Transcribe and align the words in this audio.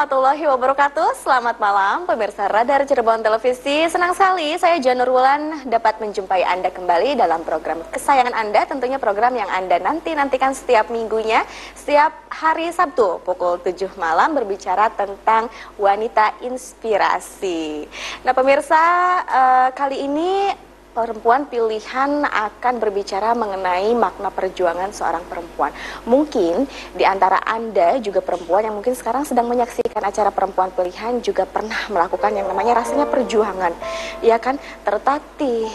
Warahmatullahi 0.00 0.48
wabarakatuh. 0.48 1.12
Selamat 1.20 1.60
malam 1.60 2.08
pemirsa 2.08 2.48
Radar 2.48 2.88
Cirebon 2.88 3.20
Televisi. 3.20 3.84
Senang 3.84 4.16
sekali 4.16 4.56
saya 4.56 4.80
Janur 4.80 5.12
Wulan 5.12 5.68
dapat 5.68 6.00
menjumpai 6.00 6.40
Anda 6.40 6.72
kembali 6.72 7.20
dalam 7.20 7.44
program 7.44 7.84
kesayangan 7.92 8.32
Anda. 8.32 8.64
Tentunya 8.64 8.96
program 8.96 9.36
yang 9.36 9.52
Anda 9.52 9.76
nanti-nantikan 9.76 10.56
setiap 10.56 10.88
minggunya 10.88 11.44
Setiap 11.76 12.16
hari 12.32 12.72
Sabtu 12.72 13.20
pukul 13.28 13.60
7 13.60 13.92
malam 14.00 14.32
berbicara 14.32 14.88
tentang 14.88 15.52
wanita 15.76 16.32
inspirasi. 16.48 17.84
Nah 18.24 18.32
pemirsa 18.32 18.80
uh, 19.28 19.68
kali 19.76 20.00
ini 20.08 20.48
perempuan 20.90 21.46
pilihan 21.46 22.26
akan 22.26 22.74
berbicara 22.82 23.30
mengenai 23.38 23.94
makna 23.94 24.28
perjuangan 24.34 24.90
seorang 24.90 25.22
perempuan. 25.30 25.70
Mungkin 26.02 26.66
di 26.98 27.04
antara 27.06 27.38
Anda 27.46 28.02
juga 28.02 28.18
perempuan 28.18 28.66
yang 28.66 28.74
mungkin 28.74 28.98
sekarang 28.98 29.22
sedang 29.22 29.46
menyaksikan 29.46 30.02
acara 30.02 30.34
perempuan 30.34 30.74
pilihan 30.74 31.22
juga 31.22 31.46
pernah 31.46 31.78
melakukan 31.88 32.34
yang 32.34 32.50
namanya 32.50 32.82
rasanya 32.82 33.06
perjuangan. 33.06 33.72
Ya 34.20 34.42
kan? 34.42 34.58
Tertatih, 34.82 35.70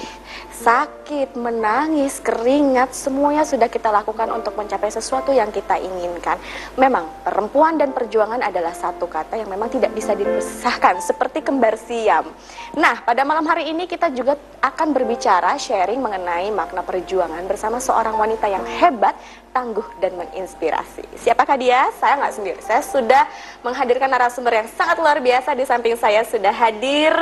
sakit, 0.60 1.40
menangis, 1.40 2.20
keringat, 2.20 2.92
semuanya 2.92 3.48
sudah 3.48 3.72
kita 3.72 3.88
lakukan 3.88 4.28
untuk 4.36 4.60
mencapai 4.60 4.92
sesuatu 4.92 5.32
yang 5.32 5.48
kita 5.56 5.80
inginkan. 5.80 6.36
Memang 6.76 7.08
perempuan 7.24 7.80
dan 7.80 7.96
perjuangan 7.96 8.44
adalah 8.44 8.76
satu 8.76 9.08
kata 9.08 9.40
yang 9.40 9.48
memang 9.48 9.72
tidak 9.72 9.96
bisa 9.96 10.12
dipisahkan 10.12 11.00
seperti 11.00 11.40
kembar 11.40 11.80
siam. 11.80 12.28
Nah, 12.76 13.00
pada 13.00 13.24
malam 13.24 13.48
hari 13.48 13.72
ini 13.72 13.88
kita 13.88 14.12
juga 14.12 14.36
akan 14.60 14.92
ber 14.92 15.06
berbicara, 15.06 15.54
sharing 15.62 16.02
mengenai 16.02 16.50
makna 16.50 16.82
perjuangan 16.82 17.46
bersama 17.46 17.78
seorang 17.78 18.18
wanita 18.18 18.50
yang 18.50 18.66
hebat, 18.66 19.14
tangguh, 19.56 19.88
dan 20.04 20.20
menginspirasi. 20.20 21.08
Siapakah 21.16 21.56
dia? 21.56 21.88
Saya 21.96 22.20
nggak 22.20 22.36
sendiri. 22.36 22.60
Saya 22.60 22.84
sudah 22.84 23.24
menghadirkan 23.64 24.12
narasumber 24.12 24.60
yang 24.60 24.68
sangat 24.76 25.00
luar 25.00 25.24
biasa. 25.24 25.56
Di 25.56 25.64
samping 25.64 25.96
saya 25.96 26.28
sudah 26.28 26.52
hadir 26.52 27.16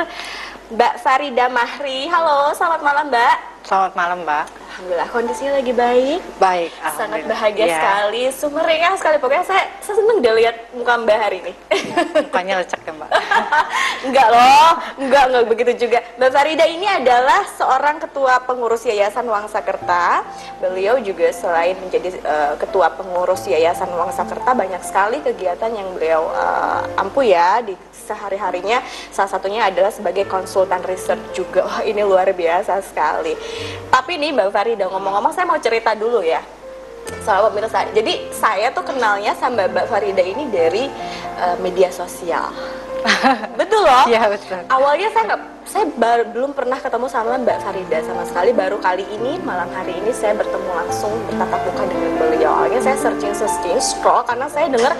Mbak 0.74 0.98
Farida 0.98 1.46
Mahri. 1.46 2.10
Halo, 2.10 2.50
selamat 2.58 2.82
malam 2.82 3.06
Mbak. 3.06 3.53
Selamat 3.64 3.96
malam 3.96 4.28
Mbak. 4.28 4.44
Alhamdulillah 4.74 5.08
kondisinya 5.08 5.52
lagi 5.56 5.72
baik. 5.72 6.20
Baik. 6.36 6.70
Sangat 6.98 7.24
bahagia 7.24 7.64
ya. 7.64 7.76
sekali, 7.80 8.22
sumringah 8.28 8.92
sekali. 9.00 9.16
Pokoknya 9.16 9.46
saya, 9.48 9.64
saya 9.80 9.96
seneng 10.04 10.20
deh 10.20 10.34
lihat 10.36 10.68
muka 10.76 11.00
Mbak 11.00 11.16
hari 11.16 11.36
ini. 11.40 11.52
Mukanya 12.28 12.60
lecek 12.60 12.84
ya 12.84 12.92
Mbak. 12.92 13.10
enggak 14.10 14.28
loh, 14.28 14.70
enggak 15.00 15.22
enggak 15.32 15.44
begitu 15.48 15.72
juga. 15.88 16.04
Mbak 16.20 16.30
Farida 16.36 16.66
ini 16.68 16.84
adalah 16.84 17.40
seorang 17.56 17.96
ketua 18.04 18.34
pengurus 18.44 18.84
Yayasan 18.84 19.24
Wangsa 19.24 19.64
Kerta. 19.64 20.28
Beliau 20.60 21.00
juga 21.00 21.32
selain 21.32 21.80
menjadi 21.80 22.20
uh, 22.20 22.60
ketua 22.60 22.92
pengurus 22.92 23.48
Yayasan 23.48 23.88
Wangsa 23.96 24.28
Kerta 24.28 24.52
banyak 24.52 24.84
sekali 24.84 25.24
kegiatan 25.24 25.72
yang 25.72 25.88
beliau 25.96 26.28
uh, 26.36 26.84
ampu 27.00 27.24
ya 27.24 27.64
di 27.64 27.72
sehari-harinya. 27.94 28.84
Salah 29.08 29.32
satunya 29.32 29.64
adalah 29.64 29.88
sebagai 29.88 30.28
konsultan 30.28 30.84
riset 30.84 31.16
juga. 31.32 31.64
Wah 31.64 31.80
ini 31.80 32.04
luar 32.04 32.28
biasa 32.34 32.82
sekali. 32.84 33.53
Tapi 33.90 34.18
nih 34.18 34.34
Mbak 34.34 34.50
Farida 34.50 34.86
ngomong-ngomong 34.90 35.32
saya 35.32 35.46
mau 35.46 35.58
cerita 35.58 35.94
dulu 35.94 36.20
ya 36.22 36.42
soal 37.24 37.48
pemirsa. 37.52 37.84
Jadi 37.92 38.32
saya 38.32 38.72
tuh 38.72 38.84
kenalnya 38.84 39.36
sama 39.36 39.68
Mbak 39.68 39.86
Farida 39.88 40.24
ini 40.24 40.48
dari 40.48 40.88
uh, 41.40 41.56
media 41.60 41.92
sosial. 41.92 42.52
betul 43.60 43.84
loh. 43.84 44.08
Iya 44.08 44.32
betul. 44.32 44.64
Awalnya 44.72 45.12
saya 45.12 45.22
nggak, 45.28 45.42
saya 45.68 45.84
baru, 46.00 46.22
belum 46.32 46.50
pernah 46.56 46.80
ketemu 46.80 47.06
sama 47.12 47.36
Mbak 47.36 47.58
Farida 47.60 47.98
sama 48.00 48.24
sekali. 48.24 48.50
Baru 48.56 48.80
kali 48.80 49.04
ini 49.12 49.36
malam 49.44 49.68
hari 49.76 49.92
ini 50.00 50.08
saya 50.12 50.32
bertemu 50.32 50.70
langsung 50.72 51.12
bertatap 51.28 51.60
muka 51.68 51.84
dengan 51.84 52.10
beliau. 52.16 52.50
Awalnya 52.64 52.80
saya 52.80 52.96
searching 52.96 53.36
searching 53.36 53.76
scroll 53.80 54.24
karena 54.24 54.48
saya 54.48 54.72
dengar 54.72 54.96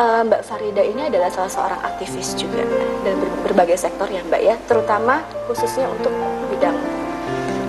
uh, 0.00 0.22
Mbak 0.24 0.42
Farida 0.48 0.80
ini 0.80 1.12
adalah 1.12 1.28
salah 1.28 1.52
seorang 1.52 1.80
aktivis 1.84 2.32
juga 2.32 2.64
dan 3.04 3.20
berbagai 3.44 3.76
sektor 3.76 4.08
ya 4.08 4.24
Mbak 4.24 4.40
ya, 4.40 4.56
terutama 4.64 5.20
khususnya 5.44 5.84
untuk 5.92 6.12
bidang 6.48 6.76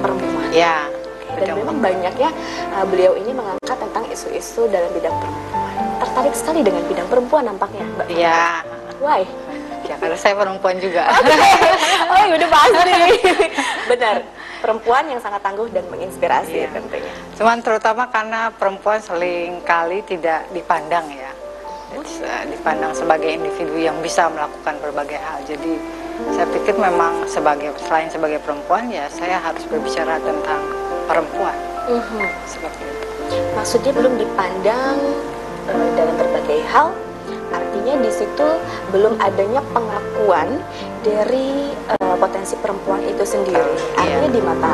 perempuan. 0.02 0.48
Ya 0.52 0.88
dan 1.38 1.56
memang 1.56 1.78
banyak 1.80 2.14
ya 2.18 2.30
uh, 2.76 2.86
beliau 2.90 3.14
ini 3.16 3.32
mengangkat 3.32 3.78
tentang 3.78 4.04
isu-isu 4.12 4.68
dalam 4.68 4.90
bidang 4.92 5.14
perempuan. 5.14 5.70
Tertarik 6.00 6.34
sekali 6.36 6.60
dengan 6.66 6.84
bidang 6.88 7.08
perempuan 7.08 7.44
nampaknya, 7.48 7.86
Mbak. 7.96 8.08
Iya. 8.12 8.44
Why? 9.00 9.22
Ya 9.88 9.96
karena 9.96 10.18
saya 10.20 10.36
perempuan 10.36 10.76
juga. 10.82 11.08
Okay. 12.10 12.26
Oh, 12.26 12.26
ya 12.26 12.36
udah 12.36 12.50
pasti. 12.52 12.92
Benar. 13.92 14.16
Perempuan 14.60 15.08
yang 15.08 15.22
sangat 15.24 15.40
tangguh 15.40 15.72
dan 15.72 15.88
menginspirasi 15.88 16.68
iya. 16.68 16.70
tentunya. 16.74 17.14
Cuman 17.40 17.64
terutama 17.64 18.12
karena 18.12 18.52
perempuan 18.52 19.00
sering 19.00 19.64
kali 19.64 20.04
tidak 20.04 20.50
dipandang 20.52 21.08
ya. 21.14 21.32
Uh, 21.96 22.44
dipandang 22.52 22.92
sebagai 22.94 23.30
individu 23.34 23.80
yang 23.80 23.96
bisa 24.04 24.28
melakukan 24.28 24.76
berbagai 24.84 25.18
hal. 25.22 25.40
Jadi 25.48 25.80
saya 26.36 26.48
pikir 26.52 26.76
memang 26.76 27.24
sebagai 27.26 27.72
selain 27.88 28.12
sebagai 28.12 28.40
perempuan 28.44 28.92
ya 28.92 29.08
saya 29.08 29.40
harus 29.40 29.64
berbicara 29.68 30.20
tentang 30.20 30.62
perempuan 31.08 31.56
mm 31.88 32.02
-hmm. 32.02 32.28
seperti 32.46 32.84
itu. 32.84 33.06
Maksudnya 33.56 33.92
belum 33.94 34.14
dipandang 34.18 34.98
uh, 35.70 35.90
dalam 35.94 36.16
berbagai 36.18 36.60
hal, 36.70 36.90
artinya 37.54 37.94
di 38.02 38.12
situ 38.14 38.48
belum 38.90 39.18
adanya 39.22 39.62
pengakuan 39.74 40.62
dari 41.00 41.72
uh, 41.96 42.16
potensi 42.20 42.56
perempuan 42.60 43.02
itu 43.08 43.24
sendiri. 43.24 43.60
Uh, 43.96 44.00
artinya 44.00 44.30
iya. 44.30 44.36
di 44.36 44.42
mata 44.44 44.74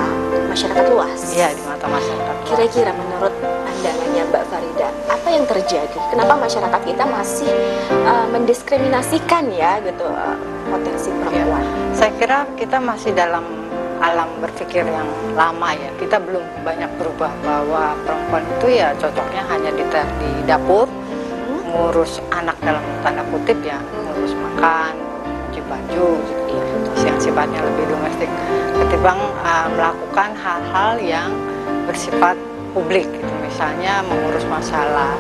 masyarakat 0.50 0.86
luas. 0.90 1.20
Iya 1.34 1.50
di 1.54 1.64
mata 1.66 1.86
masyarakat. 1.86 2.36
Kira-kira 2.50 2.92
menurut 2.98 3.34
pandangannya 3.42 4.24
Mbak 4.34 4.44
Farida, 4.50 4.90
apa 5.10 5.28
yang 5.30 5.46
terjadi? 5.46 5.98
Kenapa 6.10 6.34
masyarakat 6.38 6.82
kita 6.82 7.04
masih 7.06 7.54
uh, 8.06 8.28
mendiskriminasikan 8.34 9.54
ya 9.54 9.78
gitu 9.86 10.06
uh, 10.06 10.38
potensi 10.70 11.10
iya. 11.14 11.18
perempuan? 11.22 11.64
Ya. 11.64 11.74
Saya 11.94 12.12
kira 12.18 12.40
kita 12.58 12.78
masih 12.82 13.12
dalam 13.14 13.46
alam 14.04 14.28
berpikir 14.44 14.84
yang 14.84 15.08
lama 15.40 15.72
ya 15.72 15.88
kita 15.96 16.20
belum 16.20 16.44
banyak 16.68 16.92
berubah 17.00 17.32
bahwa 17.40 17.96
perempuan 18.04 18.44
itu 18.60 18.68
ya 18.76 18.92
cocoknya 19.00 19.42
hanya 19.48 19.72
di, 19.72 19.84
di 20.20 20.30
dapur 20.44 20.84
ngurus 21.72 22.20
anak 22.28 22.60
dalam 22.60 22.84
tanda 23.00 23.24
kutip 23.32 23.56
ya 23.64 23.80
ngurus 23.80 24.36
makan 24.36 25.05
cuci 25.56 25.64
baju 25.72 26.20
sifatnya 27.16 27.64
lebih 27.64 27.96
domestik 27.96 28.28
ketimbang 28.76 29.16
uh, 29.40 29.72
melakukan 29.72 30.36
hal-hal 30.36 31.00
yang 31.00 31.32
bersifat 31.88 32.36
publik 32.76 33.08
gitu 33.08 33.34
misalnya 33.40 34.04
mengurus 34.04 34.44
masalah 34.52 35.16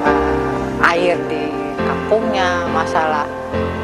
uh, 0.00 0.88
air 0.96 1.20
di 1.28 1.52
kampungnya 1.84 2.64
masalah 2.72 3.28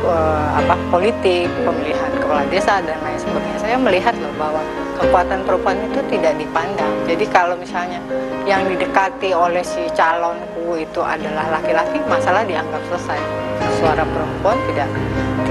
uh, 0.08 0.48
apa 0.56 0.80
politik, 0.88 1.46
pemilihan 1.60 2.10
kepala 2.18 2.42
desa 2.48 2.80
dan 2.82 2.98
lain 3.04 3.18
sebagainya. 3.20 3.58
Saya 3.60 3.76
melihat 3.78 4.14
loh 4.18 4.32
bahwa 4.40 4.62
kekuatan 4.98 5.44
perempuan 5.46 5.78
itu 5.92 6.00
tidak 6.10 6.34
dipandang. 6.40 6.92
Jadi 7.06 7.24
kalau 7.30 7.54
misalnya 7.54 8.00
yang 8.42 8.66
didekati 8.66 9.30
oleh 9.34 9.62
si 9.62 9.86
calonku 9.94 10.78
itu 10.78 11.00
adalah 11.02 11.60
laki-laki, 11.60 12.00
masalah 12.10 12.42
dianggap 12.42 12.82
selesai. 12.90 13.20
Suara 13.78 14.02
perempuan 14.02 14.58
tidak 14.70 14.88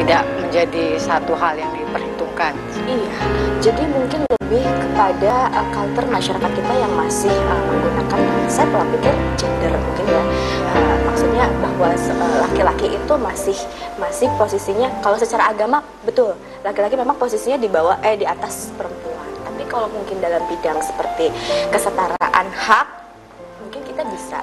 tidak 0.02 0.26
menjadi 0.42 0.98
satu 0.98 1.38
hal 1.38 1.54
yang 1.62 1.70
diperhitungkan. 1.78 2.58
Iya. 2.90 3.14
Jadi 3.62 3.84
mungkin 3.86 4.26
lebih 4.26 4.66
kepada 4.66 5.54
uh, 5.54 5.68
culture 5.70 6.10
masyarakat 6.10 6.52
kita 6.58 6.74
yang 6.74 6.90
masih 6.98 7.30
uh, 7.30 7.62
menggunakan 7.70 8.20
konsep 8.26 8.66
pola 8.74 8.86
pikir 8.98 9.14
gender 9.38 9.78
mungkin 9.78 10.06
ya. 10.10 10.24
Uh, 10.74 10.98
maksudnya 11.06 11.46
bahwa 11.62 11.94
laki-laki 12.50 12.88
uh, 12.90 12.98
itu 12.98 13.14
masih 13.22 13.58
masih 14.02 14.28
posisinya 14.42 14.90
kalau 15.06 15.22
secara 15.22 15.54
agama 15.54 15.86
betul 16.02 16.34
laki-laki 16.66 16.98
memang 16.98 17.22
posisinya 17.22 17.62
di 17.62 17.70
bawah 17.70 18.02
eh 18.02 18.18
di 18.18 18.26
atas 18.26 18.74
perempuan. 18.74 19.30
Tapi 19.46 19.70
kalau 19.70 19.86
mungkin 19.94 20.18
dalam 20.18 20.42
bidang 20.50 20.82
seperti 20.82 21.30
kesetaraan 21.70 22.48
hak 22.50 22.88
mungkin 23.62 23.86
kita 23.86 24.02
bisa 24.10 24.42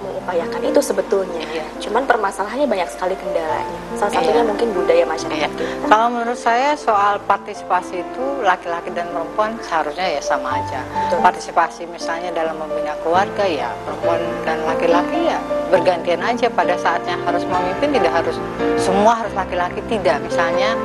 mengupayakan 0.00 0.60
itu 0.64 0.80
sebetulnya. 0.80 1.42
Iya. 1.48 1.64
Cuman 1.80 2.04
permasalahannya 2.04 2.68
banyak 2.68 2.88
sekali 2.92 3.14
kendalanya. 3.16 3.78
Salah 3.96 4.12
satunya 4.12 4.42
iya. 4.44 4.48
mungkin 4.48 4.68
budaya 4.76 5.04
masyarakat 5.08 5.50
iya. 5.50 5.56
kita. 5.56 5.86
Kalau 5.88 6.06
menurut 6.12 6.38
saya 6.40 6.70
soal 6.76 7.16
partisipasi 7.24 8.04
itu 8.04 8.24
laki-laki 8.44 8.92
dan 8.92 9.08
perempuan 9.10 9.56
seharusnya 9.64 10.06
ya 10.18 10.22
sama 10.22 10.60
aja. 10.60 10.80
Betul. 10.84 11.18
Partisipasi 11.24 11.82
misalnya 11.88 12.30
dalam 12.32 12.60
membina 12.60 12.92
keluarga 13.00 13.44
ya 13.48 13.68
perempuan 13.84 14.20
dan 14.44 14.58
laki-laki 14.68 15.32
ya 15.32 15.38
bergantian 15.72 16.22
aja 16.22 16.46
pada 16.52 16.78
saatnya 16.78 17.18
harus 17.26 17.42
memimpin 17.42 17.90
tidak 17.96 18.12
harus 18.22 18.36
semua 18.78 19.18
harus 19.18 19.34
laki-laki 19.34 19.82
tidak 19.90 20.22
misalnya 20.22 20.78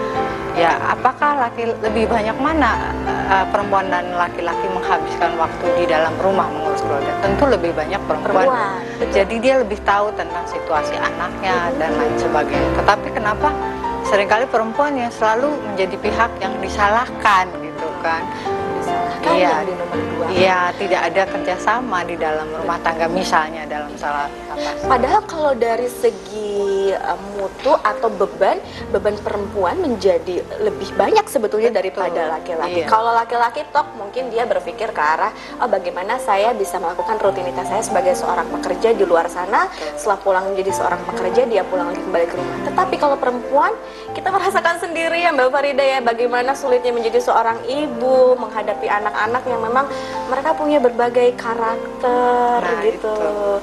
ya 0.58 0.76
apakah 0.92 1.48
laki 1.48 1.70
lebih 1.80 2.12
banyak 2.12 2.36
mana 2.36 2.92
uh, 3.32 3.46
perempuan 3.50 3.88
dan 3.88 4.12
laki-laki 4.16 4.68
menghabiskan 4.68 5.32
waktu 5.40 5.66
di 5.80 5.86
dalam 5.88 6.12
rumah 6.20 6.48
keluarga 6.92 7.14
tentu 7.24 7.44
lebih 7.48 7.72
banyak 7.72 8.02
perempuan, 8.04 8.52
perempuan. 8.52 9.08
jadi 9.16 9.36
dia 9.40 9.56
lebih 9.64 9.80
tahu 9.88 10.12
tentang 10.20 10.44
situasi 10.44 11.00
anaknya 11.00 11.72
dan 11.80 11.96
lain 11.96 12.16
sebagainya 12.20 12.70
tetapi 12.84 13.08
kenapa 13.16 13.48
sering 14.04 14.28
kali 14.28 14.44
perempuan 14.52 14.92
yang 15.00 15.08
selalu 15.08 15.56
menjadi 15.72 15.96
pihak 16.04 16.32
yang 16.44 16.52
disalahkan 16.60 17.48
gitu 17.64 17.88
kan 18.04 18.28
Iya. 19.32 19.64
yang 19.64 19.70
di 19.70 19.76
nomor 19.78 19.98
dua. 20.12 20.26
Iya, 20.34 20.60
tidak 20.76 21.02
ada 21.08 21.24
kerjasama 21.30 22.00
di 22.04 22.16
dalam 22.20 22.48
rumah 22.52 22.78
tangga 22.84 23.08
misalnya 23.08 23.64
dalam 23.70 23.94
salah. 23.96 24.28
Padahal 24.84 25.22
kalau 25.30 25.54
dari 25.56 25.88
segi 25.88 26.81
uh, 26.96 27.20
mutu 27.36 27.74
atau 27.74 28.10
beban, 28.10 28.58
beban 28.90 29.16
perempuan 29.20 29.80
menjadi 29.80 30.44
lebih 30.62 30.90
banyak 30.96 31.26
sebetulnya 31.28 31.72
daripada 31.72 32.32
laki-laki. 32.38 32.84
Iya. 32.84 32.88
Kalau 32.88 33.12
laki-laki 33.14 33.68
tok 33.70 33.94
mungkin 33.96 34.32
dia 34.34 34.48
berpikir 34.48 34.92
ke 34.92 35.02
arah 35.02 35.32
oh 35.62 35.70
bagaimana 35.70 36.18
saya 36.18 36.52
bisa 36.56 36.78
melakukan 36.82 37.20
rutinitas 37.22 37.68
saya 37.68 37.84
sebagai 37.84 38.14
seorang 38.18 38.48
pekerja 38.50 38.96
di 38.96 39.04
luar 39.06 39.28
sana, 39.28 39.68
setelah 39.96 40.20
pulang 40.20 40.46
menjadi 40.52 40.72
seorang 40.76 41.02
pekerja 41.08 41.46
dia 41.48 41.64
pulang 41.68 41.92
lagi 41.92 42.02
kembali 42.02 42.26
ke 42.28 42.36
rumah. 42.36 42.58
Tetapi 42.72 42.96
kalau 42.98 43.18
perempuan 43.20 43.72
kita 44.12 44.28
merasakan 44.28 44.76
sendiri 44.82 45.24
ya 45.24 45.32
Mbak 45.32 45.50
Farida 45.52 45.84
ya 45.84 46.00
bagaimana 46.04 46.52
sulitnya 46.52 46.92
menjadi 46.92 47.24
seorang 47.24 47.64
ibu 47.64 48.36
menghadapi 48.36 48.88
anak-anak 48.92 49.44
yang 49.48 49.62
memang 49.64 49.86
mereka 50.28 50.52
punya 50.56 50.84
berbagai 50.84 51.36
karakter 51.40 52.60
Nah, 52.62 52.82
gitu. 52.86 53.12
itu. 53.14 53.14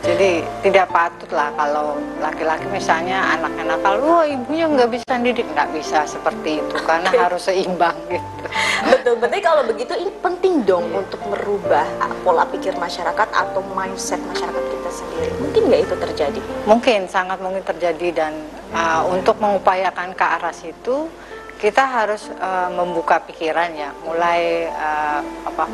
Jadi 0.05 0.31
tidak 0.63 0.87
patut 0.91 1.31
lah 1.35 1.51
kalau 1.55 1.99
laki-laki 2.23 2.67
misalnya 2.71 3.18
anaknya 3.21 3.75
nakal, 3.75 3.99
wah 4.03 4.25
ibunya 4.25 4.67
nggak 4.71 4.91
bisa 4.91 5.13
didik, 5.19 5.47
nggak 5.55 5.71
bisa 5.75 6.05
seperti 6.09 6.63
itu 6.63 6.77
karena 6.87 7.11
harus 7.27 7.43
seimbang 7.47 7.97
gitu. 8.11 8.47
Betul, 8.87 9.15
berarti 9.21 9.39
kalau 9.43 9.63
begitu 9.67 9.93
ini 9.99 10.13
penting 10.23 10.63
dong 10.65 10.87
untuk 10.95 11.21
merubah 11.27 11.85
pola 12.23 12.47
pikir 12.49 12.75
masyarakat 12.79 13.29
atau 13.35 13.61
mindset 13.75 14.21
masyarakat 14.25 14.65
kita 14.71 14.91
sendiri. 14.91 15.33
Mungkin 15.43 15.63
nggak 15.69 15.81
itu 15.85 15.95
terjadi? 15.99 16.41
Mungkin 16.65 17.01
sangat 17.11 17.39
mungkin 17.43 17.63
terjadi 17.67 18.09
dan 18.15 18.33
uh, 18.73 19.03
untuk 19.11 19.37
mengupayakan 19.43 20.15
ke 20.15 20.25
arah 20.25 20.55
situ 20.55 21.11
kita 21.59 21.83
harus 21.83 22.31
uh, 22.39 22.71
membuka 22.71 23.19
pikiran 23.19 23.75
ya, 23.75 23.91
mulai 24.07 24.71
uh, 24.71 25.21
apa 25.43 25.67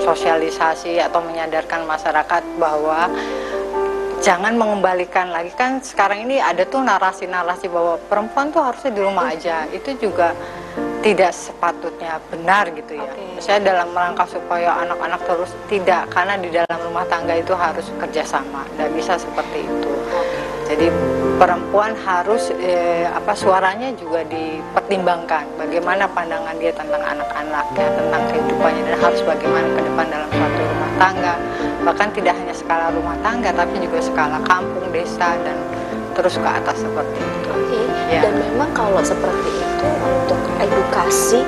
sosialisasi 0.00 0.96
atau 0.96 1.20
menyadarkan 1.20 1.84
masyarakat 1.84 2.42
bahwa 2.56 3.12
jangan 4.26 4.58
mengembalikan 4.58 5.30
lagi 5.30 5.54
kan 5.54 5.78
sekarang 5.78 6.26
ini 6.26 6.42
ada 6.42 6.66
tuh 6.66 6.82
narasi-narasi 6.82 7.70
bahwa 7.70 7.94
perempuan 8.10 8.50
tuh 8.50 8.58
harusnya 8.58 8.90
di 8.90 8.98
rumah 8.98 9.30
aja 9.30 9.70
itu 9.70 9.94
juga 10.02 10.34
tidak 10.98 11.30
sepatutnya 11.30 12.18
benar 12.34 12.66
gitu 12.74 12.98
ya. 12.98 13.06
Oke. 13.06 13.38
Saya 13.38 13.62
dalam 13.62 13.94
rangka 13.94 14.26
supaya 14.26 14.82
anak-anak 14.82 15.22
terus 15.22 15.54
tidak 15.70 16.10
karena 16.10 16.34
di 16.42 16.50
dalam 16.50 16.78
rumah 16.82 17.06
tangga 17.06 17.38
itu 17.38 17.54
harus 17.54 17.86
kerjasama, 18.02 18.66
tidak 18.74 18.90
bisa 18.98 19.14
seperti 19.14 19.62
itu. 19.62 19.92
Jadi 20.66 20.86
perempuan 21.36 21.92
harus 21.94 22.50
eh, 22.56 23.04
apa 23.06 23.36
suaranya 23.36 23.92
juga 23.94 24.24
dipertimbangkan. 24.26 25.44
Bagaimana 25.60 26.08
pandangan 26.10 26.56
dia 26.56 26.72
tentang 26.72 27.04
anak-anaknya, 27.04 27.86
tentang 27.92 28.22
kehidupannya 28.32 28.82
dan 28.88 28.96
harus 28.98 29.20
bagaimana 29.22 29.66
ke 29.76 29.80
depan 29.84 30.06
dalam 30.08 30.28
suatu 30.32 30.60
rumah 30.60 30.92
tangga. 30.96 31.34
Bahkan 31.86 32.08
tidak 32.16 32.34
hanya 32.34 32.54
skala 32.56 32.86
rumah 32.90 33.16
tangga 33.20 33.50
tapi 33.52 33.76
juga 33.78 33.98
skala 34.02 34.38
kampung, 34.42 34.88
desa 34.90 35.36
dan 35.44 35.56
terus 36.16 36.40
ke 36.40 36.48
atas 36.48 36.76
seperti 36.80 37.20
itu. 37.20 37.50
Oke. 37.52 37.85
Ya. 38.06 38.22
Dan 38.22 38.38
memang 38.38 38.70
kalau 38.70 39.02
seperti 39.02 39.50
itu 39.50 39.88
untuk 40.06 40.38
edukasi 40.62 41.42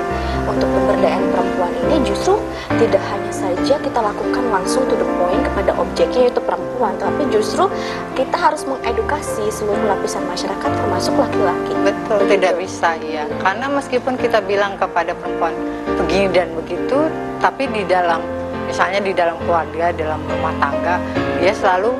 untuk 0.49 0.67
pemberdayaan 0.75 1.23
perempuan 1.29 1.71
ini 1.87 2.01
justru 2.03 2.35
tidak 2.81 3.03
hanya 3.05 3.31
saja 3.31 3.75
kita 3.79 3.99
lakukan 4.01 4.43
langsung 4.49 4.83
to 4.89 4.97
the 4.97 5.07
point 5.21 5.41
kepada 5.45 5.71
objeknya 5.77 6.27
yaitu 6.27 6.41
perempuan, 6.41 6.93
tapi 6.97 7.21
justru 7.29 7.69
kita 8.17 8.33
harus 8.33 8.65
mengedukasi 8.65 9.45
seluruh 9.53 9.85
lapisan 9.87 10.25
masyarakat 10.25 10.69
termasuk 10.73 11.13
laki-laki. 11.15 11.73
Betul, 11.85 12.19
tidak 12.27 12.53
bisa 12.57 12.97
ya. 12.99 13.23
Karena 13.39 13.69
meskipun 13.69 14.17
kita 14.17 14.41
bilang 14.43 14.75
kepada 14.75 15.13
perempuan 15.15 15.53
begini 16.01 16.33
dan 16.33 16.49
begitu, 16.57 17.07
tapi 17.39 17.69
di 17.69 17.85
dalam 17.85 18.19
misalnya 18.65 18.99
di 19.01 19.13
dalam 19.13 19.37
keluarga, 19.45 19.93
dalam 19.93 20.21
rumah 20.25 20.53
tangga, 20.61 20.95
dia 21.41 21.53
selalu 21.53 21.93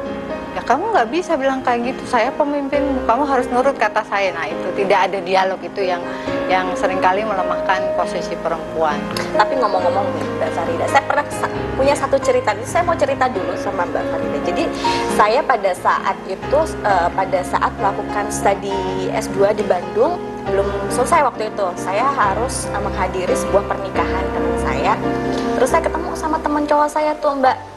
ya 0.60 0.68
kamu 0.68 0.92
nggak 0.92 1.08
bisa 1.08 1.40
bilang 1.40 1.64
kayak 1.64 1.96
gitu. 1.96 2.04
Saya 2.04 2.36
pemimpinmu, 2.36 3.08
kamu 3.08 3.24
harus 3.24 3.48
nurut 3.48 3.80
kata 3.80 4.04
saya. 4.04 4.36
Nah 4.36 4.52
itu 4.52 4.68
tidak 4.76 5.08
ada 5.08 5.24
dialog 5.24 5.60
itu 5.64 5.88
yang 5.88 6.04
yang 6.52 6.68
sering 6.76 7.00
kali 7.00 7.24
melemahkan 7.24 7.80
posisi 7.96 8.36
perempuan. 8.44 9.00
Tapi 9.40 9.56
ngomong-ngomong 9.56 10.04
nih 10.20 10.26
Mbak 10.36 10.52
Farida, 10.52 10.86
saya 10.92 11.04
pernah 11.08 11.26
punya 11.80 11.96
satu 11.96 12.20
cerita. 12.20 12.52
Ini 12.52 12.68
saya 12.68 12.84
mau 12.84 12.98
cerita 13.00 13.32
dulu 13.32 13.56
sama 13.56 13.88
Mbak 13.88 14.04
Farida. 14.12 14.40
Jadi 14.52 14.64
saya 15.16 15.40
pada 15.40 15.72
saat 15.72 16.18
itu, 16.28 16.60
eh, 16.84 17.10
pada 17.16 17.40
saat 17.40 17.72
melakukan 17.80 18.28
studi 18.28 19.08
S2 19.16 19.56
di 19.56 19.64
Bandung, 19.64 20.20
belum 20.44 20.68
selesai 20.92 21.24
waktu 21.24 21.56
itu. 21.56 21.68
Saya 21.80 22.04
harus 22.12 22.68
eh, 22.68 22.82
menghadiri 22.84 23.32
sebuah 23.32 23.64
pernikahan 23.64 24.26
teman 24.36 24.56
saya. 24.60 24.94
Terus 25.56 25.72
saya 25.72 25.88
ketemu 25.88 26.12
sama 26.20 26.36
teman 26.44 26.68
cowok 26.68 26.90
saya 26.92 27.16
tuh 27.16 27.40
Mbak. 27.40 27.69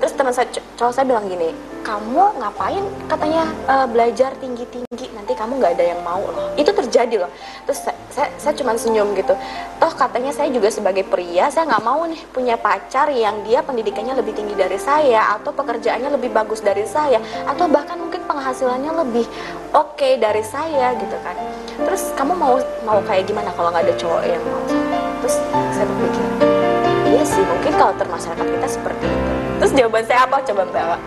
Terus 0.00 0.12
teman 0.16 0.32
saya 0.32 0.48
co- 0.48 0.64
cowok 0.80 0.92
saya 0.96 1.04
bilang 1.04 1.28
gini, 1.28 1.52
kamu 1.84 2.40
ngapain 2.40 2.84
katanya 3.04 3.44
eh, 3.68 3.86
belajar 3.86 4.32
tinggi-tinggi 4.40 5.12
nanti 5.12 5.32
kamu 5.36 5.60
nggak 5.60 5.76
ada 5.76 5.84
yang 5.92 6.00
mau 6.00 6.24
loh. 6.24 6.56
Itu 6.56 6.72
terjadi 6.72 7.20
loh. 7.20 7.30
Terus 7.68 7.84
saya, 7.84 7.96
saya, 8.08 8.28
saya 8.40 8.54
cuma 8.56 8.72
senyum 8.80 9.12
gitu. 9.12 9.36
Toh 9.76 9.92
katanya 9.92 10.32
saya 10.32 10.48
juga 10.48 10.72
sebagai 10.72 11.04
pria 11.04 11.52
saya 11.52 11.68
nggak 11.68 11.84
mau 11.84 12.00
nih 12.08 12.20
punya 12.32 12.56
pacar 12.56 13.12
yang 13.12 13.44
dia 13.44 13.60
pendidikannya 13.60 14.16
lebih 14.16 14.32
tinggi 14.32 14.56
dari 14.56 14.80
saya 14.80 15.36
atau 15.36 15.52
pekerjaannya 15.52 16.16
lebih 16.16 16.32
bagus 16.32 16.64
dari 16.64 16.88
saya 16.88 17.20
atau 17.44 17.68
bahkan 17.68 18.00
mungkin 18.00 18.24
penghasilannya 18.24 18.92
lebih 19.04 19.28
oke 19.76 20.08
dari 20.16 20.40
saya 20.40 20.96
gitu 20.96 21.16
kan. 21.20 21.36
Terus 21.76 22.16
kamu 22.16 22.32
mau 22.36 22.56
mau 22.88 23.04
kayak 23.04 23.28
gimana 23.28 23.52
kalau 23.52 23.68
nggak 23.68 23.84
ada 23.84 23.94
cowok 24.00 24.22
yang 24.24 24.42
mau? 24.48 24.64
Terus 25.20 25.36
saya 25.76 25.84
berpikir, 25.84 26.24
iya 27.12 27.22
sih 27.28 27.44
mungkin 27.44 27.72
kalau 27.76 27.92
masyarakat 28.08 28.46
kita 28.48 28.68
seperti 28.68 29.04
itu. 29.04 29.39
Terus 29.60 29.76
jawaban 29.76 30.04
saya 30.08 30.24
apa 30.24 30.40
coba 30.40 30.62
Mbak? 30.72 31.00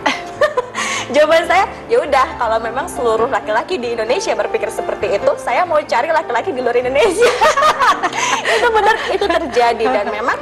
Jawaban 1.14 1.44
saya, 1.44 1.68
ya 1.90 2.00
udah 2.00 2.26
kalau 2.40 2.58
memang 2.62 2.86
seluruh 2.88 3.28
laki-laki 3.28 3.76
di 3.76 3.92
Indonesia 3.92 4.32
berpikir 4.32 4.72
seperti 4.72 5.20
itu, 5.20 5.32
saya 5.36 5.66
mau 5.68 5.76
cari 5.82 6.08
laki-laki 6.08 6.48
di 6.54 6.64
luar 6.64 6.78
Indonesia. 6.78 7.28
itu 8.56 8.68
benar, 8.72 8.96
itu 9.12 9.26
terjadi 9.26 9.84
dan 9.84 10.06
memang 10.08 10.38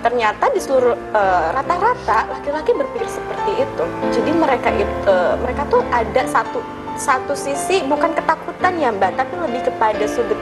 ternyata 0.00 0.48
di 0.54 0.60
seluruh 0.62 0.94
eh, 0.94 1.46
rata-rata 1.52 2.32
laki-laki 2.32 2.70
berpikir 2.72 3.10
seperti 3.10 3.50
itu. 3.60 3.84
Jadi 4.14 4.30
mereka 4.30 4.70
itu 4.72 5.16
mereka 5.42 5.62
tuh 5.68 5.82
ada 5.92 6.22
satu 6.24 6.64
satu 6.96 7.36
sisi 7.36 7.84
bukan 7.84 8.16
ketakutan 8.16 8.72
ya 8.80 8.88
Mbak, 8.94 9.20
tapi 9.20 9.34
lebih 9.36 9.68
kepada 9.68 10.04
sudut 10.08 10.38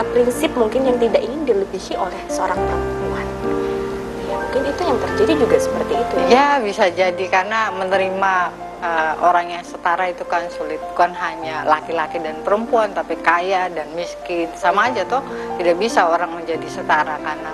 eh, 0.00 0.06
prinsip 0.10 0.50
mungkin 0.58 0.88
yang 0.88 0.98
tidak 0.98 1.22
ingin 1.22 1.46
dilebihi 1.46 1.94
oleh 1.94 2.20
seorang 2.26 2.58
perempuan. 2.58 3.21
Mungkin 4.52 4.68
itu 4.68 4.82
yang 4.84 5.00
terjadi 5.00 5.32
juga 5.48 5.56
seperti 5.56 5.92
itu 5.96 6.14
ya. 6.20 6.28
Ya 6.28 6.48
bisa 6.60 6.84
jadi 6.92 7.24
karena 7.32 7.72
menerima 7.72 8.34
uh, 8.84 9.14
orang 9.24 9.48
yang 9.48 9.64
setara 9.64 10.12
itu 10.12 10.28
kan 10.28 10.44
sulit 10.52 10.76
bukan 10.92 11.08
hanya 11.16 11.64
laki-laki 11.64 12.20
dan 12.20 12.36
perempuan 12.44 12.92
tapi 12.92 13.16
kaya 13.24 13.72
dan 13.72 13.88
miskin 13.96 14.52
sama 14.52 14.92
aja 14.92 15.08
tuh 15.08 15.24
tidak 15.56 15.80
bisa 15.80 16.04
orang 16.04 16.36
menjadi 16.36 16.68
setara 16.68 17.16
karena 17.24 17.48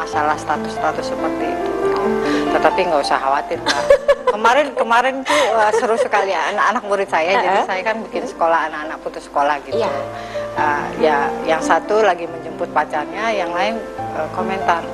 masalah 0.00 0.32
status-status 0.40 1.12
seperti 1.12 1.44
itu. 1.44 1.70
Tetapi 2.56 2.88
nggak 2.88 3.04
usah 3.04 3.20
khawatir 3.20 3.60
mbak. 3.60 3.84
Kemarin 4.32 4.72
kemarin 4.78 5.14
tuh 5.26 5.42
uh, 5.58 5.74
seru 5.76 5.98
sekali 6.00 6.32
anak-anak 6.32 6.86
murid 6.88 7.10
saya 7.12 7.36
jadi 7.36 7.60
saya 7.66 7.82
kan 7.82 8.00
bikin 8.08 8.24
sekolah 8.24 8.72
anak-anak 8.72 8.96
putus 9.04 9.28
sekolah 9.28 9.60
gitu. 9.68 9.82
Uh, 10.56 10.86
ya 11.02 11.28
yang 11.44 11.58
satu 11.58 12.00
lagi 12.00 12.30
menjemput 12.30 12.70
pacarnya, 12.70 13.28
yang 13.34 13.50
lain 13.50 13.76
uh, 14.14 14.30
komentar 14.32 14.86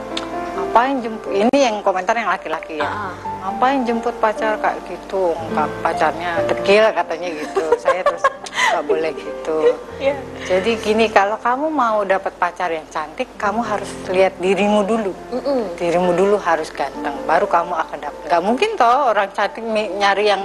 ngapain 0.76 1.00
jemput 1.00 1.32
ini 1.32 1.56
yang 1.56 1.80
komentar 1.80 2.12
yang 2.12 2.28
laki-laki 2.28 2.76
ya. 2.76 2.84
Ah. 2.84 3.16
ngapain 3.48 3.80
jemput 3.88 4.12
pacar 4.20 4.60
kayak 4.60 4.76
gitu? 4.84 5.32
Enggak 5.32 5.72
pacarnya 5.80 6.36
dekil 6.52 6.84
katanya 6.92 7.28
gitu. 7.32 7.64
Saya 7.80 8.04
terus 8.04 8.20
nggak 8.76 8.84
boleh 8.84 9.12
gitu. 9.16 9.72
Iya. 9.96 10.20
jadi 10.44 10.76
gini 10.76 11.08
kalau 11.08 11.40
kamu 11.40 11.72
mau 11.72 12.04
dapat 12.04 12.36
pacar 12.36 12.68
yang 12.68 12.84
cantik 12.92 13.24
kamu 13.40 13.64
harus 13.64 13.88
lihat 14.12 14.36
dirimu 14.36 14.84
dulu. 14.84 15.16
Mm-mm. 15.32 15.80
dirimu 15.80 16.12
dulu 16.12 16.36
harus 16.36 16.68
ganteng 16.68 17.16
baru 17.24 17.48
kamu 17.48 17.72
akan 17.72 17.96
dapat 17.96 18.20
nggak 18.28 18.42
mungkin 18.44 18.70
toh 18.76 19.16
orang 19.16 19.32
cantik 19.32 19.64
nyari 19.96 20.28
yang 20.28 20.44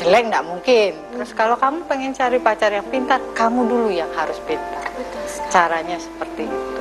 jelek 0.00 0.32
nggak 0.32 0.48
mungkin. 0.48 0.96
Terus 1.12 1.36
kalau 1.36 1.60
kamu 1.60 1.84
pengen 1.84 2.16
cari 2.16 2.40
pacar 2.40 2.72
yang 2.72 2.88
pintar 2.88 3.20
kamu 3.36 3.68
dulu 3.68 3.92
yang 3.92 4.08
harus 4.16 4.40
pintar. 4.48 4.88
Caranya 5.52 6.00
seperti 6.00 6.48
itu 6.48 6.77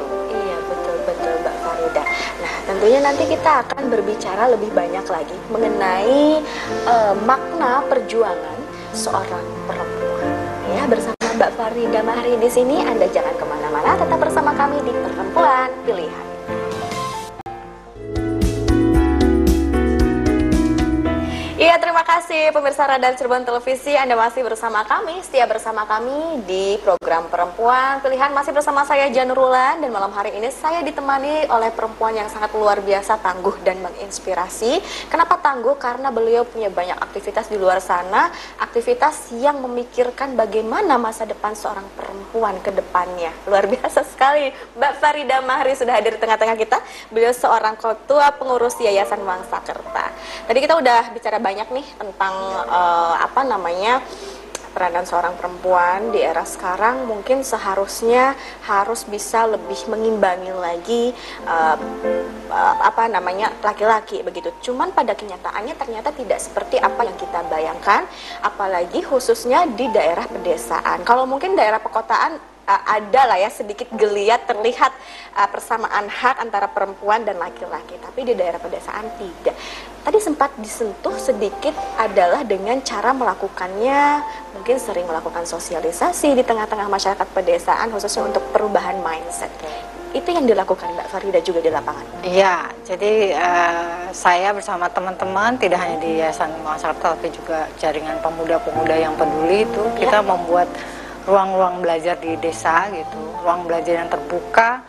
Farida. 1.97 2.41
Nah 2.43 2.55
tentunya 2.69 2.99
nanti 3.01 3.23
kita 3.25 3.51
akan 3.65 3.83
berbicara 3.89 4.43
lebih 4.53 4.69
banyak 4.73 5.05
lagi 5.09 5.37
mengenai 5.49 6.41
eh, 6.85 7.13
makna 7.25 7.81
perjuangan 7.89 8.57
seorang 8.93 9.45
perempuan. 9.65 10.31
Ya 10.73 10.83
bersama 10.85 11.15
Mbak 11.37 11.51
Farida 11.53 12.01
Mahri 12.01 12.33
di 12.41 12.49
sini 12.49 12.81
Anda 12.81 13.05
jangan 13.13 13.33
ke 13.37 13.45
mana-mana, 13.45 13.93
tetap 13.93 14.17
bersama 14.17 14.51
kami 14.57 14.81
di 14.81 14.93
Perempuan 14.93 15.69
Pilihan. 15.85 16.36
Terima 21.77 22.01
kasih 22.01 22.49
pemirsa 22.49 22.89
Radar 22.89 23.13
Cirebon 23.13 23.45
Televisi. 23.45 23.93
Anda 23.93 24.17
masih 24.17 24.41
bersama 24.41 24.81
kami, 24.81 25.21
setia 25.21 25.45
bersama 25.45 25.85
kami 25.85 26.41
di 26.49 26.73
program 26.81 27.29
Perempuan 27.29 28.01
Pilihan. 28.01 28.33
Masih 28.33 28.49
bersama 28.49 28.81
saya 28.81 29.05
Janurulan 29.13 29.77
dan 29.77 29.93
malam 29.93 30.09
hari 30.09 30.33
ini 30.33 30.49
saya 30.49 30.81
ditemani 30.81 31.45
oleh 31.53 31.69
perempuan 31.69 32.17
yang 32.17 32.25
sangat 32.33 32.49
luar 32.57 32.81
biasa, 32.81 33.21
tangguh 33.21 33.61
dan 33.61 33.77
menginspirasi. 33.85 34.81
Kenapa 35.13 35.37
tangguh? 35.37 35.77
Karena 35.77 36.09
beliau 36.09 36.49
punya 36.49 36.73
banyak 36.73 36.97
aktivitas 36.97 37.45
di 37.45 37.61
luar 37.61 37.77
sana, 37.77 38.33
aktivitas 38.57 39.29
yang 39.37 39.61
memikirkan 39.61 40.33
bagaimana 40.33 40.97
masa 40.97 41.29
depan 41.29 41.53
seorang 41.53 41.85
perempuan 41.93 42.57
ke 42.65 42.73
depannya. 42.73 43.29
Luar 43.45 43.69
biasa 43.69 44.01
sekali. 44.01 44.49
Mbak 44.81 44.97
Farida 44.97 45.45
Mahri 45.45 45.77
sudah 45.77 45.93
hadir 45.93 46.17
di 46.17 46.21
tengah-tengah 46.25 46.57
kita. 46.57 46.81
Beliau 47.13 47.37
seorang 47.37 47.77
ketua 47.77 48.33
pengurus 48.33 48.73
Yayasan 48.81 49.21
Wangsa 49.21 49.61
Kerta. 49.61 50.09
Tadi 50.49 50.57
kita 50.57 50.73
udah 50.73 51.13
bicara 51.13 51.37
banyak 51.37 51.66
nih 51.71 51.87
tentang 51.97 52.35
uh, 52.67 53.15
apa 53.21 53.41
namanya 53.43 54.01
peranan 54.77 55.09
seorang 55.09 55.33
perempuan 55.33 56.13
di 56.13 56.21
era 56.21 56.45
sekarang 56.45 57.09
mungkin 57.09 57.41
seharusnya 57.41 58.37
harus 58.61 59.09
bisa 59.09 59.49
lebih 59.49 59.89
mengimbangi 59.89 60.53
lagi 60.53 61.03
uh, 61.49 61.73
uh, 62.53 62.75
apa 62.85 63.09
namanya 63.09 63.57
laki-laki 63.65 64.21
begitu. 64.21 64.53
Cuman 64.69 64.93
pada 64.93 65.17
kenyataannya 65.17 65.73
ternyata 65.73 66.13
tidak 66.13 66.37
seperti 66.37 66.77
apa 66.77 67.09
yang 67.09 67.17
kita 67.17 67.41
bayangkan, 67.49 68.05
apalagi 68.45 69.01
khususnya 69.01 69.65
di 69.65 69.89
daerah 69.89 70.29
pedesaan. 70.29 71.01
Kalau 71.01 71.25
mungkin 71.25 71.57
daerah 71.57 71.81
perkotaan 71.81 72.37
uh, 72.67 72.83
ada 72.85 73.21
lah 73.33 73.37
ya 73.39 73.49
sedikit 73.49 73.87
geliat 73.95 74.45
terlihat 74.45 74.91
uh, 75.39 75.47
persamaan 75.49 76.11
hak 76.11 76.37
antara 76.43 76.67
perempuan 76.67 77.23
dan 77.23 77.39
laki-laki 77.39 77.95
tapi 77.97 78.27
di 78.27 78.33
daerah 78.35 78.59
pedesaan 78.59 79.07
tidak 79.17 79.55
tadi 80.07 80.23
sempat 80.23 80.55
disentuh 80.55 81.11
sedikit 81.19 81.75
adalah 81.99 82.47
dengan 82.47 82.79
cara 82.79 83.11
melakukannya 83.11 84.23
mungkin 84.55 84.79
sering 84.79 85.03
melakukan 85.03 85.43
sosialisasi 85.43 86.31
di 86.31 86.47
tengah-tengah 86.47 86.87
masyarakat 86.87 87.27
pedesaan 87.35 87.91
khususnya 87.91 88.23
untuk 88.23 88.39
perubahan 88.55 89.03
mindset 89.03 89.51
itu 90.15 90.31
yang 90.31 90.47
dilakukan 90.47 90.95
Mbak 90.95 91.07
Farida 91.11 91.43
juga 91.43 91.59
di 91.59 91.67
lapangan. 91.67 92.23
Iya, 92.23 92.71
jadi 92.87 93.35
uh, 93.35 94.07
saya 94.15 94.55
bersama 94.55 94.87
teman-teman 94.87 95.59
tidak 95.59 95.83
hanya 95.83 95.99
di 95.99 96.23
Yayasan 96.23 96.55
Masyarakat 96.63 97.03
tapi 97.03 97.27
juga 97.27 97.67
jaringan 97.75 98.15
pemuda-pemuda 98.23 98.95
yang 98.95 99.13
peduli 99.19 99.67
itu 99.67 99.83
ya. 99.99 100.07
kita 100.07 100.19
membuat 100.23 100.71
ruang-ruang 101.27 101.83
belajar 101.83 102.15
di 102.23 102.39
desa 102.39 102.87
gitu, 102.95 103.19
ruang 103.43 103.67
belajar 103.67 104.07
yang 104.07 104.09
terbuka. 104.09 104.79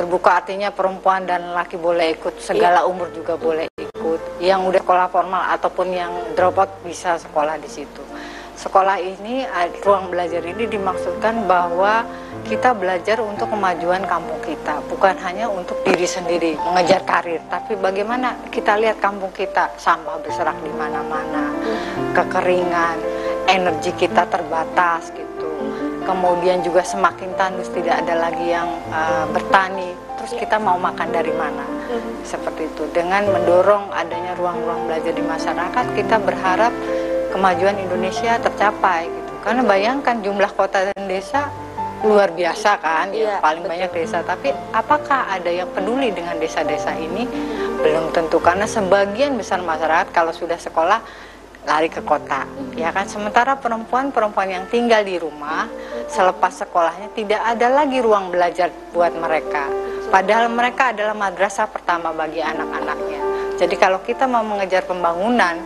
Terbuka 0.00 0.40
artinya 0.40 0.72
perempuan 0.72 1.28
dan 1.28 1.52
laki 1.52 1.76
boleh 1.76 2.16
ikut, 2.16 2.40
segala 2.40 2.80
iya. 2.80 2.88
umur 2.88 3.12
juga 3.12 3.36
boleh 3.36 3.68
ikut. 3.76 4.40
Yang 4.40 4.72
udah 4.72 4.80
sekolah 4.80 5.06
formal 5.12 5.42
ataupun 5.52 5.92
yang 5.92 6.08
drop 6.32 6.56
out 6.56 6.72
bisa 6.80 7.20
sekolah 7.20 7.60
di 7.60 7.68
situ. 7.68 8.00
Sekolah 8.56 8.96
ini, 8.96 9.44
ruang 9.84 10.08
belajar 10.08 10.40
ini 10.40 10.64
dimaksudkan 10.64 11.44
bahwa 11.44 12.08
kita 12.48 12.72
belajar 12.72 13.20
untuk 13.20 13.52
kemajuan 13.52 14.00
kampung 14.08 14.40
kita, 14.40 14.80
bukan 14.88 15.20
hanya 15.20 15.52
untuk 15.52 15.76
diri 15.84 16.08
sendiri, 16.08 16.56
mengejar 16.56 17.04
karir, 17.04 17.44
tapi 17.52 17.76
bagaimana 17.76 18.40
kita 18.48 18.80
lihat 18.80 19.04
kampung 19.04 19.36
kita, 19.36 19.68
sampah 19.76 20.16
berserak 20.24 20.56
di 20.64 20.72
mana-mana, 20.80 21.52
kekeringan, 22.16 22.96
energi 23.52 23.92
kita 24.00 24.24
terbatas 24.32 25.12
gitu. 25.12 25.29
Kemudian 26.04 26.64
juga 26.64 26.80
semakin 26.80 27.36
tandus 27.36 27.68
tidak 27.70 28.04
ada 28.04 28.28
lagi 28.28 28.50
yang 28.50 28.68
uh, 28.90 29.28
bertani. 29.30 29.92
Terus 30.20 30.36
kita 30.36 30.60
mau 30.60 30.76
makan 30.76 31.08
dari 31.12 31.32
mana? 31.32 31.64
Mm-hmm. 31.64 32.12
Seperti 32.24 32.68
itu. 32.68 32.84
Dengan 32.92 33.24
mendorong 33.28 33.92
adanya 33.92 34.36
ruang-ruang 34.36 34.88
belajar 34.88 35.12
di 35.12 35.24
masyarakat, 35.24 35.84
kita 35.96 36.16
berharap 36.20 36.72
kemajuan 37.32 37.78
Indonesia 37.80 38.36
tercapai 38.40 39.08
gitu. 39.08 39.32
Karena 39.40 39.62
bayangkan 39.64 40.20
jumlah 40.20 40.52
kota 40.52 40.92
dan 40.92 41.08
desa 41.08 41.48
luar 42.00 42.32
biasa 42.32 42.80
kan, 42.80 43.12
ya, 43.12 43.36
ya 43.36 43.44
paling 43.44 43.64
betul. 43.64 43.72
banyak 43.76 43.90
desa. 43.92 44.18
Tapi 44.24 44.48
apakah 44.72 45.28
ada 45.28 45.52
yang 45.52 45.68
peduli 45.72 46.08
dengan 46.12 46.36
desa-desa 46.40 46.96
ini? 46.96 47.28
Belum 47.80 48.12
tentu 48.12 48.40
karena 48.40 48.68
sebagian 48.68 49.36
besar 49.40 49.60
masyarakat 49.64 50.12
kalau 50.12 50.32
sudah 50.32 50.56
sekolah 50.56 51.00
lari 51.68 51.88
ke 51.92 52.00
kota 52.00 52.48
ya 52.78 52.90
kan? 52.94 53.04
Sementara 53.04 53.56
perempuan-perempuan 53.60 54.48
yang 54.48 54.64
tinggal 54.72 55.04
di 55.04 55.20
rumah 55.20 55.68
selepas 56.08 56.64
sekolahnya 56.64 57.12
tidak 57.12 57.40
ada 57.44 57.66
lagi 57.68 57.98
ruang 58.00 58.32
belajar 58.32 58.72
buat 58.90 59.12
mereka. 59.14 59.68
Padahal 60.10 60.50
mereka 60.50 60.90
adalah 60.90 61.14
madrasah 61.14 61.70
pertama 61.70 62.10
bagi 62.10 62.42
anak-anaknya. 62.42 63.22
Jadi 63.60 63.74
kalau 63.78 64.00
kita 64.02 64.26
mau 64.26 64.42
mengejar 64.42 64.88
pembangunan 64.88 65.60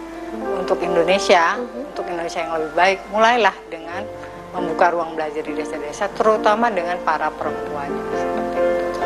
untuk 0.58 0.82
Indonesia 0.82 1.56
untuk 1.94 2.10
Indonesia 2.10 2.42
yang 2.42 2.52
lebih 2.58 2.72
baik 2.74 2.98
mulailah 3.14 3.54
dengan 3.70 4.02
membuka 4.50 4.90
ruang 4.90 5.14
belajar 5.14 5.42
di 5.46 5.54
desa-desa 5.54 6.10
terutama 6.14 6.70
dengan 6.70 6.98
para 7.06 7.30
itu. 7.30 8.18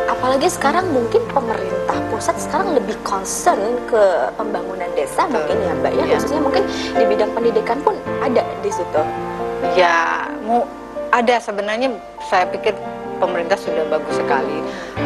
Apalagi 0.09 0.49
sekarang 0.49 0.88
mungkin 0.88 1.21
pemerintah 1.28 1.98
pusat 2.18 2.34
sekarang 2.42 2.75
lebih 2.75 2.98
concern 3.06 3.78
ke 3.87 4.02
pembangunan 4.34 4.90
desa 4.98 5.22
Betul. 5.30 5.38
mungkin 5.38 5.56
ya 5.62 5.72
mbak 5.78 5.92
ya, 5.94 6.02
ya 6.02 6.16
khususnya 6.18 6.42
mungkin 6.42 6.64
di 6.98 7.04
bidang 7.06 7.30
pendidikan 7.30 7.78
pun 7.87 7.94
ada 8.18 8.42
di 8.58 8.70
situ. 8.75 9.02
Ya 9.78 10.26
mau 10.42 10.66
ada. 11.14 11.38
Sebenarnya 11.38 11.94
saya 12.26 12.50
pikir 12.50 12.75
pemerintah 13.22 13.54
sudah 13.54 13.87
bagus 13.87 14.18
sekali. 14.18 14.58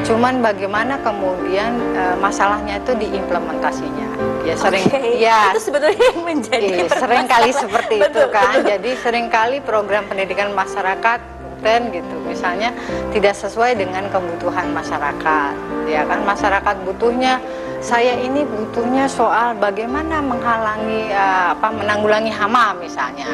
Cuman 0.08 0.40
bagaimana 0.40 1.00
kemudian 1.04 1.76
e, 1.92 2.02
masalahnya 2.16 2.80
itu 2.80 2.92
diimplementasinya? 2.96 4.08
Ya 4.48 4.54
sering 4.56 4.88
okay. 4.88 5.20
ya. 5.20 5.52
itu 5.52 5.68
sebetulnya 5.68 6.00
yang 6.00 6.20
menjadi 6.24 6.68
iya, 6.84 6.88
sering 6.96 7.24
kali 7.28 7.50
seperti 7.52 7.96
betul, 8.00 8.08
itu 8.08 8.22
kan. 8.32 8.52
Betul. 8.56 8.68
jadi 8.72 8.90
sering 9.04 9.26
kali 9.28 9.56
program 9.64 10.04
pendidikan 10.08 10.52
masyarakat 10.52 11.20
konten 11.62 11.94
gitu. 11.94 12.16
Misalnya 12.26 12.74
tidak 13.14 13.38
sesuai 13.38 13.78
dengan 13.78 14.10
kebutuhan 14.10 14.74
masyarakat 14.74 15.54
ya 15.86 16.02
kan? 16.02 16.26
Masyarakat 16.26 16.76
butuhnya 16.82 17.38
saya 17.78 18.18
ini 18.18 18.42
butuhnya 18.42 19.06
soal 19.06 19.54
bagaimana 19.62 20.18
menghalangi 20.18 21.14
uh, 21.14 21.54
apa 21.54 21.70
menanggulangi 21.70 22.34
hama 22.34 22.74
misalnya. 22.82 23.30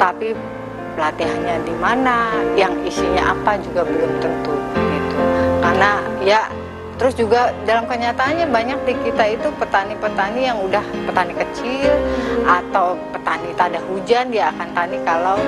Tapi 0.00 0.32
pelatihannya 0.96 1.60
di 1.68 1.74
mana 1.76 2.32
yang 2.56 2.72
isinya 2.88 3.36
apa 3.36 3.60
juga 3.60 3.84
belum 3.84 4.12
tentu 4.24 4.56
gitu. 4.72 5.20
Karena 5.60 6.00
ya 6.24 6.48
terus 6.96 7.12
juga 7.16 7.52
dalam 7.68 7.84
kenyataannya 7.84 8.48
banyak 8.48 8.80
di 8.88 8.92
kita 9.04 9.36
itu 9.36 9.48
petani-petani 9.56 10.48
yang 10.48 10.60
udah 10.64 10.84
petani 11.08 11.32
kecil 11.32 11.92
atau 12.44 12.96
petani 13.12 13.52
tak 13.56 13.76
hujan 13.88 14.28
dia 14.28 14.52
akan 14.52 14.68
tani 14.76 15.00
kalau 15.04 15.40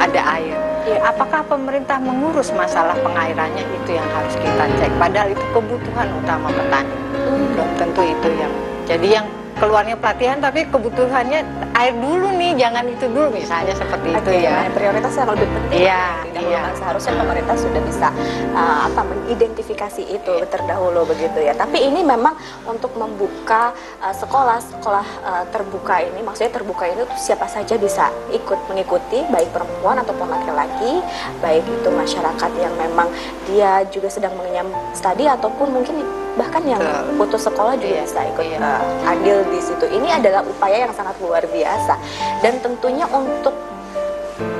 ada 0.00 0.20
air 0.40 0.73
Ya, 0.84 1.00
apakah 1.00 1.40
pemerintah 1.48 1.96
mengurus 1.96 2.52
masalah 2.52 2.92
pengairannya 3.00 3.64
itu 3.64 3.96
yang 3.96 4.04
harus 4.12 4.36
kita 4.36 4.64
cek. 4.76 4.92
Padahal 5.00 5.32
itu 5.32 5.44
kebutuhan 5.56 6.08
utama 6.12 6.52
petani. 6.52 6.92
Hmm. 7.24 7.56
Belum 7.56 7.70
tentu 7.80 8.02
itu 8.04 8.28
yang. 8.36 8.52
Jadi 8.84 9.06
yang 9.16 9.26
keluarnya 9.58 9.96
pelatihan 9.98 10.38
tapi 10.42 10.66
kebutuhannya 10.66 11.46
air 11.74 11.94
dulu 11.94 12.34
nih 12.34 12.58
jangan 12.58 12.84
itu 12.90 13.06
dulu 13.06 13.30
misalnya 13.30 13.74
seperti 13.74 14.08
okay, 14.10 14.20
itu 14.20 14.30
ya 14.46 14.56
prioritas 14.74 15.12
yang 15.14 15.28
lebih 15.30 15.48
penting 15.48 15.80
iya, 15.86 16.06
iya. 16.38 16.62
seharusnya 16.74 17.14
pemerintah 17.18 17.56
sudah 17.58 17.82
bisa 17.86 18.08
uh, 18.54 18.78
apa 18.90 19.00
mengidentifikasi 19.06 20.02
itu 20.02 20.34
iya. 20.42 20.46
terdahulu 20.50 21.06
begitu 21.06 21.38
ya 21.38 21.54
tapi 21.54 21.86
ini 21.86 22.02
memang 22.02 22.34
untuk 22.66 22.94
membuka 22.98 23.70
uh, 24.02 24.14
sekolah 24.14 24.58
sekolah 24.58 25.06
uh, 25.22 25.44
terbuka 25.54 26.02
ini 26.02 26.20
maksudnya 26.22 26.50
terbuka 26.50 26.90
itu 26.90 27.06
siapa 27.14 27.46
saja 27.46 27.78
bisa 27.78 28.10
ikut 28.34 28.58
mengikuti 28.66 29.22
baik 29.30 29.54
perempuan 29.54 30.02
ataupun 30.02 30.30
laki-laki 30.30 30.98
baik 31.38 31.62
itu 31.62 31.88
masyarakat 31.94 32.50
yang 32.58 32.74
memang 32.74 33.06
dia 33.46 33.86
juga 33.90 34.10
sedang 34.10 34.34
mengenyam 34.34 34.66
studi 34.94 35.30
ataupun 35.30 35.70
mungkin 35.70 36.23
bahkan 36.34 36.62
yang 36.66 36.82
putus 37.14 37.46
sekolah 37.46 37.78
juga 37.78 38.02
iya, 38.02 38.04
bisa 38.04 38.20
ikut 38.26 38.46
iya. 38.46 38.58
uh, 38.58 39.12
adil 39.14 39.46
di 39.50 39.60
situ. 39.62 39.84
Ini 39.86 40.18
adalah 40.18 40.42
upaya 40.42 40.86
yang 40.86 40.92
sangat 40.94 41.14
luar 41.22 41.46
biasa 41.46 41.94
dan 42.42 42.58
tentunya 42.58 43.06
untuk 43.10 43.54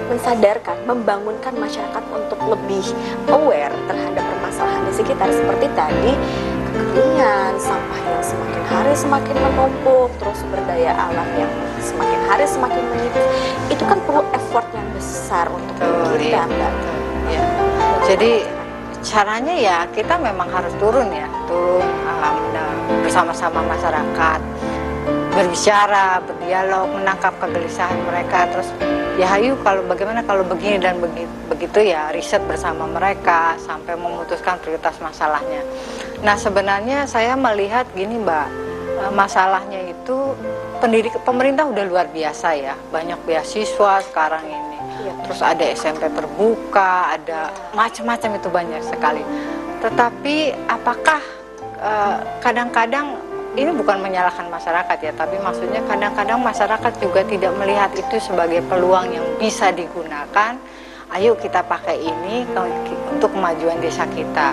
mensadarkan, 0.07 0.77
membangunkan 0.87 1.55
masyarakat 1.59 2.05
untuk 2.15 2.39
lebih 2.47 2.85
aware 3.27 3.75
terhadap 3.91 4.23
permasalahan 4.23 4.83
di 4.87 4.93
sekitar 4.95 5.29
seperti 5.33 5.67
tadi 5.75 6.13
kekeringan, 6.75 7.53
sampah 7.59 8.01
yang 8.07 8.23
semakin 8.23 8.63
hari 8.67 8.95
semakin 8.95 9.37
menumpuk, 9.39 10.11
terus 10.19 10.37
sumber 10.43 10.61
daya 10.67 10.93
alam 10.95 11.29
yang 11.39 11.51
semakin 11.79 12.21
hari 12.27 12.47
semakin 12.47 12.83
menipis. 12.91 13.27
Itu 13.71 13.83
kan 13.87 13.99
perlu 14.03 14.23
effort 14.35 14.67
yang 14.75 14.87
besar 14.95 15.47
untuk 15.51 15.75
Betul, 15.79 16.19
kita, 16.19 16.43
iya. 16.43 16.43
Mbak. 16.47 16.73
Ya. 17.31 17.43
Jadi 18.05 18.33
caranya 19.05 19.55
ya 19.55 19.79
kita 19.93 20.17
memang 20.17 20.49
harus 20.49 20.73
turun 20.81 21.13
ya, 21.13 21.29
turun 21.45 21.85
um, 22.09 22.41
bersama-sama 23.05 23.61
masyarakat 23.69 24.41
berbicara, 25.35 26.23
berdialog, 26.25 26.95
menangkap 26.95 27.35
kegelisahan 27.43 27.99
mereka 28.07 28.47
terus 28.55 28.71
ya 29.19 29.27
hayu 29.35 29.59
kalau 29.67 29.83
bagaimana 29.85 30.23
kalau 30.23 30.47
begini 30.47 30.79
dan 30.79 31.03
begitu, 31.03 31.31
begitu 31.51 31.79
ya 31.91 32.15
riset 32.15 32.41
bersama 32.47 32.87
mereka 32.87 33.59
sampai 33.61 33.99
memutuskan 33.99 34.57
prioritas 34.63 34.95
masalahnya. 35.03 35.61
Nah 36.23 36.39
sebenarnya 36.39 37.05
saya 37.11 37.35
melihat 37.35 37.85
gini 37.93 38.23
mbak, 38.23 38.47
eh, 39.05 39.13
masalahnya 39.13 39.91
itu 39.91 40.39
pendidik 40.79 41.19
pemerintah 41.27 41.67
udah 41.67 41.85
luar 41.87 42.07
biasa 42.15 42.55
ya 42.55 42.75
banyak 42.95 43.19
beasiswa 43.27 44.07
sekarang 44.07 44.47
ini. 44.47 44.74
Terus 45.23 45.41
ada 45.41 45.65
SMP 45.71 46.11
terbuka 46.11 47.15
ada 47.15 47.55
macam-macam 47.73 48.31
itu 48.37 48.49
banyak 48.51 48.83
sekali. 48.83 49.23
Tetapi 49.79 50.67
apakah 50.67 51.21
eh, 51.79 52.17
kadang-kadang 52.43 53.21
ini 53.55 53.71
bukan 53.71 54.03
menyalahkan 54.03 54.51
masyarakat 54.51 54.99
ya 54.99 55.13
tapi 55.15 55.39
maksudnya 55.39 55.79
kadang-kadang 55.87 56.43
masyarakat 56.43 56.93
juga 56.99 57.23
tidak 57.23 57.55
melihat 57.55 57.91
itu 57.95 58.19
sebagai 58.19 58.67
peluang 58.67 59.15
yang 59.15 59.27
bisa 59.39 59.71
digunakan. 59.71 60.59
Ayo 61.15 61.39
kita 61.39 61.63
pakai 61.63 62.03
ini 62.03 62.43
untuk 63.15 63.31
kemajuan 63.31 63.79
desa 63.79 64.03
kita. 64.11 64.51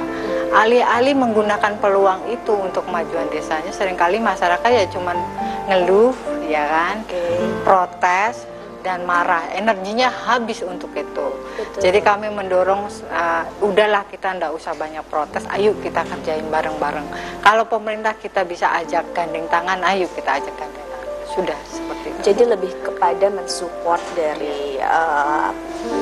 Alih-alih 0.54 1.18
menggunakan 1.18 1.80
peluang 1.82 2.30
itu 2.30 2.54
untuk 2.54 2.86
kemajuan 2.86 3.26
desanya 3.34 3.74
sering 3.74 3.98
kali 3.98 4.22
masyarakat 4.22 4.70
ya 4.70 4.86
cuman 4.94 5.18
ngeluh 5.66 6.14
ya 6.46 6.68
kan? 6.68 6.96
Oke. 7.08 7.24
protes 7.66 8.51
dan 8.84 9.08
marah. 9.08 9.50
Energinya 9.56 10.12
habis 10.12 10.62
untuk 10.62 10.92
itu. 10.94 11.28
Betul. 11.52 11.82
jadi 11.82 12.00
kami 12.02 12.34
mendorong 12.34 12.90
uh, 13.10 13.44
udahlah 13.62 14.04
kita 14.10 14.34
ndak 14.36 14.52
usah 14.54 14.74
banyak 14.74 15.06
protes 15.08 15.46
ayo 15.54 15.78
kita 15.80 16.04
kerjain 16.06 16.46
bareng-bareng. 16.50 17.08
Kalau 17.42 17.64
pemerintah 17.70 18.18
kita 18.18 18.44
bisa 18.44 18.70
ajak 18.82 19.14
gandeng 19.16 19.48
tangan 19.48 19.80
ayo 19.86 20.10
kita 20.12 20.42
ajak 20.42 20.54
gandeng 20.58 20.91
sudah 21.32 21.58
seperti 21.68 22.08
itu. 22.12 22.20
Jadi 22.22 22.44
lebih 22.44 22.72
kepada 22.84 23.28
mensupport 23.32 24.04
dari 24.14 24.78
uh, 24.78 25.50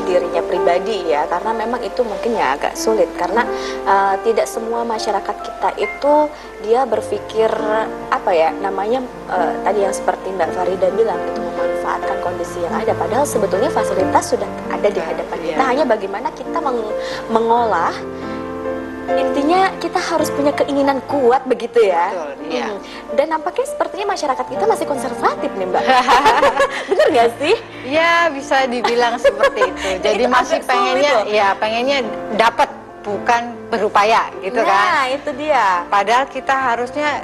dirinya 0.04 0.42
pribadi 0.44 1.06
ya, 1.08 1.30
karena 1.30 1.54
memang 1.54 1.80
itu 1.86 2.02
mungkin 2.04 2.36
ya 2.36 2.58
agak 2.58 2.74
sulit. 2.76 3.08
Karena 3.16 3.46
uh, 3.86 4.16
tidak 4.26 4.50
semua 4.50 4.82
masyarakat 4.84 5.36
kita 5.40 5.70
itu 5.78 6.14
dia 6.66 6.84
berpikir 6.84 7.48
apa 8.10 8.32
ya 8.34 8.50
namanya 8.52 9.00
uh, 9.32 9.54
tadi 9.64 9.86
yang 9.86 9.94
seperti 9.96 10.34
Mbak 10.34 10.50
Farida 10.58 10.90
bilang 10.92 11.20
itu 11.24 11.40
memanfaatkan 11.40 12.18
kondisi 12.20 12.60
yang 12.60 12.76
ada, 12.76 12.92
padahal 12.98 13.24
sebetulnya 13.24 13.72
fasilitas 13.72 14.36
sudah 14.36 14.50
ada 14.74 14.90
di 14.92 15.00
hadapan 15.00 15.38
kita, 15.40 15.56
Iya. 15.56 15.66
hanya 15.66 15.86
bagaimana 15.88 16.30
kita 16.36 16.58
meng- 16.60 16.96
mengolah 17.32 17.96
intinya 19.12 19.62
kita 19.78 19.98
harus 19.98 20.30
punya 20.30 20.54
keinginan 20.54 21.02
kuat 21.04 21.42
begitu 21.44 21.82
ya. 21.82 22.10
Betul, 22.10 22.32
iya. 22.48 22.68
Hmm. 22.68 22.82
Dan 23.14 23.26
nampaknya 23.30 23.66
sepertinya 23.66 24.06
masyarakat 24.10 24.46
kita 24.46 24.64
masih 24.64 24.86
konservatif 24.86 25.50
nih 25.52 25.66
Mbak. 25.66 25.84
Bener 26.90 27.08
gak 27.12 27.30
sih? 27.38 27.56
ya 27.80 28.30
bisa 28.30 28.68
dibilang 28.68 29.18
seperti 29.18 29.66
itu 29.66 29.88
jadi 30.06 30.24
Itu 30.24 30.30
masih 30.30 30.60
pengennya 30.62 31.12
loh. 31.16 31.26
ya 31.26 31.48
pengennya 31.56 32.06
dapat 32.36 32.70
bukan 33.02 33.42
berupaya 33.68 34.30
gitu 34.40 34.60
kan 34.60 34.84
nah 34.86 35.04
itu 35.08 35.30
dia. 35.34 35.88
Padahal 35.88 36.28
kita 36.28 36.54
harusnya 36.54 37.24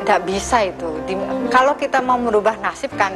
tidak 0.00 0.20
bisa 0.24 0.64
itu. 0.64 0.88
Di- 1.04 1.18
Kalau 1.48 1.74
kita 1.74 2.00
mau 2.00 2.16
merubah 2.16 2.56
nasib 2.56 2.90
kan 2.94 3.14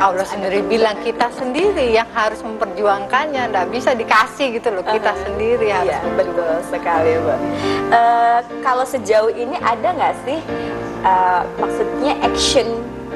Allah 0.00 0.26
sendiri 0.26 0.64
bilang 0.64 0.96
kita 1.04 1.30
sendiri 1.32 1.94
yang 1.94 2.08
harus 2.12 2.40
memperjuangkannya, 2.42 3.48
tidak 3.48 3.66
bisa 3.70 3.90
dikasih 3.94 4.58
gitu 4.58 4.68
loh. 4.74 4.82
Kita 4.84 5.12
Uh-huh. 5.14 5.24
sendiri 5.28 5.68
harus 5.70 5.94
Iya 5.94 6.00
betul 6.16 6.54
sekali 6.68 7.10
Mbak. 7.20 7.38
Eh, 7.92 8.38
kalau 8.64 8.84
sejauh 8.84 9.30
ini 9.30 9.56
ada 9.60 9.88
nggak 9.94 10.14
sih 10.26 10.40
eh, 11.04 11.42
maksudnya 11.60 12.12
action 12.24 12.66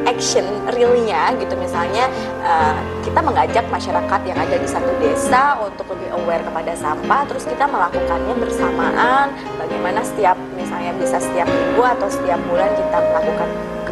action 0.06 0.46
realnya 0.70 1.34
gitu 1.42 1.58
misalnya 1.58 2.06
eh, 2.44 2.76
kita 3.02 3.18
mengajak 3.18 3.64
masyarakat 3.66 4.20
yang 4.28 4.38
ada 4.38 4.56
di 4.60 4.68
satu 4.68 4.92
desa 5.02 5.58
untuk 5.58 5.90
lebih 5.90 6.14
aware 6.22 6.44
kepada 6.46 6.72
sampah 6.78 7.26
terus 7.26 7.42
kita 7.48 7.66
melakukannya 7.66 8.34
bersamaan 8.38 9.26
bagaimana 9.58 10.00
setiap 10.06 10.38
misalnya 10.54 10.94
bisa 11.02 11.18
setiap 11.18 11.48
minggu 11.50 11.82
atau 11.82 12.06
setiap 12.06 12.38
bulan 12.46 12.70
kita 12.78 12.98
melakukan 13.10 13.48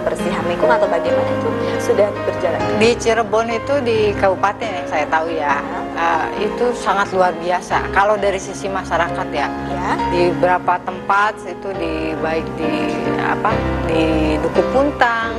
kebersihan 0.06 0.46
lingkungan 0.46 0.78
atau 0.78 0.86
bagaimana 0.86 1.26
itu 1.26 1.50
sudah 1.82 2.06
berjalan? 2.22 2.62
Di 2.78 2.94
Cirebon 2.94 3.50
itu 3.50 3.74
di 3.82 4.14
kabupaten 4.14 4.62
yang 4.62 4.86
saya 4.86 5.02
tahu 5.10 5.34
ya 5.34 5.58
eh, 5.98 6.46
itu 6.46 6.70
sangat 6.78 7.10
luar 7.10 7.34
biasa. 7.34 7.90
Kalau 7.90 8.14
dari 8.14 8.38
sisi 8.38 8.70
masyarakat 8.70 9.26
ya 9.34 9.50
ya. 9.50 9.90
di 10.14 10.30
beberapa 10.38 10.78
tempat 10.86 11.42
itu 11.42 11.74
di 11.74 12.14
baik 12.22 12.46
di 12.54 12.94
apa 13.18 13.50
di 13.90 14.38
Duku 14.38 14.62
Puntang 14.70 15.34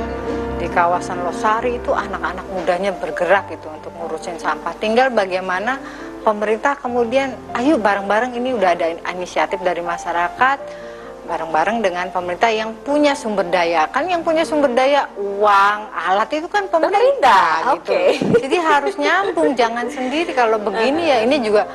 di 0.60 0.68
kawasan 0.68 1.24
Losari 1.24 1.80
itu 1.80 1.96
anak-anak 1.96 2.44
mudanya 2.52 2.92
bergerak 2.92 3.48
itu 3.48 3.72
untuk 3.72 3.96
ngurusin 3.96 4.36
sampah. 4.36 4.76
Tinggal 4.76 5.16
bagaimana 5.16 5.80
pemerintah 6.20 6.76
kemudian 6.76 7.32
ayo 7.56 7.80
bareng-bareng 7.80 8.36
ini 8.36 8.52
udah 8.52 8.76
ada 8.76 8.92
inisiatif 9.16 9.64
dari 9.64 9.80
masyarakat 9.80 10.87
bareng-bareng 11.28 11.84
dengan 11.84 12.08
pemerintah 12.08 12.48
yang 12.48 12.72
punya 12.80 13.12
sumber 13.12 13.44
daya 13.52 13.84
kan 13.92 14.08
yang 14.08 14.24
punya 14.24 14.48
sumber 14.48 14.72
daya 14.72 15.04
uang 15.14 15.78
alat 15.92 16.28
itu 16.32 16.48
kan 16.48 16.64
pemerintah, 16.72 16.96
Pemerintah, 16.96 17.52
gitu 17.84 17.92
oke. 17.92 18.02
jadi 18.48 18.56
harus 18.64 18.94
nyambung 18.96 19.52
jangan 19.52 19.86
sendiri 19.92 20.32
kalau 20.32 20.56
begini 20.56 21.04
ya 21.04 21.18
ini 21.28 21.36
juga 21.44 21.68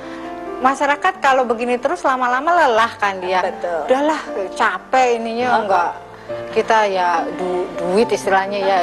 masyarakat 0.59 1.13
kalau 1.21 1.45
begini 1.45 1.77
terus 1.77 2.01
lama-lama 2.01 2.65
lelah 2.65 2.91
kan 2.97 3.21
dia 3.21 3.45
Betul. 3.45 3.79
udahlah 3.85 4.21
capek 4.57 5.07
ininya 5.21 5.47
Uh-uh. 5.47 5.61
enggak 5.61 5.91
kita 6.55 6.77
ya 6.87 7.09
du- 7.35 7.67
duit 7.77 8.07
istilahnya 8.09 8.59
ya 8.63 8.77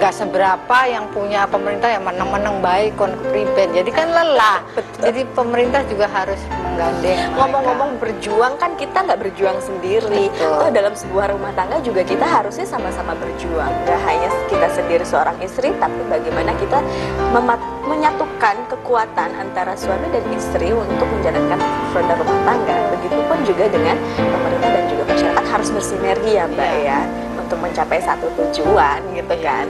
nggak 0.00 0.16
seberapa 0.16 0.78
yang 0.88 1.04
punya 1.12 1.44
pemerintah 1.44 1.92
yang 1.92 2.08
menang-menang 2.08 2.64
baik 2.64 2.96
kon 2.96 3.12
pribadi 3.28 3.84
jadi 3.84 3.90
kan 3.92 4.08
lelah 4.08 4.64
jadi 4.96 5.28
pemerintah 5.36 5.84
juga 5.84 6.08
harus 6.08 6.40
menggandeng. 6.80 7.20
Ngomong-ngomong 7.36 7.90
berjuang 8.00 8.54
kan 8.56 8.72
kita 8.80 9.04
nggak 9.04 9.20
berjuang 9.20 9.58
sendiri. 9.60 10.32
Betul. 10.32 10.56
Oh 10.56 10.70
dalam 10.72 10.94
sebuah 10.96 11.36
rumah 11.36 11.52
tangga 11.52 11.76
juga 11.84 12.00
kita 12.00 12.24
harusnya 12.24 12.64
sama-sama 12.64 13.12
berjuang. 13.20 13.68
Gak 13.84 14.00
hanya 14.08 14.28
kita 14.48 14.68
sendiri 14.72 15.04
seorang 15.04 15.36
istri, 15.44 15.76
tapi 15.76 16.00
bagaimana 16.08 16.56
kita 16.56 16.80
memat- 17.36 17.68
menyatukan 17.84 18.56
kekuatan 18.72 19.30
antara 19.36 19.76
suami 19.76 20.08
dan 20.08 20.24
istri 20.32 20.72
untuk 20.72 21.04
menjalankan 21.10 21.60
roda 21.92 22.14
rumah 22.16 22.40
tangga. 22.48 22.76
Begitupun 22.96 23.38
juga 23.44 23.64
dengan 23.68 23.96
pemerintah 24.16 24.70
dan 24.72 24.84
juga 24.88 25.02
masyarakat 25.04 25.44
harus 25.52 25.68
bersinergi 25.68 26.32
ya 26.38 26.44
Mbak 26.48 26.70
Iya. 26.80 26.80
ya 26.86 26.98
untuk 27.36 27.58
mencapai 27.60 27.98
satu 28.00 28.26
tujuan 28.38 29.00
gitu 29.12 29.34
Iya. 29.36 29.44
kan. 29.44 29.66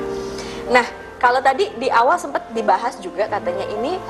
Nah 0.71 0.87
kalau 1.21 1.43
tadi 1.45 1.69
di 1.77 1.93
awal 1.93 2.17
sempat 2.17 2.49
dibahas 2.55 2.97
juga 3.03 3.29
katanya 3.29 3.67
ini 3.77 4.01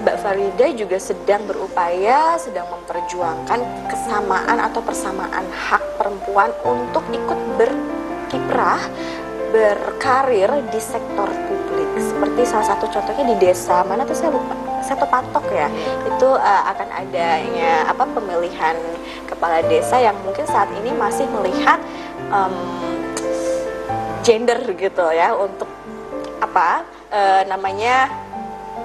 Mbak 0.00 0.16
Farida 0.20 0.66
juga 0.76 0.96
sedang 0.96 1.44
berupaya, 1.44 2.36
sedang 2.40 2.68
memperjuangkan 2.72 3.60
kesamaan 3.88 4.56
atau 4.60 4.80
persamaan 4.80 5.44
hak 5.48 6.00
perempuan 6.00 6.48
untuk 6.64 7.04
ikut 7.12 7.40
berkiprah, 7.60 8.80
berkarir 9.52 10.48
di 10.72 10.80
sektor 10.80 11.28
publik. 11.28 11.90
Seperti 12.00 12.40
salah 12.48 12.66
satu 12.72 12.88
contohnya 12.88 13.24
di 13.28 13.36
desa 13.44 13.84
mana 13.84 14.08
tuh 14.08 14.16
saya 14.16 14.32
lupa. 14.32 14.56
Satu 14.80 15.04
patok 15.04 15.44
ya, 15.52 15.68
itu 16.08 16.28
uh, 16.32 16.62
akan 16.72 16.88
adanya 17.04 17.84
apa 17.84 18.08
pemilihan 18.08 18.72
kepala 19.28 19.60
desa 19.68 20.00
yang 20.00 20.16
mungkin 20.24 20.48
saat 20.48 20.72
ini 20.80 20.96
masih 20.96 21.28
melihat 21.28 21.76
em, 22.32 22.54
gender 24.24 24.56
gitu 24.72 25.04
ya 25.12 25.36
untuk 25.36 25.68
apa 26.50 26.82
eh, 27.14 27.42
namanya 27.46 28.10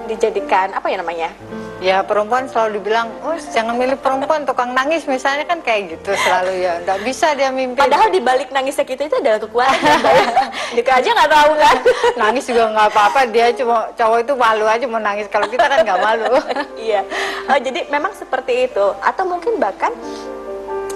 dijadikan 0.06 0.70
apa 0.70 0.86
ya 0.86 1.02
namanya? 1.02 1.30
Ya 1.76 2.00
perempuan 2.00 2.48
selalu 2.48 2.80
dibilang 2.80 3.12
oh 3.20 3.36
jangan 3.52 3.76
milih 3.76 4.00
perempuan 4.00 4.48
tukang 4.48 4.72
nangis 4.72 5.04
misalnya 5.04 5.44
kan 5.44 5.60
kayak 5.60 5.98
gitu 5.98 6.14
selalu 6.14 6.62
ya. 6.62 6.78
Nggak 6.86 7.00
bisa 7.02 7.34
dia 7.34 7.50
mimpi 7.50 7.76
padahal 7.76 8.08
di 8.14 8.22
balik 8.22 8.48
nangisnya 8.54 8.86
kita 8.86 9.10
itu 9.10 9.18
adalah 9.18 9.42
kekuatan 9.42 9.76
Mbak, 9.76 10.14
ya. 10.14 10.26
Dika 10.78 10.92
aja 11.02 11.08
nggak 11.10 11.30
tahu 11.34 11.52
kan? 11.58 11.76
Nangis 12.16 12.44
juga 12.48 12.64
nggak 12.70 12.88
apa-apa 12.94 13.20
dia 13.28 13.46
cuma 13.52 13.90
cowok 13.98 14.18
itu 14.22 14.32
malu 14.38 14.64
aja 14.64 14.84
mau 14.86 15.02
nangis. 15.02 15.26
Kalau 15.28 15.46
kita 15.50 15.66
kan 15.66 15.78
nggak 15.82 16.00
malu. 16.00 16.32
Iya. 16.86 17.02
Eh, 17.50 17.60
jadi 17.66 17.90
memang 17.90 18.14
seperti 18.14 18.70
itu. 18.70 18.86
Atau 19.02 19.26
mungkin 19.26 19.58
bahkan 19.58 19.90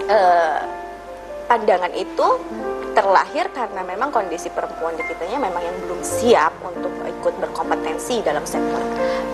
eh, 0.06 0.59
pandangan 1.50 1.90
itu 1.98 2.28
terlahir 2.92 3.46
karena 3.55 3.83
memang 3.87 4.11
kondisi 4.11 4.50
perempuan 4.50 4.96
di 4.98 5.05
kitanya 5.07 5.38
memang 5.38 5.62
yang 5.62 5.76
belum 5.87 6.00
siap 6.03 6.53
untuk 6.62 6.90
ikut 7.07 7.35
berkompetensi 7.40 8.24
dalam 8.24 8.42
sektor 8.48 8.81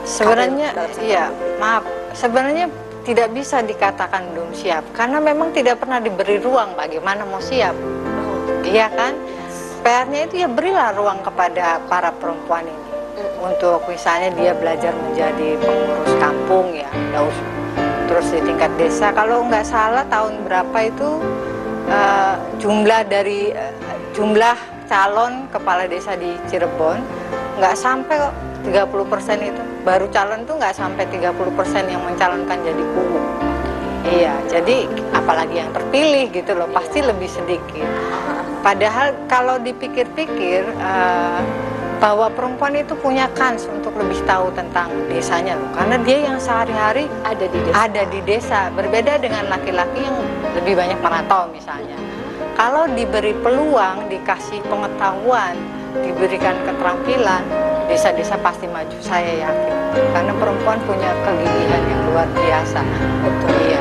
sebenarnya 0.03 0.75
dalam 0.75 0.91
sektor 0.93 1.07
iya 1.07 1.25
publik. 1.31 1.59
maaf. 1.63 1.85
Sebenarnya 2.17 2.67
tidak 3.05 3.29
bisa 3.37 3.63
dikatakan 3.63 4.23
belum 4.35 4.51
siap 4.57 4.83
karena 4.97 5.19
memang 5.23 5.55
tidak 5.55 5.79
pernah 5.79 6.03
diberi 6.03 6.41
ruang 6.43 6.75
bagaimana 6.75 7.23
mau 7.29 7.39
siap. 7.39 7.77
Oh, 8.27 8.65
iya 8.67 8.91
kan? 8.91 9.15
PR-nya 9.87 10.27
itu 10.27 10.43
ya 10.43 10.49
berilah 10.51 10.91
ruang 10.99 11.23
kepada 11.23 11.79
para 11.87 12.11
perempuan 12.11 12.67
ini. 12.67 12.85
Untuk 13.39 13.87
misalnya 13.87 14.35
dia 14.35 14.53
belajar 14.59 14.91
menjadi 14.91 15.55
pengurus 15.63 16.15
kampung 16.19 16.75
ya 16.75 16.91
terus 18.17 18.33
di 18.33 18.41
tingkat 18.49 18.73
desa. 18.81 19.13
Kalau 19.13 19.45
nggak 19.45 19.67
salah 19.67 20.01
tahun 20.09 20.41
berapa 20.49 20.79
itu 20.89 21.21
eh, 21.87 22.35
jumlah 22.59 23.01
dari 23.07 23.51
eh, 23.51 23.75
jumlah 24.13 24.57
calon 24.87 25.51
kepala 25.51 25.91
desa 25.91 26.15
di 26.15 26.35
Cirebon 26.47 27.03
nggak 27.57 27.75
sampai 27.75 28.15
kok 28.21 28.35
30% 28.67 29.51
itu. 29.51 29.63
Baru 29.87 30.11
calon 30.11 30.43
tuh 30.45 30.59
nggak 30.59 30.75
sampai 30.75 31.07
30% 31.09 31.87
yang 31.87 32.03
mencalonkan 32.03 32.59
jadi 32.63 32.85
kubu. 32.95 33.21
Iya 34.07 34.35
jadi 34.47 34.87
apalagi 35.11 35.59
yang 35.59 35.71
terpilih 35.75 36.31
gitu 36.31 36.55
loh 36.55 36.71
pasti 36.71 37.03
lebih 37.03 37.27
sedikit. 37.27 37.87
Padahal 38.63 39.15
kalau 39.31 39.63
dipikir-pikir 39.63 40.67
uh, 40.79 41.43
bahwa 41.97 42.29
perempuan 42.29 42.77
itu 42.77 42.93
punya 43.01 43.25
kans 43.33 43.65
untuk 43.73 43.97
lebih 43.97 44.21
tahu 44.29 44.53
tentang 44.53 44.93
desanya 45.09 45.57
loh. 45.57 45.71
Karena 45.73 45.97
dia 46.05 46.19
yang 46.29 46.37
sehari-hari 46.37 47.09
ada 47.25 47.47
di 47.49 47.59
desa. 47.65 47.75
ada 47.77 48.03
di 48.09 48.21
desa. 48.25 48.61
Berbeda 48.77 49.13
dengan 49.17 49.49
laki-laki 49.49 50.05
yang 50.05 50.17
lebih 50.57 50.77
banyak 50.77 50.99
merantau 51.01 51.49
misalnya. 51.49 51.97
Kalau 52.57 52.89
diberi 52.89 53.37
peluang 53.41 54.09
dikasih 54.09 54.65
pengetahuan 54.69 55.57
diberikan 56.01 56.57
keterampilan 56.65 57.45
desa-desa 57.89 58.37
pasti 58.45 58.69
maju 58.69 58.99
saya 59.01 59.49
yakin. 59.49 59.75
Karena 60.13 60.33
perempuan 60.37 60.77
punya 60.85 61.13
kegiliran 61.25 61.83
yang 61.89 62.01
luar 62.13 62.29
biasa. 62.37 62.81
Betul 63.25 63.57
iya. 63.73 63.81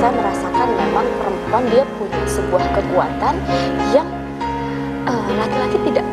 Saya 0.00 0.12
merasakan 0.16 0.68
memang 0.72 1.06
perempuan 1.20 1.62
dia 1.68 1.84
punya 2.00 2.22
sebuah 2.24 2.64
kekuatan 2.74 3.34
yang 3.92 4.08
eh, 5.04 5.22
laki-laki 5.36 5.76
uh, 5.78 5.84
tidak 5.88 6.06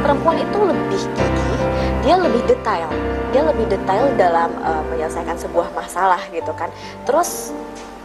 perempuan 0.00 0.36
itu 0.38 0.58
lebih 0.58 1.00
gigih, 1.16 1.62
dia 2.02 2.16
lebih 2.16 2.42
detail, 2.46 2.88
dia 3.34 3.42
lebih 3.44 3.66
detail 3.68 4.04
dalam 4.16 4.50
uh, 4.62 4.82
menyelesaikan 4.90 5.36
sebuah 5.36 5.70
masalah 5.74 6.20
gitu 6.30 6.50
kan. 6.54 6.70
Terus 7.04 7.52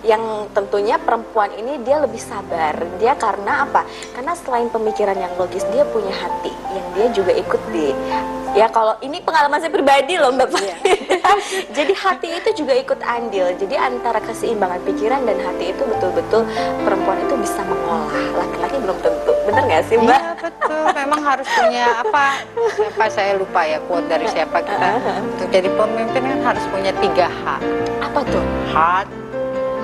yang 0.04 0.52
tentunya 0.52 1.00
perempuan 1.00 1.50
ini 1.56 1.80
dia 1.82 2.04
lebih 2.04 2.20
sabar. 2.20 2.76
Dia 3.00 3.16
karena 3.16 3.64
apa? 3.64 3.88
Karena 4.12 4.36
selain 4.36 4.68
pemikiran 4.68 5.16
yang 5.16 5.32
logis, 5.40 5.64
dia 5.72 5.88
punya 5.88 6.12
hati 6.12 6.52
yang 6.76 6.88
dia 6.96 7.08
juga 7.16 7.32
ikut 7.32 7.62
di 7.72 7.96
ya 8.54 8.70
kalau 8.70 8.94
ini 9.02 9.18
pengalaman 9.26 9.58
saya 9.58 9.74
pribadi 9.74 10.14
loh 10.14 10.30
Mbak 10.30 10.50
Iya. 10.62 10.78
Jadi 11.78 11.94
hati 11.98 12.28
itu 12.38 12.50
juga 12.64 12.74
ikut 12.78 13.00
andil. 13.02 13.50
Jadi 13.58 13.76
antara 13.76 14.22
keseimbangan 14.22 14.80
pikiran 14.86 15.26
dan 15.26 15.38
hati 15.42 15.74
itu 15.74 15.84
betul-betul 15.84 16.46
perempuan 16.86 17.18
itu 17.26 17.36
bisa 17.42 17.66
mengolah. 17.66 18.14
Laki-laki 18.38 18.78
belum 18.78 18.98
tentu. 19.02 19.34
Bener 19.50 19.64
nggak 19.66 19.84
sih 19.90 19.98
Mbak? 19.98 20.22
Iya 20.22 20.34
betul. 20.38 20.86
Memang 20.94 21.22
harus 21.26 21.48
punya 21.50 21.86
apa? 22.06 22.26
Siapa 22.78 23.06
saya 23.10 23.34
lupa 23.36 23.66
ya 23.66 23.82
quote 23.90 24.08
dari 24.08 24.28
siapa 24.30 24.62
kita. 24.62 24.90
Untuk 25.20 25.50
jadi 25.50 25.70
pemimpin 25.74 26.22
kan 26.22 26.40
harus 26.54 26.64
punya 26.70 26.92
tiga 27.02 27.28
H. 27.28 27.58
Apa 28.06 28.20
tuh? 28.30 28.46
Heart, 28.70 29.08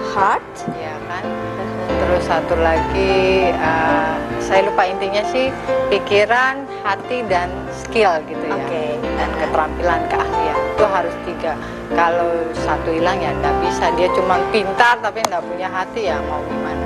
Heart, 0.09 0.73
ya 0.73 0.95
kan. 1.05 1.23
Terus 2.01 2.23
satu 2.25 2.55
lagi 2.57 3.53
uh, 3.53 4.17
saya 4.41 4.65
lupa 4.65 4.89
intinya 4.89 5.21
sih 5.29 5.53
pikiran, 5.93 6.65
hati 6.81 7.21
dan 7.29 7.53
skill 7.69 8.17
gitu 8.25 8.41
ya. 8.49 8.57
Okay. 8.65 8.97
Dan 8.97 9.29
keterampilan, 9.37 10.01
keahlian 10.09 10.57
itu 10.73 10.85
harus 10.89 11.15
tiga. 11.27 11.53
Kalau 11.93 12.49
satu 12.57 12.89
hilang 12.89 13.21
ya 13.21 13.29
nggak 13.37 13.55
bisa. 13.61 13.93
Dia 13.93 14.09
cuma 14.17 14.41
pintar 14.49 14.97
tapi 15.03 15.21
nggak 15.27 15.43
punya 15.45 15.69
hati 15.69 16.09
ya 16.09 16.17
mau 16.25 16.41
gimana? 16.41 16.85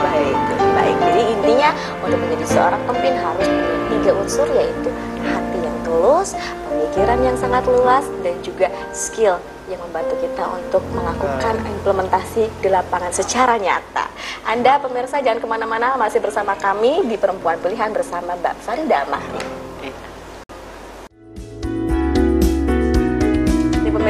Baik, 0.00 0.38
baik. 0.78 0.96
Jadi 1.02 1.22
intinya 1.36 1.70
untuk 2.00 2.18
menjadi 2.22 2.46
seorang 2.46 2.80
pemimpin 2.88 3.14
harus 3.18 3.48
tiga 3.92 4.10
unsur 4.16 4.48
yaitu 4.54 4.88
hati 5.26 5.58
yang 5.60 5.76
tulus, 5.82 6.32
pemikiran 6.70 7.18
yang 7.20 7.36
sangat 7.36 7.66
luas, 7.66 8.06
dan 8.22 8.38
juga 8.40 8.70
skill 8.94 9.36
yang 9.66 9.82
membantu 9.82 10.14
kita 10.22 10.44
untuk 10.46 10.82
melakukan 10.94 11.58
implementasi 11.80 12.46
di 12.62 12.68
lapangan 12.70 13.10
secara 13.10 13.58
nyata. 13.58 14.06
Anda 14.46 14.78
pemirsa 14.78 15.18
jangan 15.22 15.42
ke 15.42 15.48
mana-mana, 15.48 15.98
masih 15.98 16.22
bersama 16.22 16.54
kami 16.54 17.06
di 17.06 17.18
Perempuan 17.18 17.58
Pilihan 17.58 17.90
bersama 17.90 18.38
Mbak 18.38 18.54
Farida 18.62 19.02
Mahri. 19.10 19.55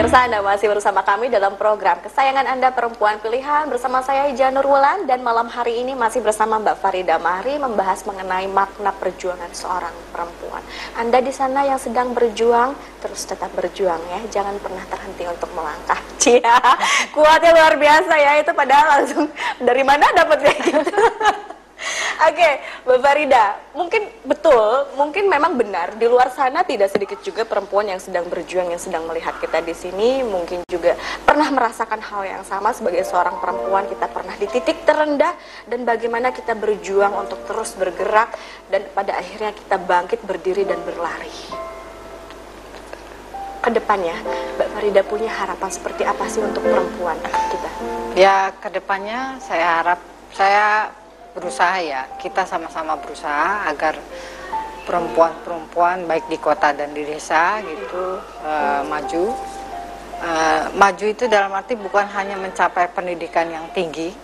Pemirsa 0.07 0.23
Anda 0.23 0.39
masih 0.39 0.71
bersama 0.71 1.03
kami 1.03 1.27
dalam 1.35 1.59
program 1.59 1.99
Kesayangan 1.99 2.47
Anda 2.47 2.71
Perempuan 2.71 3.19
Pilihan 3.19 3.67
bersama 3.67 4.07
saya 4.07 4.31
Janur 4.39 4.63
Wulan 4.63 5.03
dan 5.03 5.19
malam 5.19 5.51
hari 5.51 5.83
ini 5.83 5.99
masih 5.99 6.23
bersama 6.23 6.63
Mbak 6.63 6.79
Farida 6.79 7.19
Mahri 7.19 7.59
membahas 7.59 8.07
mengenai 8.07 8.47
makna 8.47 8.95
perjuangan 8.95 9.51
seorang 9.51 9.91
perempuan. 10.15 10.63
Anda 10.95 11.19
di 11.19 11.35
sana 11.35 11.67
yang 11.67 11.83
sedang 11.83 12.15
berjuang 12.15 12.79
terus 13.03 13.27
tetap 13.27 13.51
berjuang 13.59 13.99
ya, 14.07 14.23
jangan 14.31 14.55
pernah 14.63 14.87
terhenti 14.87 15.27
untuk 15.27 15.51
melangkah. 15.59 15.99
Cia, 16.23 16.55
kuatnya 17.11 17.51
luar 17.51 17.75
biasa 17.75 18.15
ya 18.15 18.33
itu 18.39 18.53
padahal 18.55 18.87
langsung 19.03 19.27
dari 19.59 19.83
mana 19.83 20.07
dapat 20.15 20.39
kayak 20.39 20.59
gitu. 20.71 21.03
Oke, 22.17 22.41
okay, 22.41 22.53
Mbak 22.89 22.99
Farida, 23.05 23.45
mungkin 23.77 24.09
betul, 24.25 24.89
mungkin 24.97 25.29
memang 25.29 25.53
benar 25.61 26.01
di 26.01 26.09
luar 26.09 26.33
sana 26.33 26.65
tidak 26.65 26.89
sedikit 26.89 27.21
juga 27.21 27.45
perempuan 27.45 27.93
yang 27.93 28.01
sedang 28.01 28.25
berjuang, 28.33 28.73
yang 28.73 28.81
sedang 28.81 29.05
melihat 29.05 29.37
kita 29.37 29.61
di 29.61 29.77
sini, 29.77 30.25
mungkin 30.25 30.65
juga 30.65 30.97
pernah 31.29 31.53
merasakan 31.53 32.01
hal 32.01 32.23
yang 32.25 32.43
sama 32.49 32.73
sebagai 32.73 33.05
seorang 33.05 33.37
perempuan, 33.37 33.85
kita 33.93 34.09
pernah 34.09 34.33
di 34.41 34.49
titik 34.49 34.89
terendah 34.89 35.37
dan 35.69 35.85
bagaimana 35.85 36.33
kita 36.33 36.57
berjuang 36.57 37.13
untuk 37.13 37.45
terus 37.45 37.77
bergerak 37.77 38.33
dan 38.73 38.89
pada 38.97 39.21
akhirnya 39.21 39.53
kita 39.53 39.77
bangkit 39.77 40.25
berdiri 40.25 40.65
dan 40.65 40.81
berlari. 40.89 41.37
Ke 43.61 43.69
depannya, 43.77 44.17
Mbak 44.57 44.69
Farida 44.73 45.03
punya 45.05 45.29
harapan 45.29 45.69
seperti 45.69 46.09
apa 46.09 46.25
sih 46.33 46.41
untuk 46.41 46.65
perempuan 46.65 47.21
kita? 47.53 47.71
Ya, 48.17 48.57
ke 48.57 48.73
depannya 48.73 49.37
saya 49.45 49.85
harap 49.85 50.01
saya 50.33 50.89
berusaha 51.37 51.77
ya. 51.85 52.09
Kita 52.17 52.49
sama-sama 52.49 52.97
berusaha 52.97 53.69
agar 53.69 54.01
perempuan-perempuan 54.89 56.09
baik 56.09 56.33
di 56.33 56.41
kota 56.41 56.73
dan 56.73 56.97
di 56.97 57.05
desa 57.05 57.61
gitu 57.61 58.17
uh, 58.41 58.81
maju. 58.89 59.37
Uh, 60.17 60.73
maju 60.81 61.05
itu 61.05 61.29
dalam 61.29 61.53
arti 61.53 61.77
bukan 61.77 62.09
hanya 62.17 62.41
mencapai 62.41 62.89
pendidikan 62.89 63.53
yang 63.53 63.69
tinggi 63.77 64.17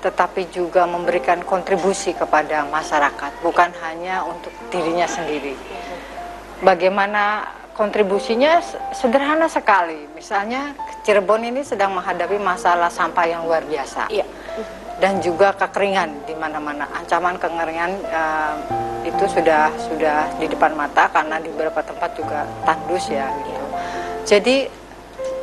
tetapi 0.00 0.52
juga 0.52 0.84
memberikan 0.84 1.40
kontribusi 1.44 2.12
kepada 2.12 2.68
masyarakat 2.68 3.40
bukan 3.40 3.72
hanya 3.84 4.20
untuk 4.24 4.52
dirinya 4.68 5.08
sendiri. 5.08 5.56
Bagaimana 6.60 7.48
kontribusinya? 7.72 8.60
Sederhana 8.92 9.48
sekali. 9.48 10.04
Misalnya 10.12 10.76
Cirebon 11.08 11.48
ini 11.48 11.64
sedang 11.64 11.96
menghadapi 11.96 12.36
masalah 12.36 12.92
sampah 12.92 13.24
yang 13.24 13.48
luar 13.48 13.64
biasa. 13.64 14.12
Iya 14.12 14.28
dan 15.02 15.18
juga 15.18 15.54
kekeringan 15.54 16.26
di 16.26 16.34
mana-mana. 16.38 16.86
Ancaman 16.94 17.38
kekeringan 17.38 17.92
uh, 18.10 18.56
itu 19.04 19.24
sudah 19.28 19.70
sudah 19.90 20.32
di 20.38 20.46
depan 20.48 20.72
mata 20.74 21.10
karena 21.10 21.38
di 21.42 21.50
beberapa 21.52 21.82
tempat 21.84 22.14
juga 22.16 22.46
tandus 22.64 23.10
ya 23.10 23.28
gitu. 23.44 23.66
Jadi 24.24 24.56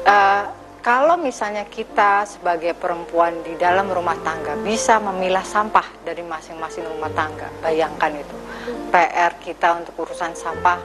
uh, 0.08 0.46
kalau 0.82 1.14
misalnya 1.14 1.70
kita 1.70 2.26
sebagai 2.26 2.74
perempuan 2.74 3.38
di 3.46 3.54
dalam 3.54 3.86
rumah 3.86 4.18
tangga 4.26 4.58
bisa 4.66 4.98
memilah 4.98 5.46
sampah 5.46 5.86
dari 6.02 6.26
masing-masing 6.26 6.90
rumah 6.90 7.14
tangga, 7.14 7.54
bayangkan 7.62 8.18
itu 8.18 8.38
PR 8.90 9.38
kita 9.38 9.78
untuk 9.78 9.94
urusan 10.10 10.34
sampah 10.34 10.82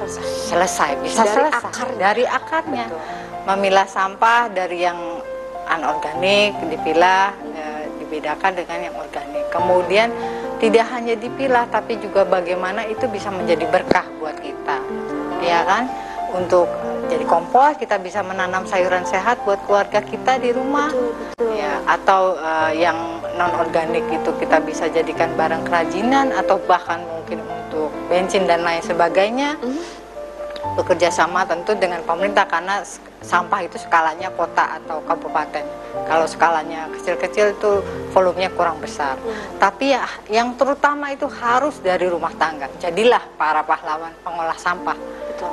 selesai, 0.00 0.48
selesai 0.48 0.90
bisa 1.04 1.22
dari 1.28 1.34
selesai 1.36 1.60
akar. 1.60 1.88
dari 2.00 2.24
akarnya, 2.24 2.86
Betul. 2.88 3.04
memilah 3.52 3.86
sampah 3.86 4.48
dari 4.48 4.78
yang 4.80 4.98
anorganik 5.68 6.56
dipilah 6.72 7.36
dibedakan 8.14 8.54
dengan 8.54 8.78
yang 8.78 8.94
organik. 8.94 9.44
Kemudian 9.50 10.08
tidak 10.62 10.86
hanya 10.94 11.18
dipilah 11.18 11.66
tapi 11.66 11.98
juga 11.98 12.22
bagaimana 12.22 12.86
itu 12.86 13.10
bisa 13.10 13.34
menjadi 13.34 13.66
berkah 13.66 14.06
buat 14.22 14.38
kita. 14.38 14.78
Ya 15.42 15.66
kan? 15.66 15.90
Untuk 16.30 16.70
jadi 17.10 17.26
kompos 17.26 17.74
kita 17.78 17.98
bisa 17.98 18.22
menanam 18.22 18.62
sayuran 18.66 19.02
sehat 19.02 19.42
buat 19.42 19.58
keluarga 19.66 19.98
kita 19.98 20.38
di 20.38 20.54
rumah. 20.54 20.94
Betul, 20.94 21.10
betul. 21.34 21.50
Ya, 21.58 21.74
atau 21.90 22.38
uh, 22.38 22.70
yang 22.70 22.96
non 23.34 23.50
organik 23.58 24.06
itu 24.06 24.30
kita 24.38 24.62
bisa 24.62 24.86
jadikan 24.86 25.34
barang 25.34 25.66
kerajinan 25.66 26.30
atau 26.30 26.58
bahkan 26.70 27.02
mungkin 27.02 27.42
untuk 27.42 27.90
bensin 28.06 28.46
dan 28.46 28.62
lain 28.62 28.82
sebagainya. 28.82 29.58
Mm 29.58 29.74
-hmm 29.74 30.04
bekerja 30.74 31.12
sama 31.12 31.44
tentu 31.44 31.76
dengan 31.76 32.00
pemerintah 32.02 32.48
karena 32.48 32.80
sampah 33.24 33.64
itu 33.64 33.80
skalanya 33.80 34.28
kota 34.36 34.78
atau 34.78 35.00
kabupaten. 35.08 35.64
Kalau 36.04 36.28
skalanya 36.28 36.92
kecil-kecil 36.92 37.56
itu 37.56 37.80
volumenya 38.12 38.52
kurang 38.52 38.78
besar. 38.84 39.16
Hmm. 39.16 39.32
Tapi 39.56 39.96
ya 39.96 40.04
yang 40.28 40.52
terutama 40.60 41.10
itu 41.10 41.24
harus 41.26 41.80
dari 41.80 42.04
rumah 42.06 42.30
tangga. 42.36 42.68
Jadilah 42.78 43.24
para 43.40 43.64
pahlawan 43.64 44.12
pengolah 44.20 44.56
sampah. 44.60 44.96
Betul. 45.32 45.50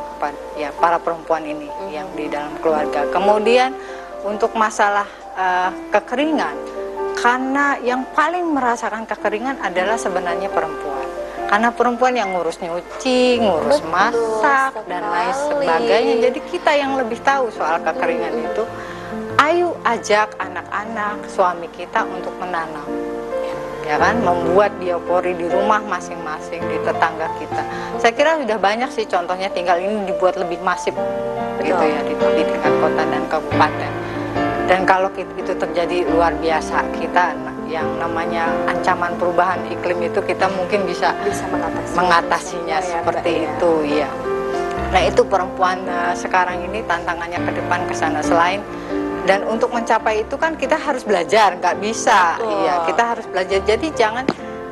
Ya 0.60 0.70
para 0.76 1.00
perempuan 1.00 1.48
ini 1.48 1.72
hmm. 1.72 1.90
yang 1.90 2.08
di 2.14 2.28
dalam 2.28 2.54
keluarga. 2.60 3.08
Kemudian 3.10 3.72
untuk 4.28 4.54
masalah 4.54 5.08
uh, 5.34 5.72
kekeringan 5.90 6.54
karena 7.22 7.78
yang 7.86 8.02
paling 8.18 8.50
merasakan 8.50 9.06
kekeringan 9.06 9.62
adalah 9.62 9.94
sebenarnya 9.94 10.50
perempuan 10.50 10.91
karena 11.52 11.68
perempuan 11.76 12.16
yang 12.16 12.32
ngurus 12.32 12.64
nyuci, 12.64 13.44
ngurus 13.44 13.84
Betul, 13.84 13.92
masak 13.92 14.72
dan 14.88 15.04
lain 15.04 15.36
sebagainya. 15.36 16.16
Jadi 16.32 16.40
kita 16.48 16.72
yang 16.72 16.96
lebih 16.96 17.20
tahu 17.28 17.52
soal 17.52 17.84
kekeringan 17.84 18.40
hmm. 18.40 18.48
itu. 18.48 18.64
Ayo 19.36 19.76
ajak 19.84 20.40
anak-anak 20.40 21.28
suami 21.28 21.68
kita 21.76 22.08
untuk 22.08 22.32
menanam. 22.40 22.88
Ya 23.84 24.00
kan, 24.00 24.24
membuat 24.24 24.72
biopori 24.80 25.36
di 25.36 25.44
rumah 25.52 25.84
masing-masing 25.84 26.64
di 26.72 26.78
tetangga 26.88 27.28
kita. 27.36 27.68
Saya 28.00 28.16
kira 28.16 28.40
sudah 28.40 28.56
banyak 28.56 28.88
sih 28.88 29.04
contohnya 29.12 29.52
tinggal 29.52 29.76
ini 29.76 30.08
dibuat 30.08 30.40
lebih 30.40 30.64
masif 30.64 30.96
Betul. 30.96 31.68
gitu 31.68 31.84
ya 31.84 32.00
di, 32.08 32.14
di 32.16 32.44
tingkat 32.48 32.74
kota 32.80 33.04
dan 33.04 33.24
kabupaten. 33.28 33.92
Dan 34.72 34.88
kalau 34.88 35.12
itu 35.20 35.52
terjadi 35.52 36.08
luar 36.08 36.32
biasa 36.40 36.80
kita 36.96 37.51
yang 37.72 37.88
namanya 37.96 38.52
ancaman 38.68 39.16
perubahan 39.16 39.64
iklim 39.72 40.12
itu 40.12 40.20
kita 40.20 40.52
mungkin 40.52 40.84
bisa 40.84 41.16
bisa 41.24 41.48
mengatasi 41.48 41.96
mengatasinya 41.96 42.78
ya, 42.84 42.92
seperti 43.00 43.32
ya. 43.32 43.44
itu 43.48 43.72
ya. 43.88 44.10
Nah 44.92 45.02
itu 45.08 45.24
perempuan 45.24 45.80
eh, 45.88 46.14
sekarang 46.20 46.68
ini 46.68 46.84
tantangannya 46.84 47.40
ke 47.40 47.52
depan 47.64 47.80
ke 47.88 47.96
sana 47.96 48.20
selain 48.20 48.60
dan 49.24 49.48
untuk 49.48 49.72
mencapai 49.72 50.28
itu 50.28 50.36
kan 50.36 50.60
kita 50.60 50.76
harus 50.76 51.06
belajar 51.06 51.56
nggak 51.56 51.78
bisa 51.80 52.36
Betul. 52.36 52.52
iya 52.60 52.74
kita 52.90 53.04
harus 53.16 53.26
belajar 53.30 53.60
jadi 53.64 53.88
jangan 53.96 54.26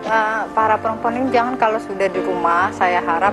eh, 0.04 0.42
para 0.52 0.76
perempuan 0.76 1.16
ini 1.24 1.32
jangan 1.32 1.56
kalau 1.56 1.80
sudah 1.80 2.12
di 2.12 2.20
rumah 2.20 2.68
saya 2.76 3.00
harap 3.00 3.32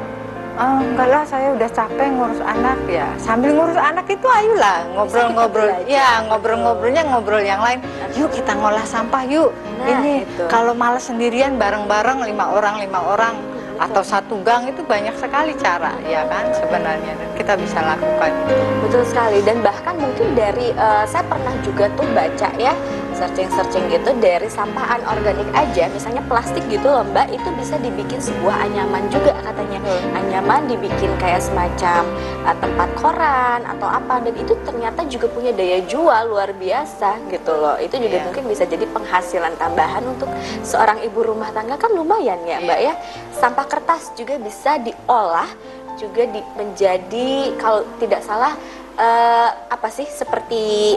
"Ah, 0.57 0.81
enggak 0.81 1.09
lah 1.12 1.25
saya 1.29 1.53
udah 1.53 1.69
capek 1.69 2.09
ngurus 2.16 2.40
anak 2.40 2.79
ya. 2.88 3.09
Sambil 3.21 3.53
ngurus 3.53 3.77
anak 3.77 4.09
itu 4.09 4.25
ayolah 4.25 4.88
ngobrol-ngobrol. 4.97 5.69
ya 5.85 6.25
ngobrol-ngobrolnya 6.25 7.03
ngobrol 7.12 7.45
yang 7.45 7.61
lain. 7.61 7.85
Yuk 8.16 8.33
kita 8.33 8.57
ngolah 8.57 8.85
sampah 8.88 9.23
yuk. 9.29 9.53
Nah, 9.53 9.88
ini 9.92 10.25
itu. 10.25 10.45
kalau 10.49 10.73
malas 10.73 11.05
sendirian 11.12 11.61
bareng-bareng 11.61 12.25
lima 12.25 12.57
orang 12.57 12.81
lima 12.81 13.01
orang 13.05 13.37
atau 13.77 14.01
satu 14.01 14.40
gang 14.40 14.64
itu 14.64 14.81
banyak 14.81 15.12
sekali 15.21 15.53
cara 15.61 15.92
ya 16.09 16.25
kan 16.25 16.49
sebenarnya. 16.57 17.12
Dan 17.12 17.29
kita 17.37 17.53
bisa 17.61 17.79
lakukan 17.85 18.33
itu. 18.49 18.64
Betul 18.81 19.03
sekali. 19.05 19.38
Dan 19.45 19.61
bahkan 19.61 19.92
mungkin 20.01 20.33
dari 20.33 20.73
eh, 20.73 21.05
saya 21.05 21.25
pernah 21.29 21.53
juga 21.61 21.85
tuh 21.92 22.09
baca 22.16 22.49
ya 22.57 22.73
searching-searching 23.16 23.88
gitu 23.88 24.11
dari 24.20 24.46
sampah 24.46 25.00
anorganik 25.00 25.48
aja 25.57 25.88
misalnya 25.88 26.20
plastik 26.29 26.62
gitu 26.68 26.85
loh 26.85 27.02
Mbak 27.09 27.33
itu 27.33 27.48
bisa 27.57 27.81
dibikin 27.81 28.20
sebuah 28.20 28.68
anyaman 28.68 29.09
juga 29.09 29.33
katanya. 29.40 29.81
Anyaman 30.12 30.68
dibikin 30.68 31.11
kayak 31.16 31.40
semacam 31.40 32.05
eh, 32.44 32.57
tempat 32.61 32.88
koran 33.00 33.61
atau 33.64 33.88
apa 33.88 34.20
dan 34.20 34.35
itu 34.37 34.52
ternyata 34.68 35.00
juga 35.09 35.33
punya 35.33 35.50
daya 35.57 35.81
jual 35.88 36.22
luar 36.29 36.52
biasa 36.52 37.16
gitu 37.33 37.52
loh. 37.57 37.81
Itu 37.81 37.96
juga 37.96 38.20
Iya. 38.20 38.24
mungkin 38.29 38.44
bisa 38.52 38.68
jadi 38.68 38.85
penghasilan 38.85 39.57
tambahan 39.57 40.05
untuk 40.05 40.29
seorang 40.61 41.00
ibu 41.00 41.24
rumah 41.24 41.48
tangga. 41.57 41.81
Kan 41.81 41.96
lumayan 41.96 42.44
ya 42.44 42.61
Mbak 42.61 42.81
ya? 42.85 42.94
Sampah 43.33 43.66
kertas 43.66 44.12
juga 44.12 44.37
bisa 44.37 44.76
diolah 44.76 45.48
juga 45.96 46.29
di, 46.29 46.44
menjadi 46.61 47.57
kalau 47.57 47.81
tidak 47.96 48.20
salah 48.20 48.52
eh, 49.00 49.50
apa 49.72 49.88
sih 49.88 50.05
seperti 50.05 50.96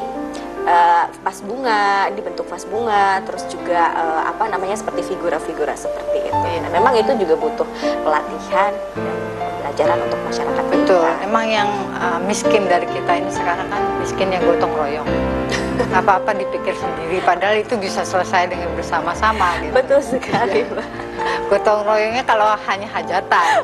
vas 1.26 1.40
bunga 1.42 2.10
dibentuk 2.14 2.46
vas 2.50 2.64
bunga 2.70 3.20
terus 3.26 3.44
juga 3.50 3.92
eh, 3.94 4.22
apa 4.30 4.50
namanya 4.50 4.78
seperti 4.78 5.16
figura-figura 5.16 5.74
seperti 5.74 6.30
itu. 6.30 6.46
Iya. 6.46 6.60
Nah, 6.66 6.72
memang 6.72 6.94
itu 6.98 7.12
juga 7.18 7.36
butuh 7.38 7.68
pelatihan 8.06 8.72
dan 8.96 9.18
pembelajaran 9.70 10.00
untuk 10.04 10.20
masyarakat 10.28 10.66
betul 10.68 11.04
kita. 11.06 11.24
emang 11.24 11.46
yang 11.48 11.70
uh, 11.96 12.20
miskin 12.26 12.68
dari 12.68 12.88
kita 12.90 13.12
ini 13.22 13.32
sekarang 13.32 13.68
kan 13.70 13.82
miskinnya 14.02 14.40
gotong 14.44 14.74
royong 14.76 15.08
apa-apa 16.00 16.36
dipikir 16.36 16.76
sendiri 16.76 17.24
padahal 17.24 17.62
itu 17.62 17.78
bisa 17.80 18.04
selesai 18.04 18.52
dengan 18.52 18.70
bersama-sama 18.76 19.56
gitu. 19.64 19.74
Betul 19.74 20.02
sekali, 20.04 20.68
Mbak. 20.68 21.09
Gotong 21.50 21.82
royongnya 21.86 22.24
kalau 22.24 22.54
hanya 22.68 22.88
hajatan 22.90 23.64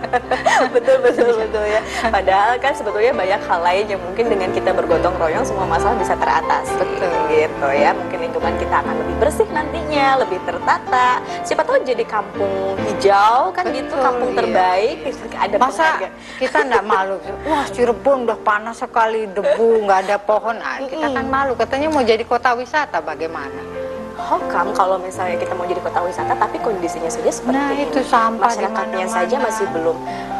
betul 0.74 0.96
betul 1.02 1.30
betul 1.38 1.64
ya. 1.64 1.80
Padahal 2.08 2.58
kan 2.58 2.72
sebetulnya 2.74 3.12
banyak 3.14 3.40
hal 3.46 3.60
lain 3.62 3.84
yang 3.96 4.00
mungkin 4.02 4.24
dengan 4.28 4.48
kita 4.50 4.70
bergotong 4.74 5.14
royong 5.16 5.44
semua 5.46 5.66
masalah 5.66 5.96
bisa 5.96 6.14
teratasi. 6.18 6.74
Betul. 6.76 7.12
Gitu 7.30 7.68
ya. 7.78 7.90
Mungkin 7.94 8.18
lingkungan 8.30 8.54
kita 8.58 8.74
akan 8.82 8.94
lebih 9.04 9.14
bersih 9.22 9.48
nantinya, 9.50 10.06
lebih 10.26 10.38
tertata. 10.44 11.22
Siapa 11.46 11.62
tahu 11.64 11.82
jadi 11.86 12.04
kampung 12.04 12.76
hijau 12.86 13.54
kan 13.54 13.64
gitu, 13.70 13.94
Betul, 13.94 14.04
kampung 14.04 14.30
iya. 14.32 14.38
terbaik. 14.38 14.96
Ada 15.44 15.56
masa 15.56 15.84
penghargaan. 15.96 16.12
kita 16.36 16.58
nggak 16.68 16.84
malu 16.84 17.16
wah 17.48 17.64
Cirebon 17.72 18.28
udah 18.28 18.38
panas 18.44 18.76
sekali 18.80 19.24
debu 19.24 19.88
nggak 19.88 19.98
ada 20.08 20.16
pohon 20.20 20.56
ah, 20.60 20.76
kita 20.84 21.08
kan 21.08 21.26
malu 21.26 21.52
katanya 21.56 21.88
mau 21.88 22.04
jadi 22.04 22.24
kota 22.28 22.52
wisata 22.52 23.00
bagaimana 23.00 23.79
Hokam 24.20 24.66
kalau 24.72 24.96
misalnya 24.96 25.36
kita 25.36 25.52
mau 25.54 25.64
jadi 25.64 25.80
kota 25.80 26.02
wisata 26.02 26.34
tapi 26.34 26.60
kondisinya 26.60 27.08
saja 27.08 27.30
seperti 27.30 27.56
Nah, 27.56 27.72
ini. 27.72 27.88
itu 27.88 28.00
sampah 28.04 28.50
masyarakatnya 28.50 29.06
saja 29.06 29.36
masih 29.38 29.66
belum 29.70 29.96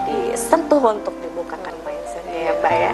disentuh 0.07 0.81
untuk 0.81 1.15
dibukakan 1.19 1.75
mindsetnya 1.83 2.39
ya 2.41 2.53
Mbak 2.59 2.75
ya. 2.75 2.93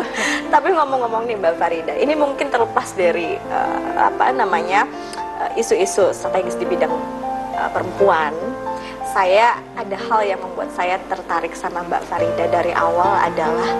tapi 0.54 0.68
ngomong-ngomong 0.74 1.22
nih 1.24 1.36
Mbak 1.38 1.54
Farida, 1.56 1.94
ini 1.94 2.14
mungkin 2.14 2.48
terlepas 2.48 2.92
dari 2.94 3.36
eh, 3.36 3.90
apa 3.96 4.32
namanya 4.32 4.84
eh, 5.40 5.60
isu-isu 5.60 6.10
strategis 6.10 6.56
di 6.56 6.66
bidang 6.66 6.90
eh, 7.54 7.70
perempuan. 7.70 8.32
Saya 9.10 9.58
ada 9.74 9.98
hal 9.98 10.22
yang 10.22 10.38
membuat 10.38 10.70
saya 10.70 10.94
tertarik 11.10 11.50
sama 11.52 11.82
Mbak 11.82 12.02
Farida 12.06 12.46
dari 12.46 12.70
awal 12.70 13.18
adalah 13.18 13.70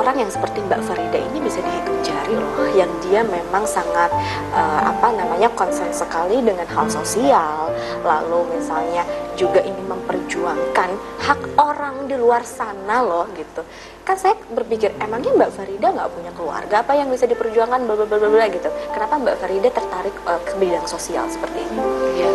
orang 0.00 0.16
yang 0.16 0.30
seperti 0.32 0.64
Mbak 0.64 0.80
Farida 0.88 1.20
ini 1.20 1.38
bisa 1.44 1.60
dihitung 1.60 2.00
jari 2.00 2.32
loh 2.32 2.64
yang 2.72 2.88
dia 3.04 3.20
memang 3.20 3.68
sangat 3.68 4.08
eh, 4.56 4.80
apa 4.88 5.12
namanya 5.12 5.52
konsen 5.52 5.92
sekali 5.92 6.40
dengan 6.40 6.64
hal 6.64 6.88
sosial. 6.88 7.68
Lalu 8.00 8.56
misalnya 8.56 9.04
juga 9.36 9.60
ingin 9.60 9.84
memperjuangkan 9.84 10.90
hak 11.20 11.40
orang 11.60 12.08
di 12.08 12.16
luar 12.16 12.40
sana 12.48 13.04
loh 13.04 13.28
gitu. 13.36 13.60
Kan 14.08 14.16
saya 14.16 14.34
berpikir 14.48 14.96
emangnya 14.96 15.36
Mbak 15.36 15.52
Farida 15.52 15.92
nggak 15.92 16.10
punya 16.16 16.32
keluarga? 16.32 16.74
Apa 16.80 16.96
yang 16.96 17.12
bisa 17.12 17.28
diperjuangkan? 17.28 17.84
Bla 17.84 18.08
bla 18.08 18.16
bla 18.16 18.46
gitu. 18.48 18.72
Kenapa 18.96 19.20
Mbak 19.20 19.36
Farida 19.36 19.68
tertarik 19.68 20.16
eh, 20.16 20.40
ke 20.48 20.52
bidang 20.56 20.88
sosial 20.88 21.28
seperti 21.28 21.60
ini? 21.68 21.80
Iya. 22.16 22.30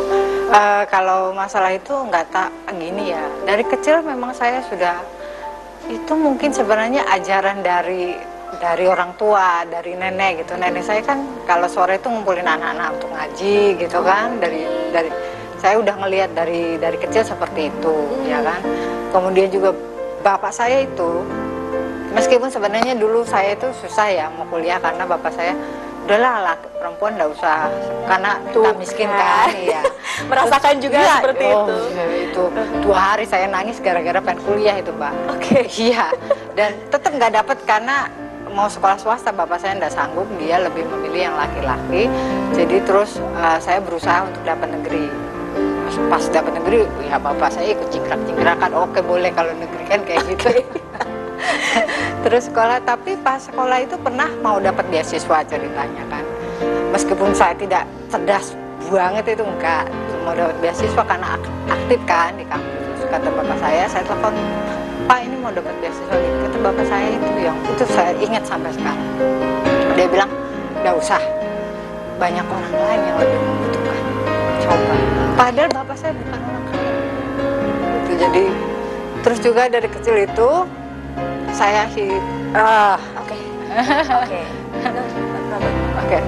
Eh, 0.46 0.84
kalau 0.94 1.34
masalah 1.34 1.74
itu 1.74 1.92
nggak 1.92 2.30
tak 2.30 2.54
gini 2.78 3.10
ya. 3.10 3.26
Dari 3.50 3.66
kecil 3.66 4.06
memang 4.06 4.38
saya 4.38 4.62
sudah 4.70 5.02
itu 5.90 6.14
mungkin 6.18 6.50
sebenarnya 6.50 7.06
ajaran 7.14 7.62
dari 7.62 8.18
dari 8.58 8.86
orang 8.88 9.14
tua, 9.20 9.68
dari 9.68 9.94
nenek 9.94 10.46
gitu. 10.46 10.56
Nenek 10.56 10.84
saya 10.86 11.02
kan 11.04 11.22
kalau 11.46 11.68
sore 11.68 12.00
itu 12.00 12.08
ngumpulin 12.08 12.48
anak-anak 12.48 12.98
untuk 12.98 13.12
ngaji 13.14 13.78
gitu 13.78 14.00
kan. 14.02 14.40
Dari 14.40 14.64
dari 14.90 15.10
saya 15.60 15.78
udah 15.82 15.96
ngelihat 16.02 16.32
dari 16.34 16.80
dari 16.82 16.98
kecil 16.98 17.24
seperti 17.26 17.70
itu, 17.70 17.96
ya 18.26 18.42
kan. 18.42 18.62
Kemudian 19.12 19.52
juga 19.52 19.72
bapak 20.26 20.52
saya 20.52 20.84
itu 20.84 21.22
meskipun 22.16 22.48
sebenarnya 22.48 22.96
dulu 22.96 23.28
saya 23.28 23.54
itu 23.54 23.68
susah 23.84 24.08
ya 24.08 24.26
mau 24.32 24.48
kuliah 24.48 24.80
karena 24.80 25.04
bapak 25.04 25.36
saya 25.36 25.54
udahlah 26.06 26.54
laki 26.54 26.68
perempuan 26.78 27.12
nggak 27.18 27.30
usah 27.34 27.66
karena 28.06 28.32
kita 28.38 28.54
Tuh 28.54 28.74
miskin 28.78 29.10
kan. 29.10 29.18
kan 29.18 29.50
iya. 29.66 29.82
Merasakan 30.30 30.74
juga 30.80 30.98
Iya, 31.02 31.16
seperti 31.20 31.46
oh, 31.50 31.66
itu. 31.68 31.76
iya, 31.92 32.06
itu. 32.30 32.44
Dua 32.86 33.00
hari 33.14 33.26
saya 33.28 33.46
nangis 33.50 33.78
gara-gara 33.82 34.22
pengen 34.22 34.40
kuliah 34.46 34.76
itu 34.78 34.94
mbak 34.94 35.14
Oke. 35.34 35.66
iya. 35.90 36.14
Dan 36.54 36.78
tetap 36.94 37.10
nggak 37.10 37.34
dapet 37.42 37.58
karena 37.66 38.06
mau 38.54 38.70
sekolah 38.72 38.96
swasta 38.96 39.36
bapak 39.36 39.60
saya 39.60 39.76
nggak 39.76 39.92
sanggup 39.92 40.30
dia 40.40 40.62
lebih 40.62 40.86
memilih 40.88 41.28
yang 41.28 41.36
laki-laki. 41.36 42.08
Jadi 42.54 42.78
terus 42.86 43.20
uh, 43.36 43.60
saya 43.60 43.82
berusaha 43.82 44.24
untuk 44.30 44.46
dapat 44.46 44.72
negeri. 44.72 45.10
Pas, 45.86 45.96
pas 46.18 46.24
dapat 46.34 46.54
negeri 46.60 46.80
ya 47.06 47.16
bapak 47.22 47.50
saya 47.50 47.72
ikut 47.78 47.88
cingkrak-cingkrakan 47.94 48.74
oke 48.74 49.00
boleh 49.06 49.30
kalau 49.32 49.54
negeri 49.54 49.84
kan 49.86 50.02
kayak 50.02 50.26
gitu 50.28 50.50
terus 52.26 52.50
sekolah 52.50 52.82
tapi 52.82 53.18
pas 53.22 53.38
sekolah 53.38 53.84
itu 53.86 53.96
pernah 54.02 54.30
mau 54.42 54.58
dapat 54.58 54.86
beasiswa 54.90 55.46
ceritanya 55.46 56.04
kan. 56.10 56.24
Meskipun 56.92 57.36
saya 57.36 57.54
tidak 57.60 57.84
cerdas 58.08 58.56
banget 58.88 59.36
itu 59.36 59.44
enggak. 59.44 59.86
Mau 60.24 60.34
dapat 60.34 60.56
beasiswa 60.64 61.04
karena 61.06 61.38
ak- 61.38 61.54
aktif 61.70 62.00
kan 62.10 62.34
di 62.40 62.46
kampus. 62.48 63.00
Kata 63.06 63.28
bapak 63.30 63.58
saya 63.62 63.84
saya 63.86 64.04
telepon 64.08 64.34
pak 65.06 65.20
ini 65.22 65.36
mau 65.38 65.54
dapat 65.54 65.74
beasiswa 65.84 66.16
gitu. 66.18 66.38
Kata 66.50 66.58
bapak 66.66 66.86
saya 66.90 67.08
itu 67.14 67.30
yang 67.44 67.58
itu 67.62 67.84
saya 67.94 68.12
ingat 68.18 68.44
sampai 68.48 68.72
sekarang. 68.74 69.10
Dia 69.94 70.08
bilang 70.10 70.32
nggak 70.82 70.96
usah. 70.98 71.22
Banyak 72.16 72.48
orang 72.48 72.74
lain 72.74 73.02
yang 73.12 73.18
lebih 73.20 73.40
membutuhkan. 73.44 74.02
Coba. 74.64 74.96
Padahal 75.36 75.70
bapak 75.76 75.98
saya 76.00 76.14
bukan 76.16 76.40
orang 76.40 76.66
kaya. 76.72 76.92
Itu 78.02 78.12
jadi 78.16 78.44
terus 79.20 79.40
juga 79.44 79.62
dari 79.68 79.90
kecil 79.92 80.16
itu 80.24 80.50
saya 81.56 81.88
hi- 81.88 82.24
ah 82.54 83.00
oke 83.16 83.38
oke. 84.24 84.42
Oke, 85.96 86.20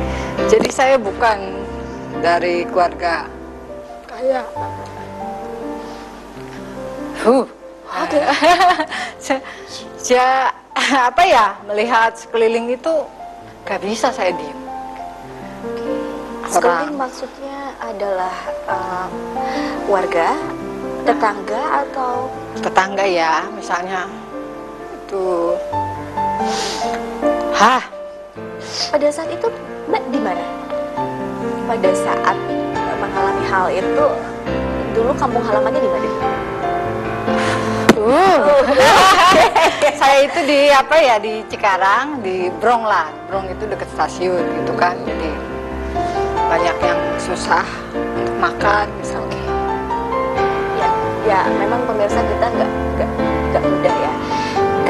jadi 0.47 0.69
saya 0.71 0.95
bukan 0.97 1.61
dari 2.23 2.63
keluarga 2.65 3.27
kaya. 4.07 4.41
Huh. 7.21 7.45
Oke. 7.85 8.19
Saya- 9.19 9.43
saya 9.99 10.29
apa 11.11 11.23
ya 11.27 11.53
melihat 11.67 12.15
sekeliling 12.15 12.73
itu 12.73 12.93
gak 13.67 13.83
bisa 13.83 14.09
saya 14.09 14.31
diem. 14.31 14.55
Sekeliling 16.47 16.95
maksudnya 16.95 17.75
adalah 17.77 18.35
um, 18.71 19.11
warga, 19.91 20.31
tetangga 21.03 21.83
atau 21.83 22.31
Tetangga 22.57 23.05
ya, 23.05 23.45
misalnya 23.53 24.07
itu, 25.07 25.55
hah, 27.55 27.79
pada 28.91 29.07
saat 29.07 29.31
itu 29.31 29.47
Mbak 29.87 30.03
di 30.11 30.19
mana? 30.19 30.43
Pada 31.63 31.95
saat 31.95 32.35
mengalami 32.99 33.43
hal 33.47 33.71
itu 33.71 34.07
dulu 34.91 35.11
kampung 35.15 35.39
halamannya 35.47 35.79
di 35.79 35.87
mana? 35.87 36.09
uh. 38.03 38.67
saya 40.03 40.27
itu 40.27 40.39
di 40.43 40.75
apa 40.75 40.95
ya 40.99 41.15
di 41.23 41.39
Cikarang, 41.47 42.19
di 42.19 42.51
Brong 42.59 42.83
lah. 42.83 43.07
Brong 43.31 43.47
itu 43.47 43.63
dekat 43.63 43.87
stasiun 43.95 44.43
gitu 44.43 44.75
kan. 44.75 44.99
Jadi 45.07 45.31
banyak 46.51 46.77
yang 46.83 46.99
susah 47.15 47.63
untuk 47.95 48.35
makan 48.43 48.91
misalnya. 48.99 49.39
Ya, 50.75 50.89
ya 51.23 51.39
memang 51.47 51.87
pemirsa 51.87 52.19
kita 52.19 52.47
nggak 52.51 52.71
nggak 52.99 53.09
nggak 53.55 53.63
mudah 53.63 53.95
ya. 54.03 54.26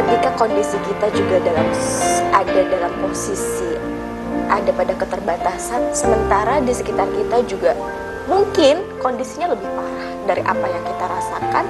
Ketika 0.08 0.40
kondisi 0.40 0.80
kita 0.88 1.12
juga 1.12 1.36
dalam 1.44 1.68
ada 2.32 2.62
dalam 2.64 2.96
posisi 3.04 3.76
ada 4.48 4.72
pada 4.72 4.96
keterbatasan, 4.96 5.92
sementara 5.92 6.64
di 6.64 6.72
sekitar 6.72 7.12
kita 7.12 7.44
juga 7.44 7.76
mungkin 8.32 8.80
kondisinya 9.04 9.52
lebih 9.52 9.68
parah 9.68 10.08
dari 10.24 10.40
apa 10.48 10.64
yang 10.64 10.84
kita 10.88 11.06
rasakan 11.12 11.66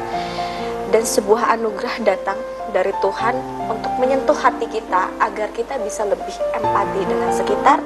dan 0.94 1.02
sebuah 1.02 1.58
anugerah 1.58 1.98
datang 2.06 2.38
dari 2.78 2.94
Tuhan 3.02 3.34
untuk 3.74 3.90
menyentuh 3.98 4.38
hati 4.38 4.70
kita 4.70 5.10
agar 5.18 5.50
kita 5.58 5.82
bisa 5.82 6.06
lebih 6.06 6.38
empati 6.54 7.02
dengan 7.10 7.34
sekitar. 7.34 7.82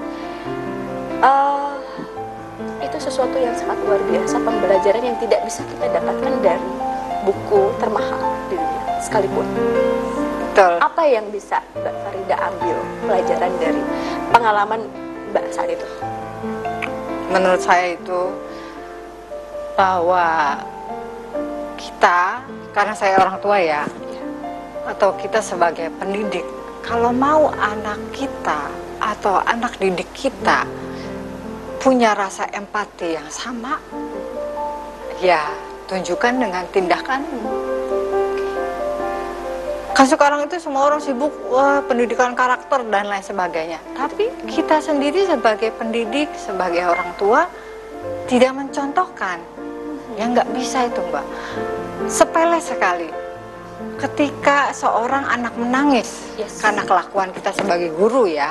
Eh, 1.24 1.72
itu 2.84 2.98
sesuatu 3.00 3.40
yang 3.40 3.56
sangat 3.56 3.80
luar 3.88 4.04
biasa 4.04 4.36
pembelajaran 4.44 5.16
yang 5.16 5.18
tidak 5.24 5.48
bisa 5.48 5.64
kita 5.64 5.96
dapatkan 5.96 6.34
dari 6.44 6.68
buku 7.24 7.72
termahal 7.80 8.20
di 8.52 8.60
dunia 8.60 9.00
sekalipun 9.00 9.48
Betul. 10.52 10.84
apa 10.84 11.04
yang 11.08 11.32
bisa 11.32 11.64
Mbak 11.80 11.96
Farida 12.04 12.36
ambil 12.44 12.78
pelajaran 13.08 13.52
dari 13.56 13.82
pengalaman 14.36 14.82
Mbak 15.32 15.46
saat 15.56 15.72
itu 15.72 15.88
Menurut 17.32 17.64
saya 17.64 17.96
itu 17.96 18.22
bahwa 19.80 20.60
kita 21.80 22.44
karena 22.76 22.92
saya 22.92 23.16
orang 23.24 23.40
tua 23.40 23.64
ya 23.64 23.88
atau 24.84 25.16
kita 25.16 25.40
sebagai 25.40 25.88
pendidik 25.96 26.44
kalau 26.84 27.16
mau 27.16 27.48
anak 27.56 27.98
kita 28.12 28.68
atau 29.00 29.40
anak 29.48 29.80
didik 29.80 30.12
kita 30.12 30.68
punya 31.80 32.12
rasa 32.12 32.52
empati 32.52 33.16
yang 33.16 33.30
sama 33.32 33.80
ya 35.24 35.48
tunjukkan 35.88 36.44
dengan 36.44 36.68
tindakan 36.76 37.24
kan 39.92 40.06
sekarang 40.08 40.48
itu 40.48 40.58
semua 40.58 40.88
orang 40.88 41.02
sibuk 41.04 41.32
wah, 41.52 41.84
pendidikan 41.84 42.34
karakter 42.34 42.82
dan 42.88 43.08
lain 43.12 43.24
sebagainya. 43.24 43.80
Tapi 43.94 44.32
kita 44.48 44.80
sendiri 44.80 45.28
sebagai 45.28 45.70
pendidik 45.76 46.32
sebagai 46.40 46.88
orang 46.88 47.12
tua 47.20 47.46
tidak 48.26 48.56
mencontohkan. 48.56 49.38
Ya 50.16 50.28
nggak 50.28 50.50
bisa 50.56 50.88
itu 50.88 51.02
mbak. 51.12 51.26
Sepele 52.08 52.60
sekali. 52.60 53.10
Ketika 53.98 54.74
seorang 54.74 55.30
anak 55.30 55.54
menangis 55.58 56.34
Yes. 56.38 56.58
karena 56.58 56.82
kelakuan 56.86 57.30
kita 57.34 57.54
sebagai 57.54 57.94
guru 57.94 58.26
ya 58.26 58.50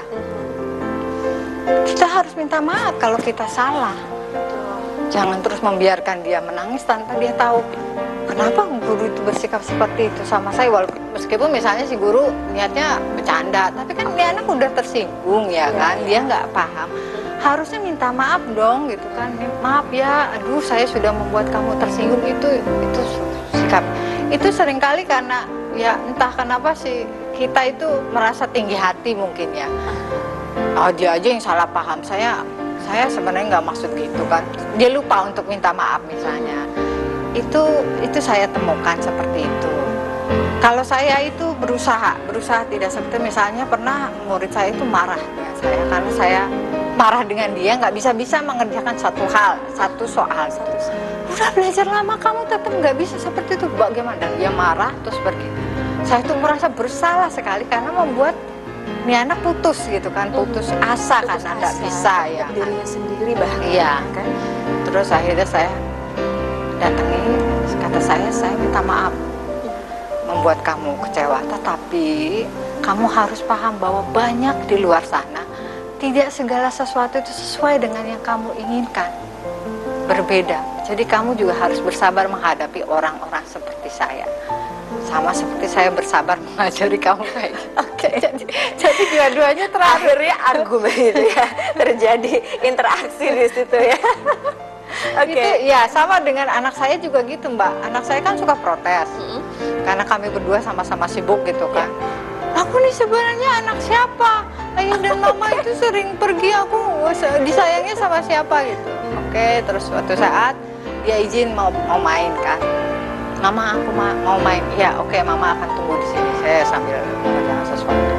kita 1.86 2.06
harus 2.06 2.32
minta 2.38 2.58
maaf 2.62 2.96
kalau 2.98 3.18
kita 3.18 3.46
salah. 3.50 3.94
Jangan 5.10 5.42
terus 5.42 5.58
membiarkan 5.58 6.22
dia 6.22 6.38
menangis 6.38 6.86
tanpa 6.86 7.18
dia 7.18 7.34
tahu 7.34 7.60
kenapa 8.40 8.62
guru 8.80 9.04
itu 9.04 9.20
bersikap 9.20 9.60
seperti 9.60 10.08
itu 10.08 10.22
sama 10.24 10.48
saya 10.48 10.72
walaupun 10.72 10.96
meskipun 11.12 11.52
misalnya 11.52 11.84
si 11.84 11.92
guru 11.92 12.32
niatnya 12.56 12.96
bercanda 13.12 13.68
tapi 13.76 13.92
kan 13.92 14.08
dia 14.16 14.32
anak 14.32 14.48
udah 14.48 14.70
tersinggung 14.72 15.52
ya 15.52 15.68
Iya, 15.68 15.76
kan? 15.76 15.94
iya. 16.00 16.06
dia 16.08 16.18
nggak 16.24 16.44
paham. 16.56 16.88
Harusnya 17.40 17.80
minta 17.80 18.08
maaf 18.12 18.40
dong 18.56 18.88
gitu 18.88 19.04
kan. 19.12 19.32
Maaf 19.60 19.88
ya 19.92 20.32
aduh 20.36 20.60
saya 20.64 20.88
sudah 20.88 21.12
membuat 21.12 21.52
kamu 21.52 21.76
tersinggung. 21.76 22.20
Itu 22.24 22.48
itu 22.64 23.00
sikap. 23.52 23.84
Itu 24.32 24.48
sering 24.48 24.80
kali 24.80 25.04
karena 25.04 25.44
ya 25.76 26.00
entah 26.08 26.32
kenapa 26.32 26.72
sih 26.72 27.04
kita 27.36 27.76
itu 27.76 27.88
merasa 28.12 28.48
tinggi 28.48 28.76
hati 28.76 29.12
mungkin 29.12 29.52
ya. 29.52 29.68
Oh 30.80 30.88
dia 30.92 31.16
aja 31.16 31.28
yang 31.28 31.40
salah 31.40 31.68
paham. 31.68 32.00
Saya 32.00 32.40
saya 32.84 33.04
sebenarnya 33.08 33.56
nggak 33.56 33.66
maksud 33.68 33.92
gitu 33.96 34.24
kan. 34.28 34.44
Dia 34.80 34.92
lupa 34.92 35.28
untuk 35.28 35.44
minta 35.48 35.72
maaf 35.72 36.00
misalnya 36.08 36.64
itu 37.34 37.62
itu 38.02 38.18
saya 38.18 38.46
temukan 38.50 38.96
seperti 38.98 39.46
itu. 39.46 39.72
Kalau 40.60 40.84
saya 40.84 41.24
itu 41.24 41.56
berusaha 41.56 42.20
berusaha 42.28 42.68
tidak 42.68 42.92
seperti 42.92 43.16
misalnya 43.16 43.64
pernah 43.64 44.12
murid 44.28 44.52
saya 44.52 44.68
itu 44.68 44.84
marah 44.84 45.16
dengan 45.16 45.54
saya 45.56 45.82
karena 45.88 46.10
saya 46.12 46.42
marah 47.00 47.22
dengan 47.24 47.48
dia 47.56 47.80
nggak 47.80 47.96
bisa 47.96 48.12
bisa 48.12 48.44
mengerjakan 48.44 48.92
satu 48.92 49.24
hal 49.32 49.56
satu 49.72 50.04
soal 50.04 50.52
satu 50.52 50.76
udah 51.30 51.48
belajar 51.54 51.86
lama 51.86 52.18
kamu 52.18 52.42
tetap 52.50 52.68
nggak 52.68 52.96
bisa 52.98 53.16
seperti 53.16 53.56
itu. 53.56 53.66
Bagaimana? 53.78 54.18
Dan 54.20 54.36
dia 54.36 54.50
marah 54.52 54.92
terus 55.06 55.16
pergi. 55.24 55.48
Saya 56.04 56.20
tuh 56.26 56.36
merasa 56.36 56.66
bersalah 56.68 57.30
sekali 57.32 57.64
karena 57.70 57.94
membuat 57.94 58.34
ini 59.06 59.16
anak 59.16 59.40
putus 59.40 59.80
gitu 59.88 60.12
kan 60.12 60.28
putus 60.28 60.68
asa 60.84 61.24
Putus 61.24 61.40
karena 61.40 61.50
nggak 61.56 61.74
bisa 61.86 62.14
ya 62.28 62.44
untuk 62.50 62.68
dirinya 62.68 62.86
sendiri 62.86 63.32
bahkan 63.38 63.60
Iya. 63.64 63.92
kan? 64.12 64.26
Terus 64.84 65.08
akhirnya 65.08 65.46
saya 65.48 65.70
datangi 66.80 67.22
kata 67.76 68.00
saya 68.00 68.28
saya 68.32 68.56
minta 68.56 68.80
maaf. 68.80 69.12
Membuat 70.24 70.64
kamu 70.64 70.96
kecewa 71.04 71.44
tetapi 71.44 72.08
kamu 72.80 73.04
harus 73.06 73.44
paham 73.44 73.76
bahwa 73.76 74.00
banyak 74.16 74.56
di 74.64 74.80
luar 74.80 75.04
sana 75.04 75.44
tidak 76.00 76.32
segala 76.32 76.72
sesuatu 76.72 77.20
itu 77.20 77.28
sesuai 77.28 77.84
dengan 77.84 78.08
yang 78.08 78.22
kamu 78.24 78.56
inginkan. 78.56 79.12
Berbeda. 80.08 80.64
Jadi 80.88 81.04
kamu 81.04 81.36
juga 81.36 81.54
harus 81.54 81.78
bersabar 81.84 82.26
menghadapi 82.26 82.82
orang-orang 82.88 83.44
seperti 83.44 83.92
saya. 83.92 84.24
Sama 85.06 85.34
seperti 85.36 85.68
saya 85.68 85.92
bersabar 85.92 86.40
mengajari 86.56 86.96
kamu 86.96 87.22
kayak 87.30 87.52
gitu. 87.52 87.68
oke 87.78 88.08
jadi, 88.22 88.44
jadi 88.78 89.02
dua-duanya 89.10 89.66
terakhir 89.70 90.16
akhirnya 90.16 90.36
argumen 90.46 90.94
itu 90.94 91.24
ya 91.30 91.46
terjadi 91.74 92.34
interaksi 92.62 93.26
di 93.26 93.46
situ 93.50 93.76
ya 93.78 93.98
oke 95.20 95.30
Itu 95.30 95.48
ya 95.62 95.86
sama 95.86 96.18
dengan 96.20 96.46
anak 96.46 96.74
saya 96.74 96.96
juga 96.96 97.22
gitu 97.22 97.48
mbak. 97.48 97.70
Anak 97.82 98.02
saya 98.02 98.20
kan 98.20 98.34
suka 98.34 98.54
protes 98.54 99.08
Mm-mm. 99.16 99.40
karena 99.82 100.02
kami 100.02 100.28
berdua 100.28 100.58
sama-sama 100.58 101.04
sibuk 101.04 101.42
gitu 101.42 101.66
kan. 101.70 101.88
Aku 102.50 102.76
nih 102.76 102.90
sebenarnya 102.90 103.62
anak 103.62 103.78
siapa? 103.78 104.42
Ayah 104.74 104.98
dan 104.98 105.18
mama 105.18 105.50
itu 105.54 105.70
sering 105.72 106.14
pergi 106.16 106.50
aku 106.50 107.06
disayangnya 107.40 107.94
sama 107.94 108.18
siapa 108.20 108.66
gitu. 108.66 108.90
Oke 109.26 109.62
terus 109.62 109.86
suatu 109.86 110.14
saat 110.14 110.54
dia 111.02 111.16
izin 111.16 111.54
mau 111.54 111.70
mau 111.86 111.98
main 111.98 112.34
kan. 112.42 112.58
Mama 113.40 113.78
aku 113.78 113.88
ma- 113.94 114.18
mau 114.20 114.36
main. 114.36 114.60
Ya 114.74 114.92
oke 114.98 115.14
mama 115.22 115.54
akan 115.54 115.68
tunggu 115.72 115.94
di 115.96 116.06
sini. 116.10 116.30
Saya 116.42 116.60
sambil 116.66 116.98
mengerjakan 117.22 117.66
sesuatu. 117.66 118.12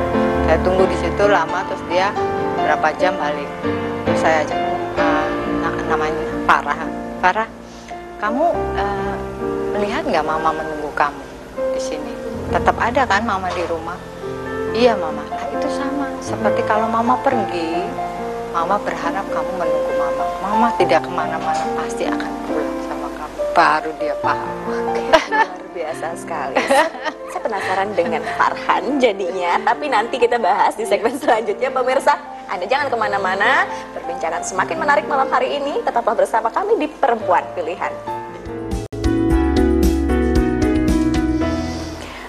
Saya 0.47 0.57
tunggu 0.63 0.83
di 0.87 0.97
situ 0.97 1.23
lama 1.27 1.59
terus 1.67 1.83
dia 1.91 2.07
berapa 2.57 2.87
jam 2.97 3.13
balik. 3.19 3.47
Terus 4.07 4.19
saya 4.19 4.35
ajak 4.43 4.59
"Eh, 4.97 5.27
na- 5.59 5.83
namanya 5.87 6.25
Farah. 6.51 6.83
Farah, 7.23 7.49
kamu 8.19 8.45
eh, 8.75 9.15
melihat 9.71 10.03
nggak 10.03 10.19
mama 10.19 10.51
menunggu 10.51 10.91
kamu 10.91 11.23
di 11.71 11.79
sini? 11.79 12.11
Tetap 12.51 12.75
ada 12.75 13.07
kan 13.07 13.23
mama 13.23 13.47
di 13.55 13.63
rumah? 13.71 13.95
Iya 14.75 14.99
mama. 14.99 15.23
Nah 15.31 15.47
itu 15.47 15.71
sama. 15.71 16.11
Seperti 16.19 16.59
kalau 16.67 16.91
mama 16.91 17.15
pergi, 17.23 17.87
mama 18.51 18.75
berharap 18.83 19.23
kamu 19.31 19.51
menunggu 19.63 19.91
mama. 19.95 20.23
Mama 20.43 20.67
tidak 20.75 21.07
ke 21.07 21.11
mana-mana 21.15 21.63
pasti 21.79 22.03
akan 22.11 22.31
pulang 22.43 22.79
sama 22.83 23.07
kamu. 23.15 23.39
Baru 23.55 23.91
dia 23.95 24.15
paham. 24.19 24.51
Luar 25.31 25.67
biasa 25.71 26.19
sekali. 26.19 26.59
Saya 27.31 27.41
penasaran 27.47 27.95
dengan 27.95 28.27
Farhan 28.35 28.99
jadinya, 28.99 29.55
tapi 29.63 29.87
nanti 29.87 30.19
kita 30.19 30.35
bahas 30.35 30.75
di 30.75 30.83
segmen 30.83 31.15
selanjutnya 31.15 31.71
pemirsa. 31.71 32.19
Anda 32.51 32.67
jangan 32.67 32.91
ke 32.91 32.97
mana-mana, 32.99 33.63
perbincangan 33.95 34.43
semakin 34.43 34.75
menarik 34.75 35.07
malam 35.07 35.31
hari 35.31 35.55
ini. 35.55 35.79
Tetaplah 35.87 36.19
bersama 36.19 36.51
kami 36.51 36.83
di 36.83 36.91
Perempuan 36.91 37.47
Pilihan. 37.55 37.95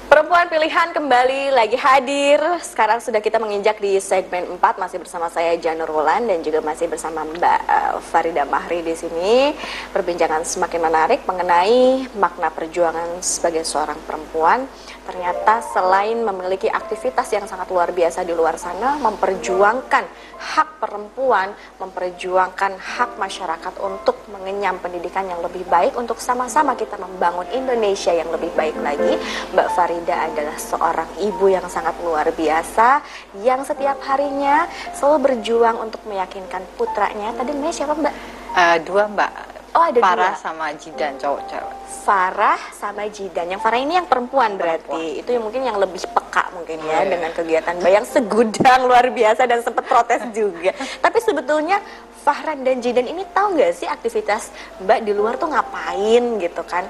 Perempuan 0.06 0.46
pilihan 0.46 0.94
kembali 0.94 1.50
lagi 1.50 1.74
hadir. 1.74 2.38
Sekarang 2.62 3.02
sudah 3.02 3.18
kita 3.18 3.42
menginjak 3.42 3.82
di 3.82 3.98
segmen 3.98 4.46
4 4.62 4.78
masih 4.78 5.02
bersama 5.02 5.26
saya 5.26 5.58
Janur 5.58 5.90
Wulan 5.90 6.30
dan 6.30 6.38
juga 6.46 6.62
masih 6.62 6.87
bersama 6.87 7.26
Mbak 7.26 7.61
eh, 7.66 7.94
Farida 8.06 8.46
Mahri 8.46 8.87
di 8.87 8.94
sini. 8.94 9.50
Perbincangan 9.90 10.46
semakin 10.46 10.87
menarik 10.87 11.27
mengenai 11.27 12.06
makna 12.14 12.46
perjuangan 12.54 13.18
sebagai 13.18 13.66
seorang 13.66 13.98
perempuan. 14.06 14.70
Ternyata 15.03 15.63
selain 15.63 16.19
memiliki 16.23 16.71
aktivitas 16.71 17.29
yang 17.35 17.46
sangat 17.50 17.69
luar 17.71 17.90
biasa 17.90 18.23
di 18.23 18.33
luar 18.33 18.55
sana, 18.55 18.98
memperjuangkan 19.03 20.05
hak 20.38 20.69
perempuan, 20.83 21.55
memperjuangkan 21.79 22.79
hak 22.79 23.19
masyarakat 23.19 23.75
untuk 23.83 24.19
mengenyam 24.31 24.79
pendidikan 24.79 25.27
yang 25.27 25.42
lebih 25.42 25.67
baik 25.67 25.94
untuk 25.94 26.19
sama-sama 26.23 26.75
kita 26.79 26.98
membangun 26.98 27.46
Indonesia 27.50 28.15
yang 28.15 28.31
lebih 28.31 28.50
baik 28.55 28.79
lagi. 28.79 29.19
Mbak 29.55 29.69
Farida 29.75 30.31
adalah 30.31 30.57
seorang 30.59 31.11
ibu 31.23 31.46
yang 31.50 31.67
sangat 31.67 31.94
luar 32.03 32.31
biasa 32.35 33.03
yang 33.42 33.63
setiap 33.67 33.98
harinya 34.07 34.67
selalu 34.94 35.31
berjuang 35.31 35.79
untuk 35.79 36.03
meyakinkan 36.07 36.63
putranya. 36.79 37.35
Tadi 37.35 37.50
namanya 37.55 37.75
siapa 37.75 37.94
Mbak? 37.94 38.15
Eh, 38.53 38.77
dua 38.85 39.09
mbak 39.09 39.52
Oh, 39.73 39.81
ada 39.88 39.96
Farah 39.98 40.37
dua. 40.37 40.42
sama 40.42 40.66
Jidan 40.77 41.16
cowok 41.16 41.40
cewek. 41.48 41.75
Farah 42.04 42.60
sama 42.77 43.08
Jidan. 43.08 43.56
Yang 43.56 43.60
Farah 43.64 43.81
ini 43.81 43.96
yang 43.96 44.04
perempuan 44.04 44.60
berarti. 44.60 45.25
Itu 45.25 45.33
yang 45.33 45.48
mungkin 45.48 45.64
yang 45.64 45.81
lebih 45.81 46.04
peka 46.12 46.52
mungkin 46.52 46.77
ya 46.85 47.00
Iya. 47.00 47.08
dengan 47.08 47.31
kegiatan 47.33 47.77
bayang 47.81 48.04
segudang 48.04 48.85
luar 48.85 49.08
biasa 49.08 49.48
dan 49.48 49.64
sempat 49.64 49.88
protes 49.88 50.20
juga. 50.37 50.77
Tapi 51.04 51.18
sebetulnya 51.25 51.81
Fahran 52.20 52.62
dan 52.62 52.79
Jidan 52.79 53.08
ini 53.08 53.25
tahu 53.33 53.56
nggak 53.56 53.73
sih 53.73 53.88
aktivitas 53.88 54.52
Mbak 54.79 54.98
di 55.02 55.12
luar 55.16 55.40
tuh 55.40 55.48
ngapain 55.48 56.23
gitu 56.37 56.62
kan? 56.62 56.85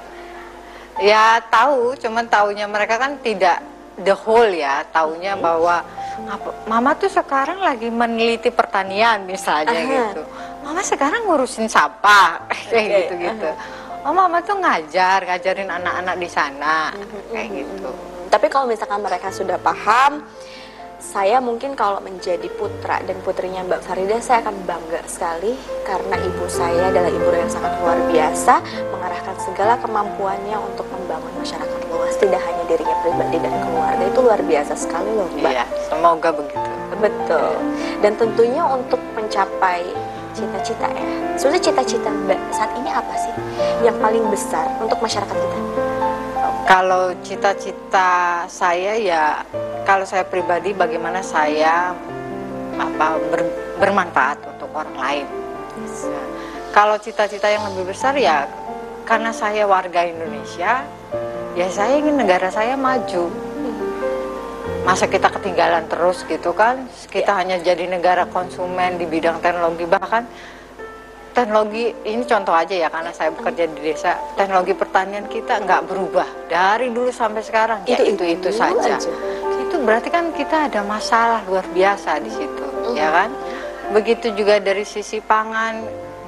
Ya 1.01 1.41
tahu, 1.47 1.97
cuman 1.97 2.27
taunya 2.27 2.69
mereka 2.69 3.01
kan 3.01 3.17
tidak 3.17 3.63
the 3.97 4.13
whole 4.13 4.45
ya, 4.45 4.85
taunya 4.91 5.33
bahwa 5.33 5.81
apa, 6.29 6.49
Mama 6.69 6.93
tuh 6.93 7.09
sekarang 7.09 7.57
lagi 7.57 7.89
meneliti 7.89 8.53
pertanian 8.53 9.25
misalnya 9.25 9.73
Aha. 9.73 9.89
gitu. 9.89 10.23
Mama 10.63 10.81
sekarang 10.81 11.27
ngurusin 11.27 11.67
sampah 11.67 12.47
kayak 12.71 12.87
Oke, 12.87 12.95
gitu-gitu. 13.11 13.49
Oh 14.03 14.11
Mama 14.15 14.39
tuh 14.43 14.59
ngajar, 14.59 15.23
ngajarin 15.23 15.69
anak-anak 15.69 16.15
di 16.19 16.29
sana 16.31 16.91
kayak 17.31 17.49
gitu. 17.51 17.91
Tapi 18.31 18.47
kalau 18.49 18.65
misalkan 18.65 18.99
mereka 18.99 19.29
sudah 19.29 19.61
paham, 19.61 20.25
saya 21.03 21.43
mungkin 21.43 21.75
kalau 21.75 21.99
menjadi 21.99 22.47
putra 22.55 23.03
dan 23.03 23.19
putrinya 23.21 23.61
Mbak 23.67 23.81
Farida, 23.83 24.17
saya 24.23 24.39
akan 24.41 24.55
bangga 24.63 25.03
sekali 25.05 25.53
karena 25.83 26.15
ibu 26.15 26.47
saya 26.47 26.89
adalah 26.89 27.11
ibu 27.11 27.27
yang 27.29 27.51
sangat 27.51 27.75
luar 27.83 27.99
biasa, 28.07 28.63
mengarahkan 28.89 29.35
segala 29.43 29.75
kemampuannya 29.83 30.57
untuk 30.57 30.87
membangun 30.89 31.31
masyarakat 31.43 31.81
luas, 31.91 32.15
tidak 32.17 32.39
hanya 32.39 32.63
dirinya 32.71 32.95
pribadi 33.03 33.37
dan 33.43 33.53
keluarga. 33.67 34.03
Itu 34.07 34.19
luar 34.23 34.41
biasa 34.41 34.73
sekali 34.79 35.11
loh 35.11 35.27
Mbak. 35.37 35.51
Iya, 35.51 35.65
semoga 35.91 36.29
begitu. 36.31 36.69
Betul. 37.03 37.51
Dan 37.99 38.13
tentunya 38.15 38.63
untuk 38.63 39.01
mencapai 39.13 39.83
cita-cita 40.33 40.87
ya. 40.89 41.05
Sebenarnya 41.37 41.63
cita-cita 41.71 42.09
Mbak 42.09 42.39
saat 42.51 42.71
ini 42.77 42.89
apa 42.89 43.13
sih 43.17 43.33
yang 43.85 43.97
paling 44.01 44.25
besar 44.33 44.65
untuk 44.81 44.97
masyarakat 44.99 45.33
kita? 45.37 45.59
Kalau 46.63 47.13
cita-cita 47.21 48.43
saya 48.49 48.93
ya, 48.97 49.45
kalau 49.85 50.03
saya 50.03 50.25
pribadi 50.25 50.73
bagaimana 50.73 51.21
saya 51.21 51.93
apa 52.79 53.21
ber- 53.29 53.77
bermanfaat 53.77 54.41
untuk 54.57 54.69
orang 54.73 54.97
lain. 54.97 55.27
Nah, 56.09 56.27
kalau 56.73 56.97
cita-cita 56.97 57.51
yang 57.51 57.61
lebih 57.69 57.93
besar 57.93 58.17
ya, 58.17 58.49
karena 59.05 59.29
saya 59.29 59.67
warga 59.69 60.01
Indonesia, 60.07 60.81
ya 61.53 61.67
saya 61.69 61.99
ingin 61.99 62.17
negara 62.17 62.49
saya 62.49 62.73
maju. 62.73 63.52
Masa 64.83 65.07
kita 65.07 65.31
ketinggalan 65.31 65.87
terus 65.87 66.27
gitu 66.27 66.51
kan? 66.51 66.83
Kita 67.07 67.39
hanya 67.39 67.55
jadi 67.63 67.87
negara 67.87 68.27
konsumen 68.27 68.99
di 68.99 69.07
bidang 69.07 69.39
teknologi. 69.39 69.87
Bahkan 69.87 70.23
teknologi 71.31 71.95
ini 72.03 72.23
contoh 72.27 72.51
aja 72.51 72.75
ya 72.75 72.91
karena 72.91 73.15
saya 73.15 73.31
bekerja 73.31 73.63
di 73.71 73.79
desa. 73.79 74.19
Teknologi 74.35 74.75
pertanian 74.75 75.31
kita 75.31 75.63
nggak 75.63 75.87
berubah 75.87 76.27
dari 76.51 76.91
dulu 76.91 77.15
sampai 77.15 77.39
sekarang. 77.39 77.79
Ya 77.87 78.03
itu 78.03 78.27
itu, 78.27 78.51
saja. 78.51 78.99
itu 79.55 79.75
berarti 79.87 80.11
kan 80.11 80.35
kita 80.35 80.67
ada 80.67 80.83
masalah 80.83 81.41
luar 81.47 81.63
biasa 81.71 82.19
di 82.19 82.31
situ 82.31 82.65
ya 82.91 83.07
kan? 83.07 83.31
Begitu 83.95 84.35
juga 84.35 84.59
dari 84.59 84.83
sisi 84.83 85.23
pangan 85.23 85.79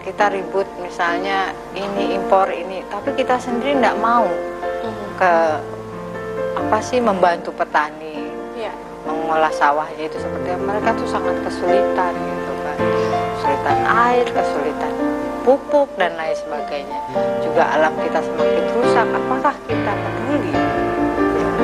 kita 0.07 0.31
ribut 0.31 0.69
misalnya 0.79 1.51
ini 1.75 2.15
impor 2.15 2.47
ini. 2.47 2.87
Tapi 2.87 3.19
kita 3.19 3.35
sendiri 3.35 3.83
nggak 3.83 3.97
mau 3.99 4.25
ke 5.19 5.33
apa 6.55 6.77
sih 6.81 7.03
membantu 7.03 7.51
petani 7.51 8.04
Ya. 8.55 8.71
mengolah 9.03 9.51
sawahnya 9.51 10.07
itu 10.07 10.15
seperti 10.15 10.55
mereka 10.55 10.95
tuh 10.95 11.03
sangat 11.03 11.35
kesulitan 11.43 12.15
gitu 12.15 12.53
kan 12.63 12.77
kesulitan 13.35 13.77
air 13.83 14.25
kesulitan 14.31 14.93
pupuk 15.43 15.91
dan 15.99 16.15
lain 16.15 16.33
sebagainya 16.39 16.99
juga 17.43 17.67
alam 17.75 17.91
kita 17.99 18.23
semakin 18.23 18.63
rusak 18.79 19.07
apakah 19.11 19.55
kita 19.67 19.91
peduli 19.91 20.53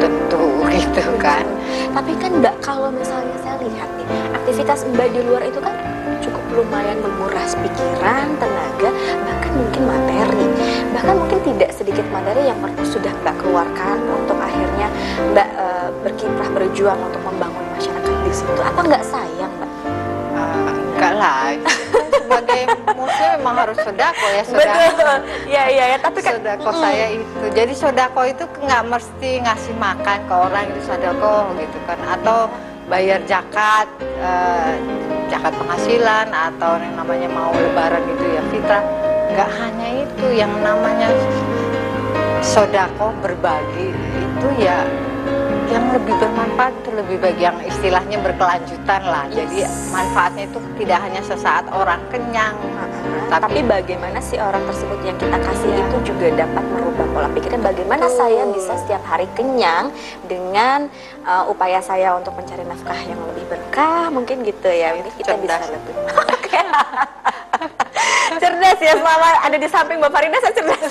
tentu 0.04 0.44
gitu 0.76 1.06
kan 1.16 1.48
Tapi 1.92 2.12
kan 2.20 2.32
Mbak 2.44 2.56
kalau 2.60 2.92
misalnya 2.92 3.36
saya 3.39 3.56
lihat 3.64 3.89
nih 3.96 4.08
aktivitas 4.36 4.84
Mbak 4.92 5.08
di 5.16 5.22
luar 5.28 5.44
itu 5.48 5.60
kan 5.60 5.76
cukup 6.22 6.44
lumayan 6.56 7.00
menguras 7.04 7.56
pikiran, 7.60 8.32
tenaga, 8.39 8.89
bahkan 9.28 9.52
mungkin 9.56 9.84
materi. 9.89 10.48
Bahkan 10.96 11.16
mungkin 11.20 11.39
tidak 11.44 11.72
sedikit 11.76 12.06
materi 12.16 12.48
yang 12.48 12.60
sudah 12.88 13.12
Mbak 13.24 13.36
keluarkan 13.44 13.98
untuk 14.08 14.39
akhirnya 14.82 14.90
Mbak 15.32 15.50
eh, 15.54 15.88
berkiprah 16.02 16.50
berjuang 16.58 17.00
untuk 17.06 17.22
membangun 17.22 17.66
masyarakat 17.78 18.16
di 18.26 18.32
situ. 18.34 18.62
Apa 18.62 18.80
nggak 18.82 19.04
sayang 19.06 19.52
Mbak? 19.62 19.72
Ah, 20.34 20.72
enggak 20.74 21.14
lah. 21.18 21.42
Sebagai 22.12 22.62
muslim 22.96 23.30
memang 23.44 23.56
harus 23.60 23.78
sodako 23.84 24.28
ya 24.32 24.44
sodako. 24.48 25.14
Ya 25.46 25.64
iya 25.68 25.86
ya, 25.96 25.98
tapi 26.00 26.20
kan 26.24 26.40
sodako 26.40 26.70
saya 26.74 27.06
itu. 27.14 27.46
Jadi 27.54 27.74
sodako 27.76 28.22
itu 28.26 28.44
nggak 28.48 28.84
mesti 28.88 29.30
ngasih 29.44 29.74
makan 29.78 30.18
ke 30.26 30.34
orang 30.34 30.64
itu 30.72 30.82
sodako 30.88 31.52
gitu 31.60 31.78
kan. 31.86 32.00
Atau 32.18 32.50
bayar 32.88 33.20
zakat 33.28 33.88
eh, 34.02 34.74
zakat 35.30 35.54
penghasilan 35.56 36.28
atau 36.32 36.76
yang 36.80 36.96
namanya 36.98 37.30
mau 37.32 37.52
lebaran 37.52 38.04
itu 38.10 38.26
ya 38.32 38.44
fitrah. 38.50 38.84
Nggak 39.32 39.50
hanya 39.60 39.88
itu. 40.08 40.26
Yang 40.32 40.54
namanya 40.64 41.10
sodako 42.42 43.14
berbagi 43.22 43.94
itu 44.22 44.48
ya 44.62 44.86
yang 45.72 45.88
lebih 45.96 46.12
bermanfaat 46.20 46.74
itu 46.84 46.90
lebih 46.92 47.16
baik 47.18 47.40
yang 47.40 47.56
istilahnya 47.64 48.20
berkelanjutan 48.20 49.02
lah 49.08 49.24
jadi 49.32 49.64
Yes. 49.64 49.88
manfaatnya 49.90 50.44
itu 50.46 50.60
tidak 50.78 51.00
hanya 51.00 51.22
sesaat 51.24 51.66
orang 51.72 52.00
kenyang 52.12 52.56
tapi, 53.32 53.64
Tapi- 53.64 53.64
bagaimana 53.64 54.20
sih 54.20 54.36
orang 54.36 54.60
tersebut 54.68 55.00
yang 55.02 55.16
kita 55.16 55.38
kasih 55.40 55.72
Iya. 55.72 55.80
itu 55.82 55.98
juga 56.12 56.28
dapat 56.38 56.64
merubah 56.68 57.08
pola 57.16 57.30
pikir 57.32 57.56
bagaimana 57.56 58.04
Betul. 58.06 58.20
saya 58.20 58.44
bisa 58.52 58.74
setiap 58.78 59.04
hari 59.08 59.24
kenyang 59.32 59.88
dengan 60.28 60.92
uh, 61.24 61.48
upaya 61.48 61.80
saya 61.80 62.20
untuk 62.20 62.36
mencari 62.36 62.68
nafkah 62.68 63.00
yang 63.02 63.20
lebih 63.32 63.48
berkah 63.48 64.12
mungkin 64.12 64.44
gitu 64.44 64.68
ya 64.68 64.92
ini 64.92 65.08
kita 65.16 65.40
bisa 65.40 65.56
Cerdas. 65.56 65.72
lebih 65.72 65.94
Oke. 66.36 66.60
cerdas 68.34 68.80
ya 68.80 68.94
selama 68.96 69.28
ada 69.40 69.56
di 69.56 69.68
samping 69.68 69.98
Mbak 70.00 70.12
Farida 70.12 70.38
saya 70.40 70.54
cerdas 70.54 70.84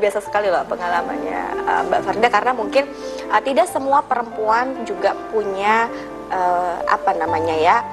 luar 0.00 0.08
biasa 0.08 0.24
sekali 0.24 0.48
loh 0.48 0.64
pengalamannya 0.64 1.40
uh, 1.68 1.82
Mbak 1.92 2.00
Farida 2.08 2.28
karena 2.32 2.52
mungkin 2.56 2.88
uh, 3.28 3.42
tidak 3.44 3.68
semua 3.68 4.00
perempuan 4.00 4.88
juga 4.88 5.12
punya 5.28 5.92
uh, 6.32 6.80
apa 6.88 7.12
namanya 7.20 7.52
ya 7.52 7.84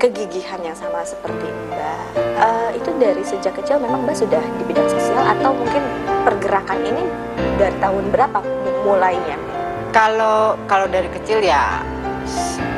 kegigihan 0.00 0.64
yang 0.64 0.72
sama 0.72 1.04
seperti 1.04 1.44
Mbak. 1.44 2.00
Eh, 2.16 2.70
itu 2.80 2.90
dari 3.00 3.20
sejak 3.24 3.52
kecil 3.56 3.80
memang 3.80 4.08
Mbak 4.08 4.16
sudah 4.16 4.40
di 4.40 4.64
bidang 4.68 4.88
sosial 4.88 5.24
atau 5.24 5.52
mungkin 5.52 5.80
pergerakan 6.24 6.80
ini 6.84 7.04
dari 7.60 7.76
tahun 7.80 8.08
berapa 8.12 8.40
mulainya? 8.84 9.36
Kalau 9.92 10.56
kalau 10.64 10.88
dari 10.88 11.08
kecil 11.12 11.44
ya 11.44 11.84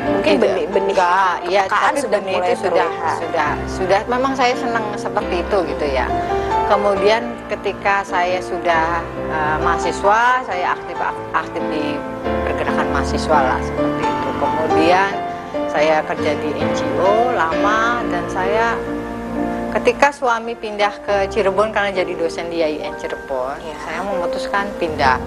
Mungkin 0.09 0.41
benih-benih 0.41 0.95
ya 1.53 1.63
tapi 1.69 2.01
sudah 2.01 2.19
benih 2.23 2.39
mulai 2.39 2.55
itu 2.55 2.65
sudah 2.65 2.89
sudah 3.19 3.49
sudah 3.67 3.99
memang 4.09 4.33
saya 4.33 4.55
senang 4.57 4.83
seperti 4.95 5.43
itu 5.43 5.57
gitu 5.75 5.85
ya. 5.91 6.07
Kemudian 6.69 7.33
ketika 7.49 8.05
saya 8.05 8.37
sudah 8.45 9.01
eh, 9.25 9.57
mahasiswa, 9.57 10.45
saya 10.45 10.77
aktif 10.77 10.93
aktif 11.33 11.63
di 11.73 11.97
pergerakan 12.45 12.87
mahasiswa 12.93 13.39
lah 13.41 13.57
seperti 13.57 14.05
itu. 14.05 14.29
Kemudian 14.37 15.09
saya 15.73 16.05
kerja 16.05 16.31
di 16.37 16.49
NGO 16.53 17.33
lama 17.33 18.05
dan 18.13 18.21
saya 18.29 18.77
ketika 19.73 20.13
suami 20.13 20.53
pindah 20.53 20.93
ke 21.01 21.25
Cirebon 21.33 21.73
karena 21.73 21.89
jadi 21.89 22.13
dosen 22.13 22.53
di 22.53 22.61
IAIN 22.61 22.93
Cirebon, 23.01 23.57
Iya. 23.57 23.77
saya 23.89 23.99
memutuskan 24.05 24.69
pindah. 24.77 25.17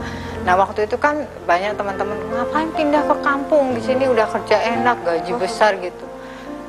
Nah 0.46 0.54
waktu 0.58 0.86
itu 0.86 0.94
kan 0.94 1.26
banyak 1.46 1.74
teman-teman 1.74 2.18
ngapain 2.30 2.70
pindah 2.74 3.02
ke 3.02 3.16
kampung 3.22 3.74
di 3.74 3.82
sini 3.82 4.06
udah 4.06 4.30
kerja 4.30 4.62
enak 4.78 4.98
gaji 5.02 5.32
besar 5.38 5.74
gitu. 5.82 6.11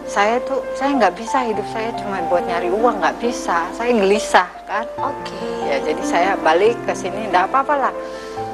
Saya 0.04 0.38
tuh 0.44 0.60
saya 0.76 0.94
nggak 1.00 1.16
bisa 1.16 1.48
hidup 1.48 1.66
saya 1.72 1.90
cuma 1.96 2.20
buat 2.28 2.44
nyari 2.44 2.70
uang 2.70 3.00
nggak 3.00 3.18
bisa. 3.24 3.68
Saya 3.74 3.92
gelisah 3.96 4.50
kan. 4.68 4.86
Oke. 5.00 5.40
Ya 5.68 5.80
jadi 5.80 6.04
saya 6.04 6.32
balik 6.40 6.76
ke 6.84 6.94
sini 6.94 7.32
nggak 7.32 7.50
apa-apa 7.50 7.90
lah. 7.90 7.94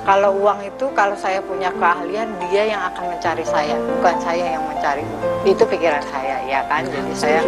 Kalau 0.07 0.37
uang 0.41 0.65
itu 0.65 0.85
kalau 0.97 1.13
saya 1.17 1.43
punya 1.43 1.69
keahlian 1.75 2.29
dia 2.47 2.73
yang 2.73 2.81
akan 2.93 3.13
mencari 3.13 3.45
saya 3.45 3.75
bukan 3.77 4.15
saya 4.21 4.57
yang 4.57 4.63
mencari. 4.65 5.03
Itu 5.45 5.65
pikiran 5.65 6.01
saya 6.09 6.41
ya 6.45 6.65
kan. 6.69 6.85
Jadi 6.87 7.13
saya 7.13 7.41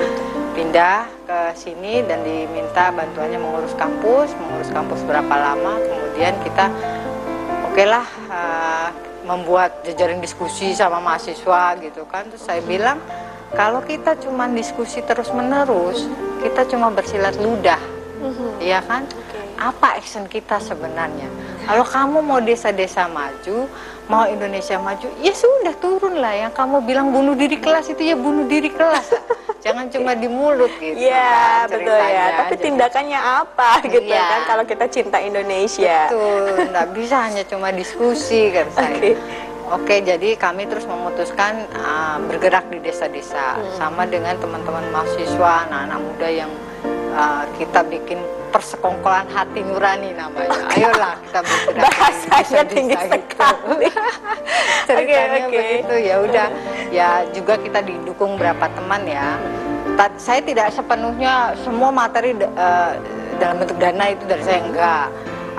pindah 0.51 1.07
ke 1.25 1.39
sini 1.55 2.03
dan 2.03 2.21
diminta 2.27 2.91
bantuannya 2.91 3.39
mengurus 3.39 3.71
kampus, 3.79 4.35
mengurus 4.35 4.69
kampus 4.69 4.99
berapa 5.07 5.31
lama, 5.31 5.79
kemudian 5.79 6.35
kita 6.43 6.67
oke 7.71 7.83
lah 7.87 8.05
eh, 8.27 8.87
membuat 9.23 9.79
jejaring 9.87 10.19
diskusi 10.19 10.75
sama 10.75 10.99
mahasiswa 10.99 11.79
gitu 11.79 12.03
kan. 12.11 12.27
Terus 12.27 12.43
saya 12.43 12.59
bilang 12.67 12.99
kalau 13.51 13.81
kita 13.81 14.15
cuma 14.17 14.47
diskusi 14.47 15.01
terus 15.01 15.27
menerus, 15.29 16.07
kita 16.39 16.65
cuma 16.65 16.87
bersilat 16.89 17.35
ludah, 17.35 17.79
Mhm. 18.17 18.59
ya 18.59 18.79
kan? 18.81 19.03
Oke. 19.05 19.39
Apa 19.57 19.95
action 19.95 20.25
kita 20.25 20.57
sebenarnya? 20.57 21.29
Kalau 21.61 21.85
kamu 21.85 22.17
mau 22.19 22.39
desa-desa 22.39 23.05
maju, 23.05 23.69
mau 24.07 24.25
Indonesia 24.25 24.75
maju, 24.75 25.05
ya 25.19 25.29
sudah 25.31 25.77
turun 25.77 26.17
lah. 26.17 26.33
Yang 26.33 26.57
kamu 26.57 26.75
bilang 26.81 27.07
bunuh 27.09 27.37
diri 27.37 27.55
kelas 27.55 27.85
itu 27.87 28.01
ya 28.01 28.17
bunuh 28.17 28.43
diri 28.43 28.67
kelas. 28.67 29.13
jangan 29.61 29.85
cuma 29.87 30.17
di 30.17 30.25
mulut 30.25 30.73
gitu 30.75 30.97
Iya, 30.97 31.69
kan, 31.69 31.77
betul 31.77 31.93
ya. 32.01 32.25
Tapi 32.33 32.55
aja. 32.57 32.63
tindakannya 32.65 33.19
apa 33.21 33.69
gitu 33.85 34.09
Iya. 34.09 34.25
kan 34.25 34.39
kalau 34.49 34.63
kita 34.65 34.85
cinta 34.89 35.17
Indonesia. 35.21 36.09
Betul, 36.09 36.65
nggak 36.65 36.87
bisa 36.97 37.15
hanya 37.21 37.43
cuma 37.45 37.69
diskusi 37.69 38.49
kan 38.49 38.65
saya. 38.73 39.13
Oke. 39.71 40.01
Jadi 40.01 40.35
kami 40.35 40.67
terus 40.67 40.83
memutuskan 40.83 41.63
uh, 41.73 42.19
bergerak 42.27 42.67
di 42.67 42.79
desa-desa 42.79 43.55
Hmm. 43.55 43.71
sama 43.75 44.03
dengan 44.03 44.35
teman-teman 44.37 44.83
mahasiswa, 44.91 45.65
anak-anak 45.65 45.99
muda 46.01 46.27
yang 46.27 46.51
uh, 47.11 47.43
kita 47.55 47.83
bikin 47.83 48.19
persekongkolan 48.51 49.31
hati 49.31 49.63
nurani 49.63 50.11
namanya. 50.11 50.67
Ayolah 50.69 51.15
kita 51.23 51.39
bergerak. 51.39 51.83
Bahasanya 51.87 52.63
tinggi 52.67 52.95
sekali. 52.99 53.87
Ceritanya 54.87 55.47
Oke, 55.47 55.47
oke. 55.47 55.55
begitu 55.55 55.95
ya 56.03 56.15
udah. 56.19 56.47
Ya 56.91 57.09
juga 57.31 57.55
kita 57.55 57.79
didukung 57.79 58.35
berapa 58.35 58.67
teman 58.75 59.07
ya. 59.07 59.39
Ta- 59.95 60.19
saya 60.19 60.43
tidak 60.43 60.71
sepenuhnya 60.71 61.55
semua 61.63 61.91
materi 61.91 62.35
uh, 62.35 62.91
dalam 63.39 63.55
bentuk 63.57 63.79
dana 63.79 64.03
itu 64.11 64.23
dari 64.27 64.43
saya 64.43 64.59
enggak 64.61 65.07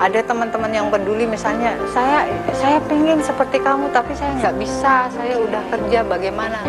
ada 0.03 0.19
teman-teman 0.19 0.67
yang 0.67 0.91
peduli 0.91 1.23
misalnya 1.23 1.79
saya 1.95 2.27
saya 2.51 2.75
pengen 2.91 3.23
seperti 3.23 3.55
kamu 3.63 3.87
tapi 3.95 4.11
saya 4.11 4.35
nggak 4.35 4.55
bisa 4.59 5.07
saya 5.07 5.39
udah 5.39 5.63
kerja 5.71 6.03
bagaimana? 6.03 6.59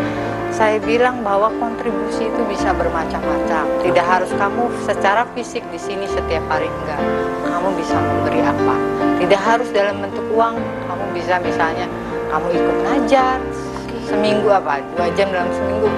Saya 0.54 0.78
bilang 0.78 1.26
bahwa 1.26 1.50
kontribusi 1.58 2.30
itu 2.30 2.42
bisa 2.46 2.70
bermacam-macam. 2.78 3.66
Tidak 3.82 4.06
harus 4.06 4.30
kamu 4.38 4.70
secara 4.86 5.26
fisik 5.34 5.66
di 5.74 5.82
sini 5.82 6.06
setiap 6.06 6.46
hari 6.46 6.70
enggak. 6.70 7.02
Kamu 7.42 7.74
bisa 7.74 7.98
memberi 7.98 8.38
apa. 8.38 8.76
Tidak 9.18 9.40
harus 9.42 9.66
dalam 9.74 9.98
bentuk 9.98 10.22
uang. 10.30 10.54
Kamu 10.86 11.04
bisa 11.10 11.42
misalnya 11.42 11.90
kamu 12.30 12.54
ikut 12.54 12.76
ngajar 12.86 13.42
seminggu 14.06 14.46
apa 14.46 14.78
dua 14.94 15.10
jam 15.18 15.26
dalam 15.34 15.50
seminggu. 15.50 15.90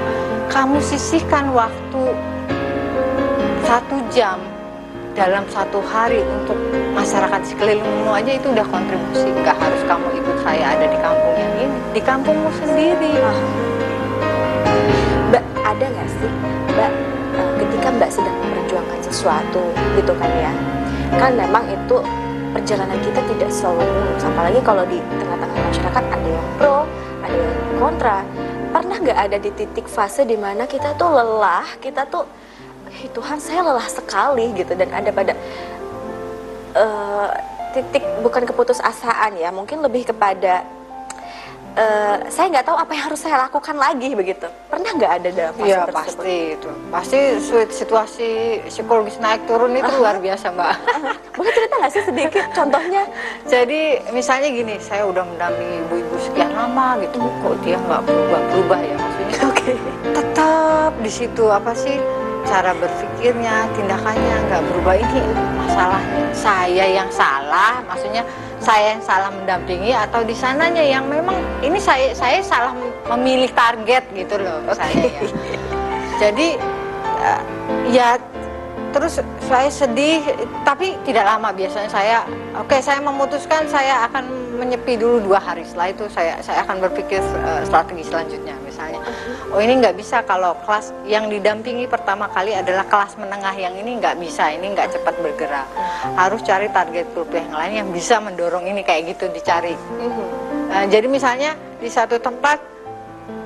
Kamu 0.48 0.80
sisihkan 0.80 1.52
waktu 1.52 2.02
satu 3.68 4.00
jam 4.08 4.40
dalam 5.16 5.48
satu 5.48 5.80
hari 5.80 6.20
untuk 6.20 6.60
masyarakat 6.92 7.40
sekelilingmu 7.48 8.12
aja 8.12 8.36
itu 8.36 8.52
udah 8.52 8.68
kontribusi. 8.68 9.32
Nggak 9.32 9.56
harus 9.56 9.80
kamu 9.88 10.06
ikut 10.20 10.36
saya 10.44 10.76
ada 10.76 10.86
di 10.86 10.98
kampung 11.00 11.34
yang 11.40 11.52
ini 11.56 11.76
di 11.96 12.00
kampungmu 12.04 12.50
sendiri. 12.60 13.16
Mbak, 15.32 15.44
ada 15.64 15.84
nggak 15.88 16.08
sih, 16.20 16.30
Mbak, 16.76 16.92
eh, 17.32 17.48
ketika 17.64 17.88
Mbak 17.96 18.10
sedang 18.12 18.36
memperjuangkan 18.44 19.00
sesuatu 19.00 19.64
gitu 19.96 20.12
kan 20.20 20.30
ya, 20.36 20.52
kan 21.16 21.32
memang 21.32 21.64
itu 21.72 21.96
perjalanan 22.52 23.00
kita 23.00 23.20
tidak 23.24 23.50
selalu 23.50 23.82
mulus, 23.88 24.22
apalagi 24.22 24.60
kalau 24.60 24.84
di 24.84 25.00
tengah-tengah 25.00 25.60
masyarakat 25.72 26.04
ada 26.12 26.28
yang 26.28 26.48
pro, 26.60 26.78
ada 27.24 27.36
yang 27.36 27.56
kontra. 27.80 28.18
Pernah 28.66 28.96
nggak 29.00 29.18
ada 29.18 29.36
di 29.40 29.50
titik 29.56 29.88
fase 29.88 30.28
di 30.28 30.36
mana 30.36 30.68
kita 30.68 30.92
tuh 31.00 31.08
lelah, 31.08 31.64
kita 31.80 32.04
tuh, 32.12 32.28
"Ih, 32.96 33.12
Tuhan 33.12 33.36
saya 33.36 33.60
lelah 33.60 33.88
sekali 33.88 34.56
gitu, 34.56 34.72
dan 34.72 34.88
ada 34.90 35.10
pada 35.12 35.32
eh, 36.74 37.28
titik 37.72 38.04
bukan 38.20 38.42
keputusasaan 38.44 39.36
ya, 39.36 39.52
mungkin 39.52 39.84
lebih 39.84 40.08
kepada 40.08 40.64
eh, 41.76 42.16
saya 42.28 42.48
nggak 42.48 42.64
tahu 42.64 42.76
apa 42.76 42.88
yang 42.90 43.04
harus 43.04 43.20
saya 43.20 43.36
lakukan 43.38 43.76
lagi 43.76 44.16
begitu. 44.16 44.48
Pernah 44.72 44.90
nggak 44.96 45.12
ada 45.12 45.28
dalam 45.28 45.52
fase 45.54 45.68
Iya 45.68 45.78
tersebut? 45.84 45.96
pasti 46.00 46.36
itu 46.56 46.68
pasti 46.88 47.20
situasi 47.70 48.28
psikologis 48.64 49.20
naik 49.20 49.44
turun 49.44 49.76
itu 49.76 49.92
luar 49.94 50.16
biasa 50.16 50.56
mbak 50.56 50.72
Boleh 51.36 51.52
cerita 51.52 51.74
nggak 51.76 51.92
sih 51.92 52.02
sedikit 52.02 52.44
contohnya? 52.56 53.02
jadi 53.44 53.82
misalnya 54.10 54.48
gini 54.48 54.74
saya 54.80 55.04
udah 55.04 55.20
mendampingi 55.22 55.84
ibu-ibu 55.84 56.16
sekian 56.18 56.48
lama 56.50 56.96
gitu 57.04 57.20
kok 57.20 57.54
dia 57.60 57.76
nggak 57.76 58.00
berubah 58.02 58.40
berubah 58.50 58.80
ya 58.80 58.96
maksudnya 58.96 59.36
Oke. 59.44 59.72
tetap 60.16 60.90
di 60.98 61.10
situ 61.12 61.44
apa 61.46 61.76
sih 61.76 62.00
cara 62.46 62.72
berpikirnya 62.78 63.66
tindakannya 63.74 64.36
nggak 64.48 64.62
berubah 64.70 64.96
ini 64.96 65.22
masalahnya 65.58 66.24
saya 66.30 66.84
yang 66.86 67.10
salah 67.10 67.82
maksudnya 67.84 68.22
saya 68.62 68.96
yang 68.96 69.02
salah 69.04 69.30
mendampingi 69.34 69.92
atau 69.92 70.24
di 70.24 70.32
sananya 70.32 70.80
yang 70.80 71.04
memang 71.10 71.36
ini 71.60 71.76
saya 71.76 72.14
saya 72.14 72.40
salah 72.40 72.72
memilih 73.14 73.50
target 73.52 74.06
gitu 74.14 74.38
loh 74.40 74.62
saya 74.72 74.94
ya. 74.94 75.28
jadi 76.22 76.48
eh, 77.20 77.42
ya 77.92 78.08
terus 78.94 79.22
saya 79.46 79.70
sedih 79.70 80.22
tapi 80.66 80.98
tidak 81.06 81.24
lama 81.26 81.54
biasanya 81.54 81.90
saya 81.90 82.18
oke 82.58 82.76
saya 82.82 82.98
memutuskan 83.02 83.66
saya 83.68 84.06
akan 84.08 84.46
menyepi 84.56 84.96
dulu 84.96 85.20
dua 85.20 85.38
hari. 85.38 85.62
Setelah 85.68 85.88
itu 85.92 86.04
saya 86.08 86.40
saya 86.40 86.64
akan 86.64 86.80
berpikir 86.88 87.20
eh, 87.20 87.62
strategi 87.68 88.04
selanjutnya 88.08 88.56
misalnya. 88.64 89.04
Oh 89.52 89.60
ini 89.60 89.78
nggak 89.78 89.94
bisa 90.00 90.24
kalau 90.24 90.56
kelas 90.64 90.90
yang 91.04 91.28
didampingi 91.28 91.86
pertama 91.86 92.26
kali 92.32 92.56
adalah 92.56 92.88
kelas 92.88 93.20
menengah 93.20 93.52
yang 93.54 93.76
ini 93.76 94.00
nggak 94.00 94.16
bisa 94.18 94.50
ini 94.50 94.72
nggak 94.72 94.96
cepat 94.96 95.14
bergerak. 95.20 95.68
Harus 96.16 96.40
cari 96.42 96.72
target 96.72 97.06
grup 97.12 97.30
yang 97.30 97.52
lain 97.52 97.84
yang 97.84 97.88
bisa 97.92 98.18
mendorong 98.18 98.64
ini 98.66 98.80
kayak 98.82 99.14
gitu 99.14 99.28
dicari. 99.30 99.76
Nah, 100.66 100.84
jadi 100.88 101.06
misalnya 101.06 101.54
di 101.78 101.88
satu 101.88 102.18
tempat 102.18 102.75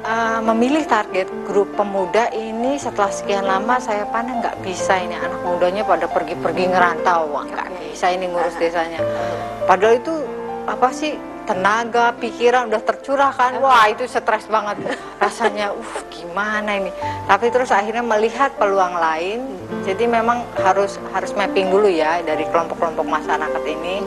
uh, 0.05 0.41
memilih 0.53 0.85
target 0.89 1.29
grup 1.45 1.73
pemuda 1.77 2.33
ini 2.33 2.77
setelah 2.81 3.13
sekian 3.13 3.45
lama 3.45 3.77
saya 3.81 4.09
pandang 4.09 4.41
nggak 4.41 4.61
bisa 4.65 4.97
ini. 5.01 5.17
Anak 5.17 5.41
mudanya 5.45 5.83
pada 5.85 6.07
pergi-pergi 6.09 6.65
ngerantau. 6.71 7.29
Nggak 7.29 7.69
bisa 7.91 8.07
ini 8.13 8.29
ngurus 8.29 8.57
desanya. 8.57 9.01
Padahal 9.65 10.01
itu 10.01 10.15
apa 10.69 10.91
sih? 10.93 11.15
Tenaga 11.41 12.15
pikiran 12.15 12.71
udah 12.71 12.79
tercurahkan 12.79 13.59
wah 13.59 13.91
itu 13.91 14.07
stres 14.07 14.47
banget. 14.47 14.95
Rasanya 15.19 15.75
uh 15.75 15.99
gimana 16.07 16.79
ini? 16.79 16.95
Tapi 17.27 17.51
terus 17.51 17.75
akhirnya 17.75 18.07
melihat 18.07 18.55
peluang 18.55 18.95
lain. 18.95 19.59
Jadi 19.83 20.07
memang 20.07 20.47
harus 20.63 21.03
harus 21.11 21.35
mapping 21.35 21.67
dulu 21.75 21.91
ya 21.91 22.23
dari 22.23 22.47
kelompok-kelompok 22.47 23.03
masyarakat 23.03 23.63
ini 23.67 24.07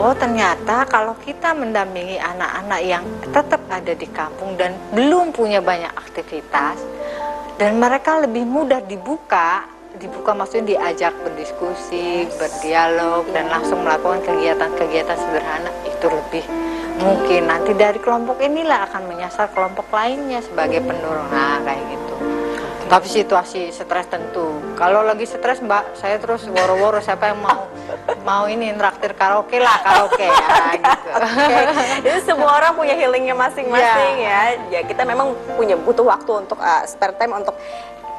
oh 0.00 0.16
ternyata 0.16 0.88
kalau 0.88 1.12
kita 1.20 1.52
mendampingi 1.52 2.16
anak-anak 2.16 2.80
yang 2.80 3.04
tetap 3.28 3.60
ada 3.68 3.92
di 3.92 4.08
kampung 4.08 4.56
dan 4.56 4.72
belum 4.96 5.36
punya 5.36 5.60
banyak 5.60 5.92
aktivitas 5.92 6.80
dan 7.60 7.76
mereka 7.76 8.24
lebih 8.24 8.48
mudah 8.48 8.80
dibuka 8.80 9.68
dibuka 10.00 10.32
maksudnya 10.32 10.78
diajak 10.78 11.12
berdiskusi 11.20 12.24
berdialog 12.40 13.28
dan 13.36 13.52
langsung 13.52 13.84
melakukan 13.84 14.24
kegiatan-kegiatan 14.24 15.18
sederhana 15.18 15.70
itu 15.84 16.06
lebih 16.08 16.44
mungkin. 17.00 17.50
Nanti 17.50 17.72
dari 17.74 17.98
kelompok 17.98 18.38
inilah 18.38 18.86
akan 18.86 19.02
menyasar 19.10 19.50
kelompok 19.50 19.90
lainnya 19.90 20.44
sebagai 20.44 20.84
pendorong. 20.84 21.26
Nah 21.32 21.58
kayak 21.64 21.82
gitu. 21.90 22.14
Tapi 22.86 23.06
situasi 23.06 23.70
stres 23.70 24.06
tentu. 24.10 24.62
Kalau 24.78 25.02
lagi 25.02 25.26
stres 25.26 25.62
mbak 25.62 25.98
saya 25.98 26.18
terus 26.22 26.46
woro-woro 26.46 26.98
siapa 27.02 27.34
yang 27.34 27.40
mau 27.42 27.66
mau 28.24 28.44
ini 28.46 28.72
traktir 28.76 29.12
karaoke 29.16 29.58
lah 29.60 29.80
karaoke 29.80 30.26
ya 30.26 30.58
gitu 30.76 31.00
Oke. 31.10 31.56
Jadi 32.06 32.18
semua 32.22 32.50
orang 32.62 32.72
punya 32.78 32.94
healingnya 32.94 33.34
masing-masing 33.34 34.14
ya. 34.22 34.40
Ya 34.70 34.80
kita 34.86 35.02
memang 35.02 35.34
punya 35.58 35.74
butuh 35.74 36.06
waktu 36.06 36.46
untuk 36.46 36.58
uh, 36.62 36.86
spare 36.86 37.14
time 37.18 37.34
untuk 37.34 37.56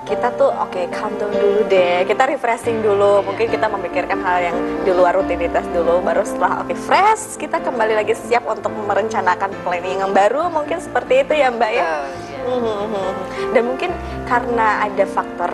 kita 0.02 0.34
tuh 0.34 0.50
oke 0.50 0.82
calm 0.90 1.14
down 1.22 1.30
dulu 1.30 1.62
deh. 1.70 2.04
Kita 2.10 2.26
refreshing 2.26 2.82
dulu. 2.82 3.22
Mungkin 3.22 3.48
kita 3.54 3.70
memikirkan 3.70 4.18
hal 4.26 4.38
yang 4.52 4.58
di 4.82 4.92
luar 4.92 5.14
rutinitas 5.14 5.66
dulu. 5.70 6.02
Baru 6.02 6.26
setelah 6.26 6.66
oke 6.66 6.74
fresh 6.74 7.38
kita 7.38 7.62
kembali 7.62 7.94
lagi 7.94 8.18
siap 8.18 8.44
untuk 8.50 8.74
merencanakan 8.74 9.54
planning 9.62 10.02
yang 10.02 10.12
baru. 10.12 10.50
Mungkin 10.50 10.82
seperti 10.82 11.22
itu 11.22 11.34
ya 11.38 11.54
Mbak 11.54 11.72
ya. 11.72 11.86
Betul, 11.86 12.10
ya. 12.10 12.42
Mhm. 12.42 13.14
Dan 13.54 13.64
mungkin 13.70 13.92
karena 14.26 14.68
ada 14.90 15.06
faktor 15.06 15.52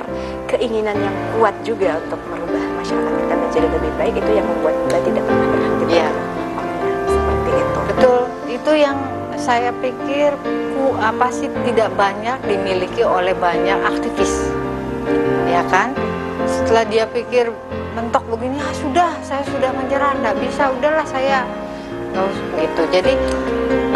keinginan 0.48 0.96
yang 0.96 1.16
kuat 1.36 1.56
juga 1.68 2.00
untuk 2.08 2.22
merubah 2.32 2.64
masyarakat 2.80 3.14
kita 3.20 3.37
menjadi 3.58 3.74
lebih 3.74 3.94
baik 3.98 4.14
itu 4.22 4.32
yang 4.38 4.46
membuat 4.46 4.76
Mbak 4.86 5.02
tidak 5.02 5.24
pernah 5.26 5.48
berhenti 5.50 5.86
Iya. 5.90 6.10
berkarya. 6.10 6.10
seperti 7.08 7.52
itu. 7.58 7.80
Betul, 7.90 8.22
itu 8.46 8.72
yang 8.78 8.98
saya 9.38 9.72
pikir 9.82 10.30
ku 10.78 10.86
apa 11.02 11.28
sih 11.34 11.50
tidak 11.66 11.90
banyak 11.98 12.38
dimiliki 12.46 13.02
oleh 13.02 13.34
banyak 13.34 13.80
aktivis, 13.82 14.54
ya 15.50 15.66
kan? 15.74 15.98
Setelah 16.46 16.86
dia 16.86 17.10
pikir 17.10 17.50
mentok 17.98 18.22
begini, 18.30 18.62
ah 18.62 18.74
sudah, 18.78 19.10
saya 19.26 19.42
sudah 19.50 19.74
menyerah, 19.74 20.14
nggak 20.22 20.38
bisa, 20.38 20.70
udahlah 20.70 21.08
saya 21.10 21.42
usah," 22.14 22.62
gitu. 22.62 22.84
Jadi 22.94 23.14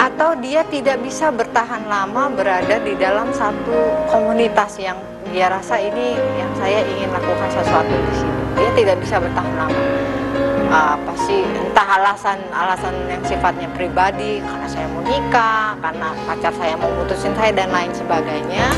atau 0.01 0.33
dia 0.41 0.65
tidak 0.73 0.97
bisa 1.05 1.29
bertahan 1.29 1.85
lama 1.85 2.33
berada 2.33 2.81
di 2.81 2.97
dalam 2.97 3.29
satu 3.29 4.09
komunitas 4.09 4.81
yang 4.81 4.97
dia 5.29 5.53
rasa 5.53 5.77
ini 5.77 6.17
yang 6.17 6.49
saya 6.57 6.81
ingin 6.81 7.13
lakukan 7.13 7.49
sesuatu 7.53 7.93
di 7.93 8.13
sini. 8.17 8.40
Dia 8.55 8.69
tidak 8.75 8.97
bisa 9.01 9.15
bertahan 9.17 9.53
lama. 9.55 9.81
Apa 10.71 11.13
sih? 11.27 11.43
Entah 11.43 11.87
alasan 11.99 12.39
alasan 12.49 12.95
yang 13.11 13.19
sifatnya 13.27 13.67
pribadi 13.75 14.39
karena 14.39 14.67
saya 14.71 14.87
mau 14.87 15.03
nikah 15.03 15.75
karena 15.83 16.07
pacar 16.23 16.53
saya 16.55 16.79
mau 16.79 16.87
mutusin 16.95 17.35
saya 17.35 17.51
dan 17.51 17.67
lain 17.75 17.91
sebagainya. 17.91 18.71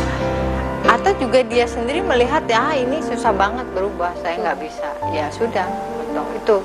Atau 0.90 1.14
juga 1.22 1.46
dia 1.46 1.70
sendiri 1.70 2.02
melihat 2.02 2.44
ya 2.50 2.74
"Ah, 2.74 2.76
ini 2.76 2.98
susah 3.00 3.30
banget 3.32 3.66
berubah 3.78 4.10
saya 4.26 4.42
nggak 4.42 4.58
bisa. 4.58 4.90
Ya 5.14 5.30
sudah 5.30 5.70
betul. 6.02 6.26
Itu. 6.34 6.58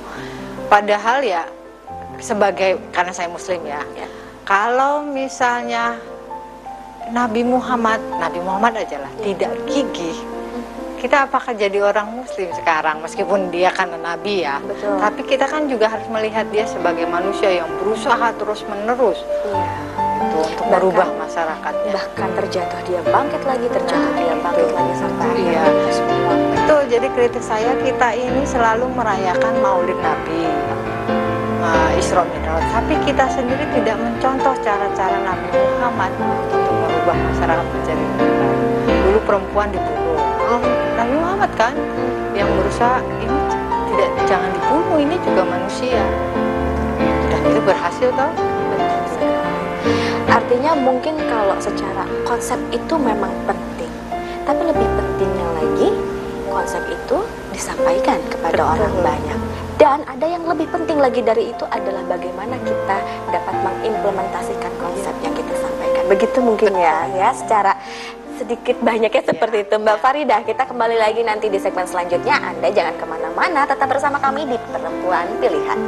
Padahal 0.68 1.20
ya 1.20 1.44
sebagai 2.18 2.80
karena 2.90 3.12
saya 3.14 3.28
muslim 3.30 3.62
ya 3.62 3.80
Ya. 3.94 4.08
kalau 4.42 5.04
misalnya 5.04 5.96
Nabi 7.08 7.40
Muhammad, 7.40 8.00
Nabi 8.20 8.40
Muhammad 8.44 8.84
aja 8.84 9.00
lah, 9.00 9.12
tidak 9.24 9.48
gigih. 9.64 10.16
Kita 10.98 11.24
apakah 11.24 11.54
jadi 11.54 11.78
orang 11.78 12.10
muslim 12.10 12.50
sekarang 12.52 12.98
meskipun 12.98 13.54
dia 13.54 13.70
kan 13.70 13.86
nabi 13.94 14.42
ya. 14.42 14.58
Betul. 14.58 14.98
Tapi 14.98 15.20
kita 15.22 15.46
kan 15.46 15.70
juga 15.70 15.86
harus 15.86 16.10
melihat 16.10 16.50
dia 16.50 16.66
sebagai 16.66 17.06
manusia 17.06 17.48
yang 17.54 17.70
berusaha 17.78 18.34
terus-menerus 18.34 19.22
Iya. 19.22 19.62
itu 20.18 20.36
untuk 20.42 20.66
Bahkan- 20.66 20.70
merubah 20.74 21.08
masyarakatnya. 21.16 21.92
Bahkan 21.94 22.30
terjatuh 22.34 22.80
dia 22.82 23.00
bangkit 23.00 23.42
lagi, 23.46 23.66
terjatuh 23.70 24.12
dia 24.12 24.34
bangkit 24.36 24.66
Betul. 24.66 24.74
lagi 24.74 24.92
sampai 24.98 25.26
Iya. 25.38 25.62
semua. 25.88 26.32
Betul, 26.50 26.82
jadi 26.90 27.06
kritik 27.14 27.44
saya 27.46 27.72
kita 27.78 28.08
ini 28.12 28.42
selalu 28.42 28.86
merayakan 28.90 29.54
Maulid 29.62 29.98
Nabi, 30.02 30.42
uh, 31.62 31.90
Isra 31.94 32.26
Mi'raj, 32.26 32.64
tapi 32.74 32.94
kita 33.06 33.24
sendiri 33.30 33.64
tidak 33.70 33.96
mencontoh 33.96 34.54
cara-cara 34.60 35.16
Nabi 35.22 35.46
Muhammad 35.54 36.10
untuk 36.18 36.74
merubah 36.74 37.16
masyarakat 37.16 37.66
menjadi 37.70 38.02
lebih 38.02 38.30
baik. 38.34 38.58
Dulu 38.98 39.18
perempuan 39.24 39.68
dibunuh, 39.70 40.18
Muhammad 41.38 41.54
kan 41.54 41.74
yang 42.34 42.50
berusaha 42.50 42.98
ini 43.22 43.38
tidak 43.94 44.10
jangan 44.26 44.50
dibunuh, 44.58 44.98
ini 44.98 45.14
juga 45.22 45.46
manusia. 45.46 46.02
Dan 47.30 47.40
itu 47.46 47.62
berhasil 47.62 48.10
sekali. 48.10 48.42
Artinya 50.26 50.74
mungkin 50.82 51.14
kalau 51.30 51.54
secara 51.62 52.10
konsep 52.26 52.58
itu 52.74 52.90
memang 52.98 53.30
penting, 53.46 53.92
tapi 54.42 54.66
lebih 54.66 54.82
pentingnya 54.82 55.46
lagi 55.62 55.88
konsep 56.50 56.82
itu 56.90 57.22
disampaikan 57.54 58.18
kepada 58.34 58.58
Betul. 58.58 58.74
orang 58.74 58.94
banyak. 58.98 59.38
Dan 59.78 60.02
ada 60.10 60.26
yang 60.26 60.42
lebih 60.42 60.66
penting 60.74 60.98
lagi 60.98 61.22
dari 61.22 61.54
itu 61.54 61.62
adalah 61.70 62.02
bagaimana 62.10 62.58
kita 62.66 62.98
dapat 63.30 63.54
mengimplementasikan 63.62 64.74
konsep 64.82 65.14
yang 65.22 65.38
kita 65.38 65.54
sampaikan. 65.54 66.02
Begitu 66.10 66.42
mungkin 66.42 66.74
ya, 66.74 67.06
ya 67.14 67.30
secara 67.30 67.77
sedikit 68.38 68.78
banyaknya 68.78 69.22
seperti 69.26 69.66
itu. 69.66 69.74
Mbak 69.74 69.98
Farida 69.98 70.38
kita 70.46 70.70
kembali 70.70 70.94
lagi 70.94 71.26
nanti 71.26 71.50
di 71.50 71.58
segmen 71.58 71.90
selanjutnya. 71.90 72.38
Anda 72.38 72.70
jangan 72.70 72.94
ke 72.94 73.04
mana-mana 73.04 73.66
tetap 73.66 73.90
bersama 73.90 74.22
kami 74.22 74.46
di 74.46 74.56
Perempuan 74.70 75.26
Pilihan. 75.42 75.80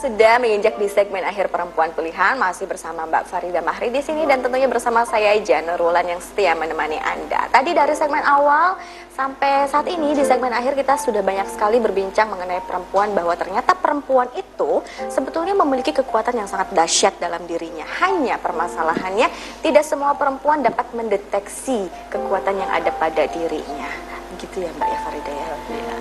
Sudah 0.00 0.40
menginjak 0.40 0.80
di 0.80 0.88
segmen 0.88 1.20
akhir 1.20 1.52
perempuan 1.52 1.92
pilihan 1.92 2.40
masih 2.40 2.64
bersama 2.64 3.04
Mbak 3.04 3.28
Farida 3.28 3.60
Mahri 3.60 3.92
di 3.92 4.00
sini 4.00 4.24
dan 4.24 4.40
tentunya 4.40 4.64
bersama 4.64 5.04
saya 5.04 5.36
Janur 5.44 5.76
Wulan 5.76 6.08
yang 6.08 6.24
setia 6.24 6.56
menemani 6.56 6.96
Anda. 6.96 7.52
Tadi 7.52 7.76
dari 7.76 7.92
segmen 7.92 8.24
awal 8.24 8.80
sampai 9.20 9.68
saat 9.68 9.84
ini 9.92 10.16
di 10.16 10.24
segmen 10.24 10.48
akhir 10.48 10.72
kita 10.80 10.96
sudah 10.96 11.20
banyak 11.20 11.44
sekali 11.52 11.76
berbincang 11.76 12.32
mengenai 12.32 12.64
perempuan 12.64 13.12
bahwa 13.12 13.36
ternyata 13.36 13.76
perempuan 13.76 14.32
itu 14.32 14.80
sebetulnya 15.12 15.52
memiliki 15.52 15.92
kekuatan 15.92 16.40
yang 16.40 16.48
sangat 16.48 16.72
dahsyat 16.72 17.20
dalam 17.20 17.44
dirinya. 17.44 17.84
Hanya 18.00 18.40
permasalahannya 18.40 19.28
tidak 19.60 19.84
semua 19.84 20.16
perempuan 20.16 20.64
dapat 20.64 20.88
mendeteksi 20.96 21.92
kekuatan 22.08 22.64
yang 22.64 22.70
ada 22.72 22.88
pada 22.96 23.28
dirinya. 23.28 23.92
Gitu 24.40 24.64
ya 24.64 24.72
Mbak 24.72 24.88
ya 24.88 24.98
Farida 25.04 25.32
ya. 25.36 25.48
Iya. 25.68 25.94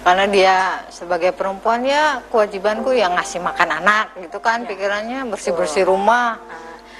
Karena 0.00 0.24
dia 0.32 0.56
sebagai 0.88 1.36
perempuan 1.36 1.84
ya 1.84 2.24
kewajibanku 2.32 2.96
yang 2.96 3.12
ngasih 3.12 3.44
makan 3.44 3.84
anak 3.84 4.16
gitu 4.24 4.40
kan 4.40 4.64
Ya. 4.64 4.72
pikirannya 4.72 5.20
bersih-bersih 5.28 5.84
rumah 5.84 6.40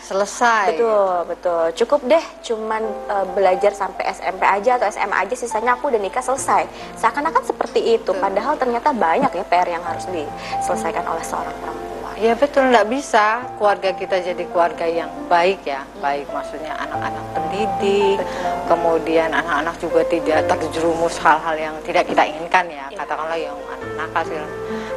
selesai. 0.05 0.77
Betul, 0.77 1.17
betul. 1.27 1.65
Cukup 1.81 2.01
deh 2.05 2.25
cuman 2.45 2.83
eh, 3.09 3.27
belajar 3.33 3.73
sampai 3.73 4.05
SMP 4.13 4.45
aja 4.45 4.77
atau 4.77 4.87
SMA 4.93 5.17
aja 5.17 5.35
sisanya 5.35 5.75
aku 5.75 5.89
udah 5.89 6.01
nikah 6.01 6.21
selesai. 6.21 6.69
Seakan-akan 7.01 7.43
seperti 7.43 7.97
itu, 7.97 8.13
Betul. 8.13 8.21
padahal 8.21 8.55
ternyata 8.61 8.93
banyak 8.93 9.33
ya 9.33 9.45
PR 9.49 9.69
yang 9.69 9.83
harus 9.83 10.05
diselesaikan 10.13 11.09
oleh 11.09 11.25
seorang 11.25 11.57
perempuan. 11.59 12.15
Ya 12.15 12.39
betul 12.39 12.71
nggak 12.71 12.87
bisa 12.95 13.43
keluarga 13.59 13.91
kita 13.91 14.23
jadi 14.23 14.47
keluarga 14.55 14.87
yang 14.87 15.11
baik 15.27 15.67
ya 15.67 15.83
baik 15.99 16.31
maksudnya 16.31 16.71
anak-anak 16.79 17.25
pendidik 17.35 18.23
Betul. 18.23 18.55
kemudian 18.71 19.35
anak-anak 19.35 19.75
juga 19.83 20.07
tidak 20.07 20.47
terjerumus 20.47 21.19
hal-hal 21.19 21.59
yang 21.59 21.75
tidak 21.83 22.07
kita 22.07 22.23
inginkan 22.23 22.71
ya 22.71 22.87
Iya. 22.87 23.03
katakanlah 23.03 23.35
yang 23.35 23.59
anak 23.67 23.91
nakal 23.99 24.23
segala. 24.31 24.49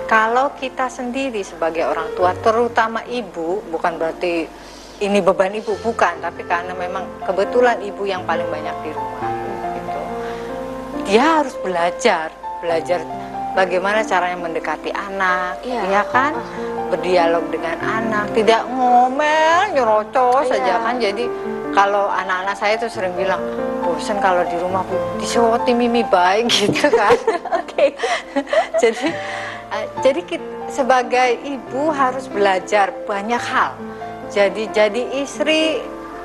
Kalau 0.06 0.48
kita 0.62 0.86
sendiri 0.94 1.42
sebagai 1.42 1.90
orang 1.90 2.14
tua 2.14 2.38
terutama 2.38 3.02
ibu 3.10 3.66
bukan 3.74 3.98
berarti 3.98 4.46
ini 5.00 5.20
beban 5.20 5.54
ibu 5.54 5.74
bukan. 5.80 6.18
Tapi 6.20 6.42
karena 6.44 6.74
memang 6.74 7.06
kebetulan 7.24 7.78
ibu 7.80 8.04
yang 8.04 8.24
paling 8.24 8.48
banyak 8.48 8.76
di 8.82 8.92
rumah 8.92 9.32
gitu. 9.74 10.00
Dia 11.06 11.42
harus 11.42 11.56
belajar 11.60 12.28
belajar 12.58 13.00
bagaimana 13.54 14.02
caranya 14.02 14.38
mendekati 14.38 14.90
anak 14.90 15.62
Iya. 15.62 15.82
ya 15.88 16.04
kan? 16.10 16.34
Berdialog 16.88 17.52
dengan 17.52 17.78
anak 17.80 18.32
tidak 18.34 18.66
ngomel 18.68 19.72
nyerocos 19.72 20.48
Iya. 20.48 20.52
saja 20.58 20.74
kan? 20.82 20.96
Jadi 20.98 21.26
kalau 21.72 22.10
anak-anak 22.10 22.56
saya 22.58 22.74
tuh 22.76 22.90
sering 22.90 23.14
bilang 23.14 23.40
bosan 23.86 24.18
kalau 24.18 24.42
di 24.44 24.58
rumah 24.58 24.82
bu. 24.84 24.98
Disewoti 25.22 25.72
mimi 25.72 26.02
baik 26.02 26.50
gitu 26.58 26.90
kan? 26.90 27.14
Oke. 27.54 27.94
jadi 28.82 29.08
eh, 29.70 29.86
jadi 30.02 30.22
kit- 30.26 30.56
sebagai 30.68 31.40
ibu 31.46 31.88
harus 31.92 32.28
belajar 32.28 32.92
banyak 33.08 33.40
hal 33.40 33.72
jadi 34.30 34.64
jadi 34.70 35.02
istri 35.18 35.80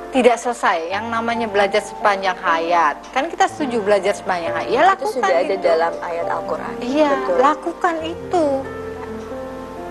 tidak 0.09 0.37
selesai 0.37 0.89
yang 0.89 1.09
namanya 1.09 1.47
belajar 1.47 1.81
sepanjang 1.81 2.37
hayat 2.37 3.01
kan 3.09 3.25
kita 3.25 3.47
setuju 3.47 3.81
belajar 3.81 4.13
sepanjang 4.13 4.53
hayat 4.53 4.69
ya 4.69 4.81
Itu 4.83 4.89
lakukan 4.93 5.13
sudah 5.15 5.35
ada 5.35 5.45
itu. 5.49 5.63
dalam 5.63 5.93
ayat 5.99 6.27
Al-Qur'an. 6.27 6.73
iya 6.79 7.11
lakukan 7.35 7.95
itu 8.03 8.45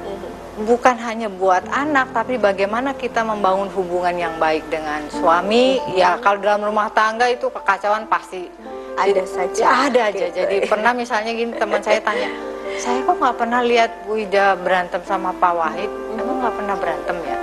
Mhm. 0.02 0.30
bukan 0.64 0.96
hanya 1.00 1.28
buat 1.28 1.64
anak 1.66 2.12
tapi 2.12 2.36
bagaimana 2.36 2.92
kita 2.92 3.22
membangun 3.22 3.66
hubungan 3.70 4.14
yang 4.14 4.34
baik 4.36 4.62
dengan 4.68 5.02
suami 5.10 5.64
ya 5.92 6.18
kalau 6.18 6.38
dalam 6.38 6.62
rumah 6.64 6.86
tangga 6.90 7.26
itu 7.26 7.48
kekacauan 7.48 8.06
pasti 8.06 8.46
Ada 8.92 9.24
saja. 9.24 9.88
Ada 9.88 10.00
aja 10.06 10.26
gitu. 10.28 10.36
jadi 10.36 10.56
pernah 10.68 10.92
misalnya 10.92 11.32
gini 11.32 11.56
teman 11.56 11.80
saya 11.80 11.96
tanya 11.98 12.28
saya 12.74 13.00
kok 13.00 13.16
nggak 13.16 13.36
pernah 13.36 13.60
lihat 13.60 13.90
Bu 14.04 14.16
Ida 14.16 14.52
berantem 14.54 15.00
sama 15.02 15.32
Pak 15.32 15.52
Wahid 15.52 15.88
emang 16.14 16.36
nggak 16.38 16.54
pernah 16.54 16.76
berantem 16.76 17.16
ya 17.22 17.36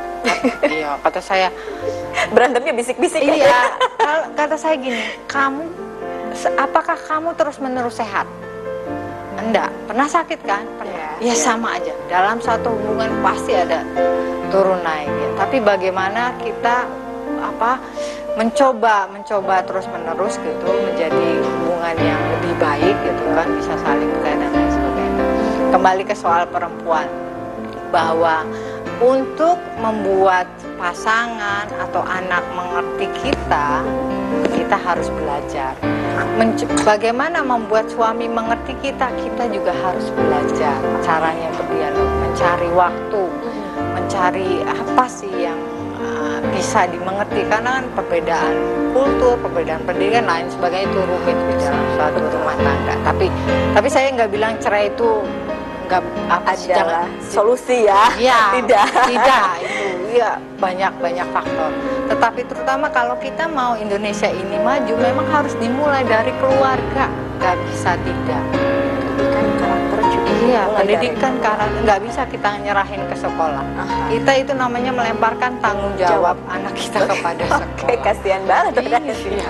iya 0.70 0.96
kata 1.02 1.22
saya 1.22 1.50
Berantemnya 2.30 2.74
bisik-bisik 2.76 3.22
ya. 3.24 3.34
iya 3.34 3.60
kata 4.38 4.56
saya 4.60 4.76
gini 4.78 5.00
kamu 5.26 5.90
apakah 6.58 6.98
kamu 6.98 7.34
terus 7.36 7.58
menerus 7.60 7.98
sehat? 7.98 8.28
Enggak. 9.40 9.72
Pernah 9.88 10.08
sakit 10.08 10.40
kan? 10.44 10.64
Pernah. 10.78 11.20
Iya, 11.20 11.32
ya 11.32 11.34
iya. 11.34 11.36
sama 11.36 11.80
aja. 11.80 11.94
Dalam 12.12 12.38
satu 12.44 12.76
hubungan 12.76 13.10
pasti 13.24 13.56
ada 13.56 13.84
turun 14.52 14.84
naik 14.84 15.10
ya. 15.10 15.30
Tapi 15.40 15.58
bagaimana 15.64 16.36
kita 16.44 16.86
apa 17.40 17.80
mencoba 18.36 19.08
mencoba 19.08 19.64
terus 19.64 19.88
menerus 19.88 20.36
gitu 20.40 20.68
menjadi 20.68 21.40
hubungan 21.40 21.96
yang 22.04 22.22
lebih 22.36 22.54
baik 22.60 22.96
gitu 23.04 23.24
kan 23.32 23.48
bisa 23.56 23.74
saling 23.80 24.10
percaya 24.12 24.36
dan 24.44 24.52
lain 24.52 24.72
sebagainya. 24.72 25.26
Kembali 25.72 26.04
ke 26.04 26.16
soal 26.16 26.44
perempuan 26.52 27.08
bahwa 27.90 28.46
untuk 29.00 29.56
membuat 29.80 30.48
pasangan 30.76 31.68
atau 31.88 32.04
anak 32.04 32.44
mengerti 32.52 33.08
kita 33.24 33.84
kita 34.52 34.76
harus 34.76 35.08
belajar. 35.16 35.74
Menc- 36.36 36.68
bagaimana 36.84 37.42
membuat 37.42 37.88
suami 37.90 38.28
mengerti 38.28 38.76
kita 38.84 39.08
kita 39.24 39.50
juga 39.50 39.72
harus 39.72 40.08
belajar. 40.14 40.78
Caranya 41.02 41.50
berdialog 41.56 42.10
mencari 42.22 42.70
waktu 42.76 43.24
mencari 43.96 44.52
apa 44.68 45.06
sih 45.08 45.32
yang 45.32 45.58
uh, 45.98 46.40
bisa 46.54 46.86
dimengerti. 46.92 47.48
Karena 47.48 47.82
kan 47.82 47.86
perbedaan 47.96 48.56
kultur, 48.92 49.40
perbedaan 49.40 49.82
pendidikan 49.88 50.28
lain 50.28 50.48
sebagainya 50.52 50.92
itu 50.92 51.00
rumit 51.08 51.38
di 51.50 51.56
dalam 51.64 51.86
suatu 51.96 52.20
rumah 52.20 52.58
tangga. 52.60 52.96
Tapi 53.08 53.28
tapi 53.74 53.88
saya 53.88 54.12
nggak 54.12 54.30
bilang 54.30 54.54
cerai 54.60 54.92
itu 54.92 55.24
nggak 55.90 56.02
apa 56.30 56.52
sih 56.54 56.70
jangan 56.70 57.10
solusi 57.26 57.90
ya. 57.90 58.14
Iya, 58.14 58.40
Tidak. 58.62 58.86
tidak 59.10 59.46
itu 59.66 59.84
iya 60.14 60.38
banyak 60.58 60.94
banyak 60.98 61.28
faktor. 61.34 61.70
Tetapi 62.06 62.42
terutama 62.46 62.90
kalau 62.90 63.18
kita 63.18 63.46
mau 63.46 63.74
Indonesia 63.74 64.30
ini 64.30 64.58
maju, 64.60 64.94
memang 64.96 65.26
harus 65.30 65.54
dimulai 65.58 66.06
dari 66.06 66.30
keluarga, 66.38 67.10
nggak 67.42 67.56
bisa 67.66 67.98
tidak. 68.02 68.44
Pendidikan 69.20 69.48
karakter 69.58 70.00
juga. 70.10 70.30
Iya, 70.46 70.62
pendidikan 70.72 71.34
karena 71.42 71.66
nggak 71.86 72.00
bisa 72.06 72.22
kita 72.26 72.50
nyerahin 72.62 73.02
ke 73.06 73.16
sekolah. 73.18 73.66
Aha. 73.66 73.98
Kita 74.10 74.32
itu 74.34 74.52
namanya 74.54 74.92
melemparkan 74.94 75.52
tanggung 75.58 75.94
jawab 75.98 76.38
anak 76.50 76.74
kita 76.74 77.06
kepada 77.06 77.44
Oke, 77.58 77.58
sekolah. 77.58 78.02
kasihan 78.06 78.42
banget. 78.46 78.74
Iya. 78.82 79.50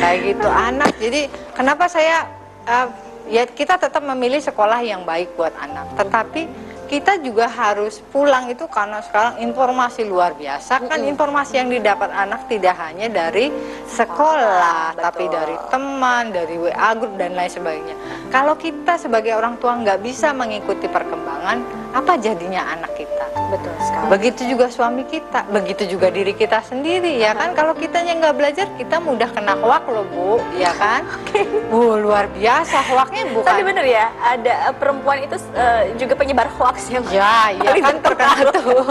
Kayak 0.00 0.18
gitu 0.24 0.48
anak. 0.48 0.90
Jadi 1.00 1.20
kenapa 1.52 1.84
saya 1.88 2.28
eh, 2.64 2.86
ya 3.28 3.48
kita 3.48 3.80
tetap 3.80 4.02
memilih 4.04 4.40
sekolah 4.40 4.80
yang 4.84 5.02
baik 5.02 5.36
buat 5.36 5.52
anak. 5.56 5.96
Tetapi 5.96 6.42
kita 6.84 7.16
juga 7.18 7.48
harus 7.48 7.98
pulang 8.12 8.52
itu 8.52 8.68
karena 8.68 9.00
sekarang 9.00 9.40
informasi 9.40 10.04
luar 10.04 10.36
biasa 10.36 10.84
kan 10.84 11.00
informasi 11.00 11.56
yang 11.56 11.72
didapat 11.72 12.12
anak 12.12 12.44
tidak 12.46 12.76
hanya 12.76 13.08
dari 13.08 13.48
sekolah 13.88 14.92
Betul. 14.92 15.02
tapi 15.02 15.24
dari 15.32 15.56
teman 15.72 16.24
dari 16.30 16.54
WA 16.60 16.90
group 16.94 17.16
dan 17.16 17.32
lain 17.32 17.48
sebagainya 17.48 17.96
kalau 18.28 18.54
kita 18.60 19.00
sebagai 19.00 19.32
orang 19.32 19.56
tua 19.56 19.80
nggak 19.80 20.04
bisa 20.04 20.36
mengikuti 20.36 20.84
perkembangan 20.84 21.83
apa 21.94 22.18
jadinya 22.18 22.74
anak 22.74 22.90
kita? 22.98 23.24
Betul 23.54 23.74
sekali. 23.86 24.06
Begitu 24.10 24.40
juga 24.50 24.66
suami 24.66 25.02
kita, 25.06 25.46
begitu 25.46 25.86
juga 25.86 26.10
diri 26.10 26.34
kita 26.34 26.58
sendiri 26.66 27.22
ya 27.22 27.38
kan. 27.38 27.54
Kalau 27.54 27.70
kitanya 27.78 28.18
nggak 28.18 28.34
belajar, 28.34 28.66
kita 28.74 28.98
mudah 28.98 29.30
kena 29.30 29.54
hoak 29.54 29.86
loh 29.86 30.02
bu, 30.10 30.42
ya 30.58 30.74
kan? 30.74 31.06
Bu 31.70 31.98
luar 31.98 32.26
biasa 32.30 32.82
hoaknya 32.90 33.30
bukan. 33.30 33.46
Tapi 33.46 33.62
bener 33.62 33.86
ya, 33.86 34.06
ada 34.22 34.70
eh, 34.70 34.74
perempuan 34.74 35.22
itu 35.22 35.36
eh, 35.54 35.94
juga 35.94 36.14
penyebar 36.18 36.50
hoax 36.58 36.90
yang 36.90 37.02
Ya, 37.14 37.52
iya 37.54 37.70
paling 37.70 37.84
kan 37.84 37.96
terkenal 38.02 38.38
tuh 38.50 38.84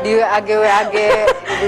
di 0.00 0.10
WAG 0.16 0.94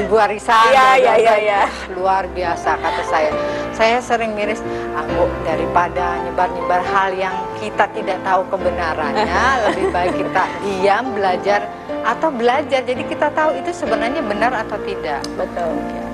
Ibu 0.04 0.14
Arisan. 0.16 0.70
Dan- 0.72 1.00
iya, 1.00 1.34
iya. 1.36 1.60
Wah, 1.66 1.72
Luar 1.96 2.24
biasa 2.32 2.78
kata 2.78 3.02
saya. 3.08 3.30
Saya 3.74 3.96
sering 4.04 4.36
miris, 4.36 4.60
ah, 4.92 5.04
Bu, 5.08 5.24
daripada 5.42 6.20
nyebar-nyebar 6.24 6.84
hal 6.84 7.16
yang 7.16 7.32
kita 7.56 7.88
tidak 7.96 8.20
tahu 8.20 8.44
kebenarannya, 8.52 9.40
lebih 9.72 9.86
baik 9.88 10.12
kita 10.20 10.44
diam 10.70 11.10
belajar 11.10 11.66
atau 12.06 12.28
belajar. 12.30 12.80
Jadi 12.86 13.02
kita 13.10 13.28
tahu 13.34 13.58
itu 13.58 13.70
sebenarnya 13.74 14.22
benar 14.22 14.52
atau 14.54 14.78
tidak. 14.86 15.20
betul. 15.34 15.70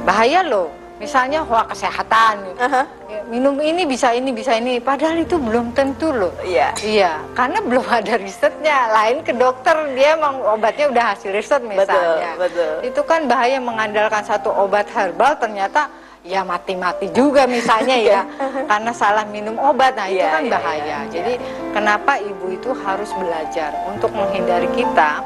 Bahaya 0.09 0.40
loh. 0.46 0.72
Misalnya 0.96 1.44
hoax 1.44 1.76
kesehatan. 1.76 2.57
Aha. 2.57 2.88
Ya, 3.04 3.20
Minum 3.28 3.61
ini 3.61 3.84
bisa 3.84 4.16
ini 4.16 4.32
bisa 4.32 4.57
ini, 4.57 4.80
padahal 4.80 5.20
itu 5.20 5.36
belum 5.36 5.76
tentu 5.76 6.09
loh. 6.09 6.32
Iya. 6.40 6.72
Iya, 6.80 7.20
karena 7.36 7.61
belum 7.61 7.84
ada 7.84 8.16
risetnya. 8.16 8.88
Lain 8.96 9.20
ke 9.20 9.36
dokter, 9.36 9.76
dia 9.92 10.16
emang 10.16 10.40
obatnya 10.40 10.88
udah 10.88 11.04
hasil 11.12 11.36
riset 11.36 11.61
misalnya. 11.68 12.32
betul. 12.40 12.80
Itu 12.80 13.04
kan 13.04 13.28
bahaya 13.28 13.61
mengandalkan 13.61 14.24
satu 14.24 14.48
obat 14.48 14.88
herbal 14.88 15.36
ternyata 15.36 15.92
ya 16.27 16.43
mati-mati 16.43 17.09
juga 17.14 17.47
misalnya 17.47 17.97
ya. 18.12 18.20
karena 18.66 18.91
salah 18.91 19.24
minum 19.24 19.55
obat. 19.57 19.95
Nah, 19.95 20.11
itu 20.11 20.18
Iya, 20.20 20.29
kan 20.35 20.43
iya, 20.43 20.53
bahaya. 20.53 20.83
iya, 20.85 20.99
Jadi 21.09 21.33
kenapa 21.70 22.18
ibu 22.18 22.47
itu 22.51 22.74
harus 22.74 23.11
belajar 23.14 23.70
untuk 23.87 24.11
menghindari 24.11 24.66
kita 24.74 25.22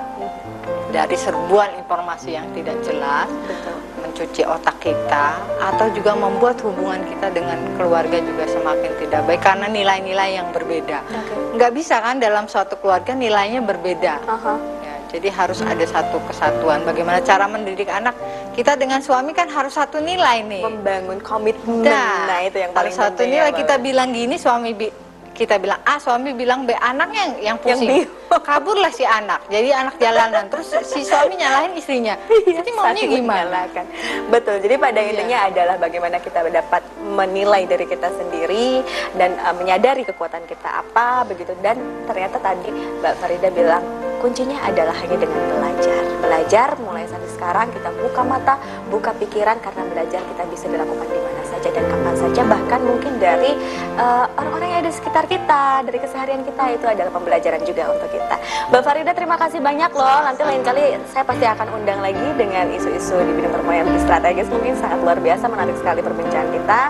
dari 0.91 1.15
serbuan 1.15 1.71
informasi 1.79 2.35
yang 2.35 2.51
tidak 2.51 2.75
jelas, 2.83 3.31
Betul. 3.47 3.75
mencuci 4.03 4.43
otak 4.43 4.75
kita 4.83 5.27
atau 5.63 5.87
juga 5.95 6.19
membuat 6.19 6.59
hubungan 6.61 6.99
kita 7.07 7.31
dengan 7.31 7.59
keluarga 7.79 8.19
juga 8.19 8.43
semakin 8.45 8.91
tidak 8.99 9.23
baik 9.23 9.39
karena 9.41 9.71
nilai-nilai 9.71 10.31
yang 10.35 10.51
berbeda. 10.51 10.99
Oke. 11.07 11.35
Nggak 11.55 11.73
bisa 11.73 12.03
kan 12.03 12.19
dalam 12.19 12.51
suatu 12.51 12.75
keluarga 12.77 13.15
nilainya 13.15 13.63
berbeda. 13.63 14.15
Aha. 14.27 14.55
Ya, 14.59 14.80
jadi 15.11 15.29
harus 15.29 15.59
ada 15.61 15.83
satu 15.83 16.23
kesatuan. 16.25 16.83
Bagaimana 16.83 17.19
cara 17.21 17.45
mendidik 17.45 17.87
anak? 17.87 18.15
Kita 18.51 18.75
dengan 18.75 18.99
suami 18.99 19.31
kan 19.31 19.47
harus 19.47 19.75
satu 19.75 19.99
nilai 19.99 20.43
nih. 20.43 20.63
Membangun 20.63 21.19
komitmen. 21.19 21.83
Nah, 21.83 22.27
Nah, 22.27 22.39
itu 22.43 22.57
yang 22.57 22.71
paling 22.71 22.89
harus 22.89 23.03
satu 23.11 23.23
nilai 23.23 23.51
ya, 23.51 23.57
kita 23.57 23.75
bilang 23.77 24.11
gini, 24.11 24.35
suami 24.35 24.71
bi- 24.73 24.95
kita 25.31 25.57
bilang 25.57 25.81
A, 25.83 25.97
suami 25.97 26.31
bilang 26.31 26.63
B, 26.63 26.75
anaknya 26.75 27.17
yang, 27.17 27.33
yang 27.33 27.57
Yang 27.65 27.79
pusing. 27.81 27.89
bingung. 27.89 28.43
Kaburlah 28.47 28.93
si 28.93 29.03
anak. 29.03 29.41
Jadi 29.49 29.69
anak 29.73 29.95
jalanan. 29.97 30.45
Terus 30.47 30.69
si 30.85 31.01
suami 31.01 31.35
nyalahin 31.35 31.73
istrinya. 31.73 32.15
Iya, 32.45 32.61
Jadi 32.61 32.71
maunya 32.71 33.03
gimana? 33.03 33.25
menyalahkan. 33.41 33.85
Betul. 34.29 34.57
Jadi 34.61 34.75
pada 34.77 35.01
Iya. 35.01 35.09
intinya 35.11 35.39
adalah 35.43 35.77
bagaimana 35.77 36.17
kita 36.19 36.45
dapat 36.45 36.83
menilai 37.01 37.63
dari 37.65 37.85
kita 37.85 38.13
sendiri 38.13 38.85
dan 39.15 39.35
uh, 39.41 39.51
menyadari 39.53 40.05
kekuatan 40.05 40.45
kita 40.45 40.69
apa 40.79 41.25
begitu. 41.25 41.57
Dan 41.59 41.79
ternyata 42.05 42.37
tadi 42.39 42.69
Mbak 43.01 43.15
Farida 43.17 43.49
bilang 43.49 43.83
kuncinya 44.21 44.61
adalah 44.69 44.93
hanya 45.01 45.17
dengan 45.17 45.41
belajar. 45.49 46.03
Belajar 46.21 46.69
mulai 46.85 47.09
saat 47.09 47.25
sekarang 47.33 47.73
kita 47.73 47.89
buka 47.97 48.21
mata, 48.21 48.55
buka 48.93 49.17
pikiran 49.17 49.57
karena 49.65 49.83
belajar 49.89 50.21
kita 50.21 50.43
bisa 50.53 50.69
dilakukan 50.69 51.09
di 51.09 51.19
mana 51.25 51.43
saja 51.49 51.69
dan 51.73 51.85
kapan 51.89 52.10
saja 52.31 52.47
bahkan 52.47 52.79
mungkin 52.87 53.19
dari 53.19 53.59
uh, 53.99 54.31
orang-orang 54.39 54.69
yang 54.71 54.81
ada 54.87 54.91
di 54.95 54.97
sekitar 54.97 55.27
kita, 55.27 55.83
dari 55.83 55.99
keseharian 55.99 56.47
kita 56.47 56.79
itu 56.79 56.87
adalah 56.87 57.11
pembelajaran 57.11 57.59
juga 57.67 57.91
untuk 57.91 58.07
kita. 58.07 58.39
Mbak 58.71 58.83
Farida 58.87 59.13
terima 59.19 59.35
kasih 59.35 59.59
banyak 59.59 59.91
loh. 59.91 60.19
Nanti 60.23 60.43
lain 60.47 60.63
kali 60.63 60.95
saya 61.11 61.27
pasti 61.27 61.43
akan 61.43 61.67
undang 61.83 61.99
lagi 61.99 62.23
dengan 62.39 62.71
isu-isu 62.71 63.19
di 63.19 63.33
bidang 63.35 63.51
perempuan 63.51 63.83
yang 63.83 63.89
lebih 63.91 64.03
strategis 64.07 64.47
mungkin 64.47 64.79
sangat 64.79 64.99
luar 65.03 65.19
biasa 65.19 65.45
menarik 65.51 65.75
sekali 65.75 66.01
perbincangan 66.07 66.49
kita. 66.55 66.81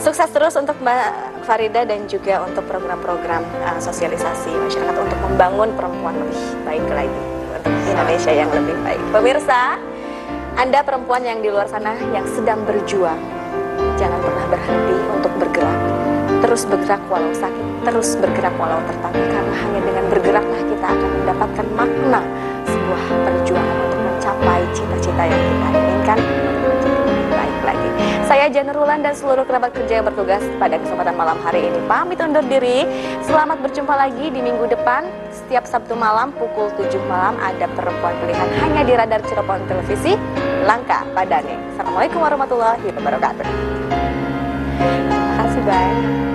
Sukses 0.00 0.28
terus 0.32 0.56
untuk 0.56 0.80
Mbak 0.80 1.44
Farida 1.44 1.84
dan 1.84 2.08
juga 2.08 2.40
untuk 2.40 2.64
program-program 2.64 3.44
uh, 3.68 3.76
sosialisasi 3.84 4.48
masyarakat 4.48 4.96
untuk 4.96 5.18
membangun 5.28 5.76
perempuan 5.76 6.16
lebih 6.16 6.40
baik 6.64 6.86
lagi 6.88 7.20
untuk 7.52 7.72
Indonesia 7.84 8.32
yang 8.32 8.48
lebih 8.48 8.80
baik. 8.80 9.02
Pemirsa, 9.12 9.76
Anda 10.56 10.80
perempuan 10.80 11.20
yang 11.20 11.44
di 11.44 11.52
luar 11.52 11.68
sana 11.68 11.92
yang 12.16 12.24
sedang 12.26 12.64
berjuang, 12.64 13.39
jangan 14.00 14.20
pernah 14.20 14.46
berhenti 14.48 14.96
untuk 15.12 15.32
bergerak. 15.38 15.80
Terus 16.40 16.62
bergerak 16.66 17.02
walau 17.12 17.32
sakit, 17.36 17.66
terus 17.84 18.16
bergerak 18.16 18.54
walau 18.56 18.80
tertangkap 18.88 19.28
karena 19.28 19.54
hanya 19.66 19.80
dengan 19.84 20.04
bergeraklah 20.08 20.62
kita 20.66 20.86
akan 20.88 21.10
mendapatkan 21.20 21.66
makna 21.76 22.20
sebuah 22.64 23.02
perjuangan 23.28 23.76
untuk 23.86 24.00
mencapai 24.00 24.60
cita-cita 24.72 25.22
yang 25.28 25.42
kita 25.42 25.68
inginkan 25.76 26.20
lagi. 27.70 27.88
Saya 28.26 28.46
Janur 28.50 28.82
Wulan 28.82 29.02
dan 29.02 29.14
seluruh 29.14 29.44
kerabat 29.46 29.74
kerja 29.74 30.00
yang 30.00 30.06
bertugas 30.06 30.42
pada 30.58 30.78
kesempatan 30.78 31.14
malam 31.14 31.38
hari 31.42 31.66
ini 31.70 31.78
pamit 31.86 32.18
undur 32.22 32.44
diri. 32.46 32.86
Selamat 33.26 33.58
berjumpa 33.62 33.94
lagi 33.94 34.30
di 34.30 34.40
minggu 34.42 34.70
depan. 34.70 35.06
Setiap 35.30 35.66
Sabtu 35.66 35.94
malam 35.94 36.34
pukul 36.34 36.70
7 36.78 36.94
malam 37.10 37.38
ada 37.38 37.66
perempuan 37.74 38.14
pilihan 38.22 38.48
hanya 38.62 38.82
di 38.86 38.92
Radar 38.94 39.20
Cirebon 39.26 39.66
Televisi. 39.66 40.14
Langka 40.64 41.04
Padane. 41.16 41.56
Assalamualaikum 41.72 42.20
warahmatullahi 42.20 42.86
wabarakatuh. 42.92 43.46
Terima 44.80 45.34
kasih, 45.40 45.62
bye. 45.64 46.29